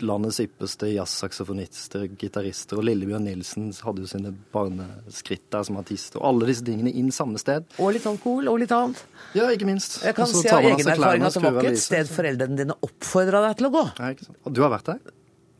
landets 0.00 0.38
ypperste 0.42 0.90
jazzsaksofonister, 0.92 2.06
gitarister, 2.18 2.78
og 2.78 2.86
Lillebjørn 2.88 3.26
Nilsen 3.26 3.68
hadde 3.84 4.04
jo 4.04 4.10
sine 4.10 4.32
barneskritt 4.54 5.48
der 5.52 5.66
som 5.66 5.78
artist, 5.80 6.16
og 6.18 6.26
alle 6.30 6.48
disse 6.50 6.64
tingene 6.66 6.92
inn 6.94 7.10
samme 7.14 7.40
sted. 7.42 7.66
Og 7.82 7.92
litt 7.96 8.06
alkohol, 8.08 8.50
og 8.52 8.60
litt 8.62 8.74
annet. 8.74 9.02
Ja, 9.38 9.50
ikke 9.54 9.68
minst. 9.68 10.00
Jeg 10.06 10.16
kan 10.18 10.30
si 10.30 10.46
av 10.48 10.64
egen 10.64 10.94
erfaring 10.94 11.26
at 11.26 11.36
det 11.36 11.44
var 11.44 11.60
ikke 11.60 11.74
et 11.74 11.82
sted 11.82 12.10
foreldrene 12.12 12.60
dine 12.62 12.78
oppfordra 12.86 13.44
deg 13.48 13.60
til 13.60 13.70
å 13.70 13.74
gå. 13.74 13.86
Nei, 14.00 14.12
ikke 14.16 14.30
sant. 14.30 14.42
Du 14.54 14.62
har 14.64 14.74
vært 14.74 14.92
der? 14.94 15.17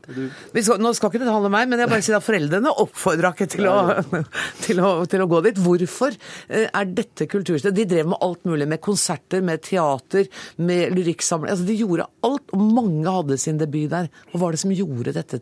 Skal, 0.09 0.79
nå 0.81 0.91
skal 0.97 1.11
ikke 1.11 1.21
det 1.21 1.29
handle 1.29 1.51
om 1.51 1.55
meg, 1.55 1.69
men 1.69 1.83
jeg 1.83 1.91
bare 1.91 2.05
sier 2.05 2.17
at 2.17 2.25
foreldrene 2.25 2.73
oppfordra 2.83 3.33
ikke 3.35 3.49
til 3.53 3.69
å, 3.69 3.77
til, 4.65 4.81
å, 4.83 4.91
til 5.09 5.23
å 5.23 5.29
gå 5.29 5.41
dit. 5.45 5.61
Hvorfor 5.63 6.15
eh, 6.15 6.67
er 6.67 6.91
dette 6.97 7.29
kulturstedet 7.29 7.75
De 7.77 7.87
drev 7.93 8.11
med 8.13 8.21
alt 8.25 8.45
mulig, 8.49 8.67
med 8.69 8.83
konserter, 8.83 9.43
med 9.45 9.63
teater, 9.67 10.29
med 10.57 10.97
lyrikksamling. 10.97 11.53
Altså, 11.53 11.69
de 11.69 11.79
gjorde 11.79 12.09
alt, 12.27 12.45
og 12.55 12.67
mange 12.79 13.17
hadde 13.19 13.39
sin 13.41 13.61
debut 13.61 13.89
der. 13.91 14.11
Hva 14.31 14.45
var 14.45 14.55
det 14.55 14.63
som 14.63 14.75
gjorde 14.75 15.15
dette 15.15 15.41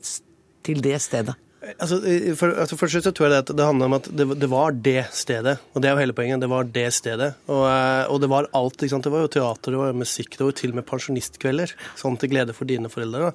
til 0.68 0.84
det 0.84 0.98
stedet? 1.04 1.38
Altså, 1.58 1.98
for, 2.38 2.52
altså 2.62 2.78
for 2.78 2.92
så 2.92 3.10
tror 3.10 3.32
jeg 3.32 3.46
det, 3.48 3.56
det 3.58 3.66
handler 3.66 3.90
om 3.90 3.96
at 3.98 4.08
det, 4.14 4.26
det 4.38 4.50
var 4.52 4.76
det 4.86 5.08
stedet. 5.16 5.56
Og 5.74 5.82
det 5.82 5.90
er 5.90 5.96
jo 5.96 6.02
hele 6.04 6.16
poenget. 6.16 6.44
Det 6.44 6.50
var 6.52 6.68
det 6.70 6.86
stedet. 6.94 7.32
Og, 7.50 7.64
eh, 7.66 8.04
og 8.14 8.22
det 8.22 8.30
var 8.30 8.50
alt. 8.58 8.78
ikke 8.78 8.94
sant? 8.94 9.08
Det 9.08 9.14
var 9.14 9.26
jo 9.26 9.32
teater, 9.34 9.74
det 9.74 9.82
var 9.82 9.98
musikk, 9.98 10.36
det 10.36 10.46
var 10.46 10.52
jo 10.54 10.58
til 10.62 10.76
og 10.76 10.80
med 10.80 10.88
pensjonistkvelder. 10.92 11.74
Sånn 11.98 12.20
til 12.22 12.32
glede 12.32 12.56
for 12.56 12.70
dine 12.70 12.92
foreldre. 12.94 13.32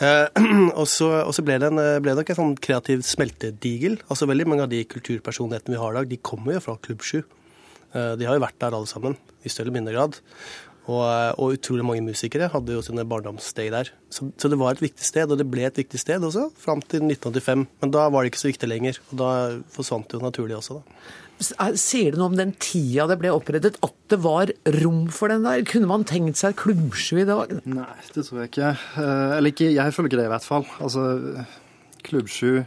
Eh, 0.00 0.24
og, 0.80 0.86
så, 0.88 1.10
og 1.20 1.34
så 1.36 1.44
ble 1.44 1.58
det, 1.60 1.72
ble 1.76 2.14
det 2.14 2.22
nok 2.22 2.32
en 2.32 2.40
sånn 2.40 2.56
kreativ 2.68 3.04
smeltedigel. 3.06 4.00
Altså 4.08 4.30
Veldig 4.30 4.48
mange 4.48 4.64
av 4.64 4.72
de 4.72 4.80
kulturpersonlighetene 4.88 5.76
vi 5.76 5.82
har 5.82 5.92
i 5.92 6.00
dag, 6.00 6.08
de 6.08 6.22
kommer 6.30 6.56
jo 6.56 6.64
fra 6.64 6.78
Klubb 6.88 7.04
7. 7.04 7.20
Eh, 7.20 8.14
de 8.20 8.28
har 8.28 8.38
jo 8.38 8.46
vært 8.48 8.58
der 8.64 8.80
alle 8.80 8.88
sammen, 8.88 9.20
i 9.44 9.52
større 9.52 9.68
eller 9.68 9.80
mindre 9.80 9.96
grad. 9.98 10.18
Og, 10.88 11.02
eh, 11.04 11.30
og 11.36 11.54
utrolig 11.58 11.84
mange 11.84 12.04
musikere 12.06 12.48
hadde 12.48 12.72
jo 12.72 12.82
sine 12.84 13.04
barndomssteg 13.08 13.70
der. 13.74 13.90
Så, 14.08 14.30
så 14.40 14.48
det 14.48 14.56
var 14.60 14.72
et 14.72 14.82
viktig 14.82 15.04
sted, 15.04 15.28
og 15.28 15.36
det 15.40 15.44
ble 15.52 15.66
et 15.68 15.80
viktig 15.82 16.00
sted 16.00 16.24
også, 16.24 16.46
fram 16.56 16.80
til 16.80 17.04
1985. 17.04 17.66
Men 17.82 17.92
da 17.92 18.06
var 18.08 18.24
det 18.24 18.32
ikke 18.32 18.40
så 18.40 18.48
viktig 18.50 18.70
lenger, 18.70 19.00
og 19.10 19.18
da 19.20 19.32
forsvant 19.74 20.08
det 20.08 20.16
jo 20.16 20.24
naturlig 20.24 20.56
også, 20.56 20.78
da. 20.80 21.08
Sier 21.78 22.10
det 22.10 22.18
noe 22.18 22.32
om 22.32 22.38
den 22.38 22.50
tida 22.58 23.04
det 23.06 23.18
ble 23.20 23.30
opprettet, 23.30 23.76
at 23.86 23.94
det 24.10 24.16
var 24.24 24.50
rom 24.80 25.04
for 25.14 25.30
den 25.30 25.44
der? 25.46 25.60
Kunne 25.70 25.86
man 25.86 26.06
tenkt 26.08 26.40
seg 26.40 26.56
klubbsju 26.58 27.20
i 27.22 27.28
dag? 27.28 27.52
Nei, 27.68 27.92
det 28.16 28.24
tror 28.26 28.40
jeg 28.42 28.50
ikke. 28.50 28.72
Eh, 28.98 29.36
Eller 29.36 29.52
ikke, 29.54 29.68
jeg 29.76 29.94
føler 29.94 30.10
ikke 30.10 30.18
det 30.22 30.26
i 30.26 30.32
hvert 30.32 30.48
fall. 30.48 30.66
Altså, 30.82 31.04
klubbsju 32.08 32.64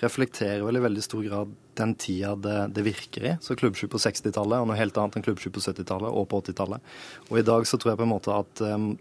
reflekterer 0.00 0.64
vel 0.64 0.78
i 0.80 0.84
veldig 0.86 1.04
stor 1.04 1.26
grad 1.26 1.52
den 1.78 1.94
tida 2.00 2.34
det, 2.38 2.58
det 2.76 2.84
virker 2.86 3.26
i. 3.26 3.32
Så 3.42 3.56
klubbsky 3.58 3.88
på 3.90 4.00
60-tallet 4.02 4.62
og 4.62 4.68
noe 4.70 4.78
helt 4.78 4.96
annet 5.00 5.18
enn 5.18 5.26
klubbsky 5.26 5.52
på 5.54 5.62
70-tallet 5.64 6.10
og 6.10 6.28
på 6.30 6.40
80-tallet. 6.44 6.94
Og 7.30 7.40
i 7.40 7.46
dag 7.46 7.66
så 7.68 7.80
tror 7.80 7.94
jeg 7.94 8.00
på 8.02 8.06
en 8.06 8.14
måte 8.14 8.34
at 8.34 8.62
um, 8.68 8.92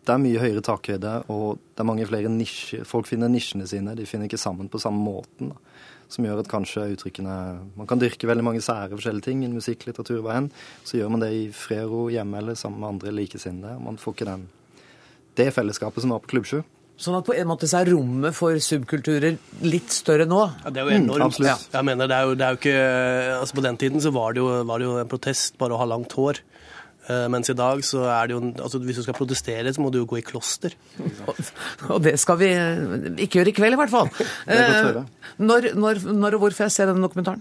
det 0.00 0.14
er 0.14 0.22
mye 0.22 0.40
høyere 0.40 0.64
takhøyde, 0.64 1.14
og 1.30 1.60
det 1.60 1.82
er 1.82 1.88
mange 1.88 2.06
flere 2.08 2.30
nisjer. 2.32 2.86
Folk 2.88 3.08
finner 3.10 3.30
nisjene 3.30 3.68
sine, 3.68 3.94
de 3.96 4.08
finner 4.08 4.30
ikke 4.30 4.40
sammen 4.40 4.70
på 4.72 4.80
samme 4.82 5.02
måten. 5.04 5.52
Da. 5.52 5.76
Som 6.10 6.26
gjør 6.26 6.40
at 6.42 6.48
kanskje 6.50 6.88
uttrykkene 6.90 7.34
Man 7.78 7.86
kan 7.86 8.00
dyrke 8.00 8.26
veldig 8.26 8.42
mange 8.42 8.62
sære 8.64 8.96
forskjellige 8.96 9.28
ting 9.28 9.44
innen 9.44 9.60
musikk, 9.60 9.84
litteratur, 9.86 10.24
hva 10.24 10.40
enn. 10.40 10.48
Så 10.82 10.98
gjør 10.98 11.12
man 11.14 11.22
det 11.22 11.30
i 11.36 11.44
fred 11.54 11.84
og 11.84 11.92
ro 11.92 12.02
hjemme 12.10 12.40
eller 12.40 12.58
sammen 12.58 12.82
med 12.82 12.96
andre 12.96 13.14
likesinnede. 13.14 13.76
Man 13.84 14.00
får 14.00 14.16
ikke 14.16 14.30
den, 14.32 14.48
det 15.38 15.52
fellesskapet 15.54 16.02
som 16.02 16.16
var 16.16 16.24
på 16.24 16.32
Klubb 16.34 16.48
7. 16.50 16.58
Sånn 17.00 17.16
at 17.16 17.24
på 17.24 17.32
en 17.32 17.48
måte 17.48 17.64
så 17.70 17.78
er 17.80 17.88
rommet 17.94 18.34
for 18.36 18.58
subkulturer 18.60 19.38
litt 19.64 19.88
større 19.94 20.26
nå? 20.28 20.40
Ja, 20.66 20.68
det 20.74 20.82
er 20.82 20.90
jo 20.90 20.98
enormt. 20.98 21.24
absolutt. 21.30 21.68
jeg 21.72 21.86
mener, 21.88 22.10
det 22.10 22.16
er, 22.18 22.26
jo, 22.28 22.34
det 22.36 22.44
er 22.44 22.52
jo 22.52 22.58
ikke 22.60 22.80
altså 23.40 23.56
På 23.56 23.64
den 23.64 23.78
tiden 23.80 24.02
så 24.04 24.12
var 24.12 24.34
det, 24.36 24.42
jo, 24.44 24.50
var 24.68 24.82
det 24.82 24.88
jo 24.90 24.98
en 25.00 25.08
protest 25.08 25.56
bare 25.60 25.72
å 25.76 25.80
ha 25.80 25.86
langt 25.88 26.12
hår. 26.18 26.42
Eh, 27.08 27.24
mens 27.32 27.48
i 27.48 27.56
dag 27.56 27.80
så 27.88 28.02
er 28.12 28.28
det 28.28 28.36
jo 28.36 28.42
altså 28.52 28.82
Hvis 28.84 29.00
du 29.00 29.04
skal 29.06 29.16
protestere, 29.16 29.72
så 29.72 29.80
må 29.80 29.88
du 29.94 29.96
jo 30.02 30.08
gå 30.12 30.18
i 30.20 30.26
kloster. 30.28 30.76
Og 31.88 32.02
det 32.04 32.18
skal 32.20 32.36
vi 32.42 32.50
ikke 33.24 33.40
gjøre 33.40 33.54
i 33.54 33.56
kveld, 33.56 33.78
i 33.78 33.80
hvert 33.80 33.94
fall. 33.96 34.12
Eh, 34.44 35.00
Når, 35.40 35.70
når, 35.80 36.04
når 36.12 36.36
og 36.36 36.44
hvor 36.44 36.52
får 36.60 36.68
jeg 36.68 36.76
se 36.76 36.88
denne 36.92 37.06
dokumentaren? 37.08 37.40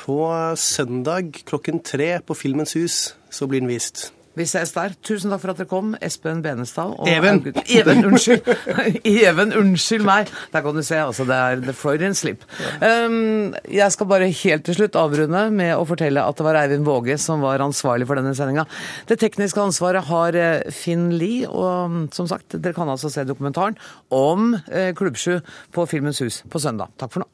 På 0.00 0.16
søndag 0.60 1.28
klokken 1.44 1.84
tre 1.84 2.14
på 2.24 2.34
Filmens 2.36 2.72
hus 2.80 2.96
så 3.32 3.46
blir 3.48 3.60
den 3.62 3.68
vist. 3.70 4.08
Vi 4.34 4.44
ses 4.50 4.72
der. 4.74 4.94
Tusen 5.06 5.30
takk 5.30 5.40
for 5.44 5.52
at 5.52 5.60
dere 5.60 5.68
kom, 5.70 5.92
Espen 6.02 6.40
Benestad. 6.42 6.94
og 6.98 7.08
Even. 7.08 7.40
August- 7.40 7.70
Even, 7.70 8.04
unnskyld. 8.08 8.48
Even, 9.04 9.52
unnskyld 9.60 10.04
meg. 10.06 10.30
Der 10.52 10.64
kan 10.64 10.74
du 10.74 10.82
se, 10.82 10.98
altså 10.98 11.24
det 11.28 11.36
er 11.38 11.60
the 11.62 11.72
Freudian 11.76 12.14
slip. 12.18 12.42
Um, 12.82 13.54
jeg 13.70 13.92
skal 13.94 14.06
bare 14.10 14.28
helt 14.30 14.64
til 14.66 14.74
slutt 14.78 14.98
avrunde 14.98 15.44
med 15.54 15.74
å 15.76 15.84
fortelle 15.86 16.22
at 16.24 16.36
det 16.40 16.46
var 16.48 16.58
Eivind 16.64 16.84
Våge 16.88 17.18
som 17.22 17.44
var 17.44 17.62
ansvarlig 17.62 18.08
for 18.10 18.18
denne 18.18 18.34
sendinga. 18.34 18.66
Det 19.08 19.20
tekniske 19.22 19.60
ansvaret 19.62 20.04
har 20.10 20.34
eh, 20.38 20.70
Finn 20.74 21.10
Lie, 21.14 21.46
og 21.48 21.90
mm, 21.90 22.02
som 22.16 22.26
sagt, 22.30 22.58
dere 22.58 22.74
kan 22.76 22.90
altså 22.90 23.10
se 23.12 23.24
dokumentaren 23.28 23.78
om 24.14 24.56
eh, 24.70 24.90
Klubbsju 24.98 25.38
på 25.74 25.86
Filmens 25.90 26.18
hus 26.24 26.42
på 26.50 26.58
søndag. 26.62 26.90
Takk 26.98 27.14
for 27.14 27.24
nå. 27.24 27.30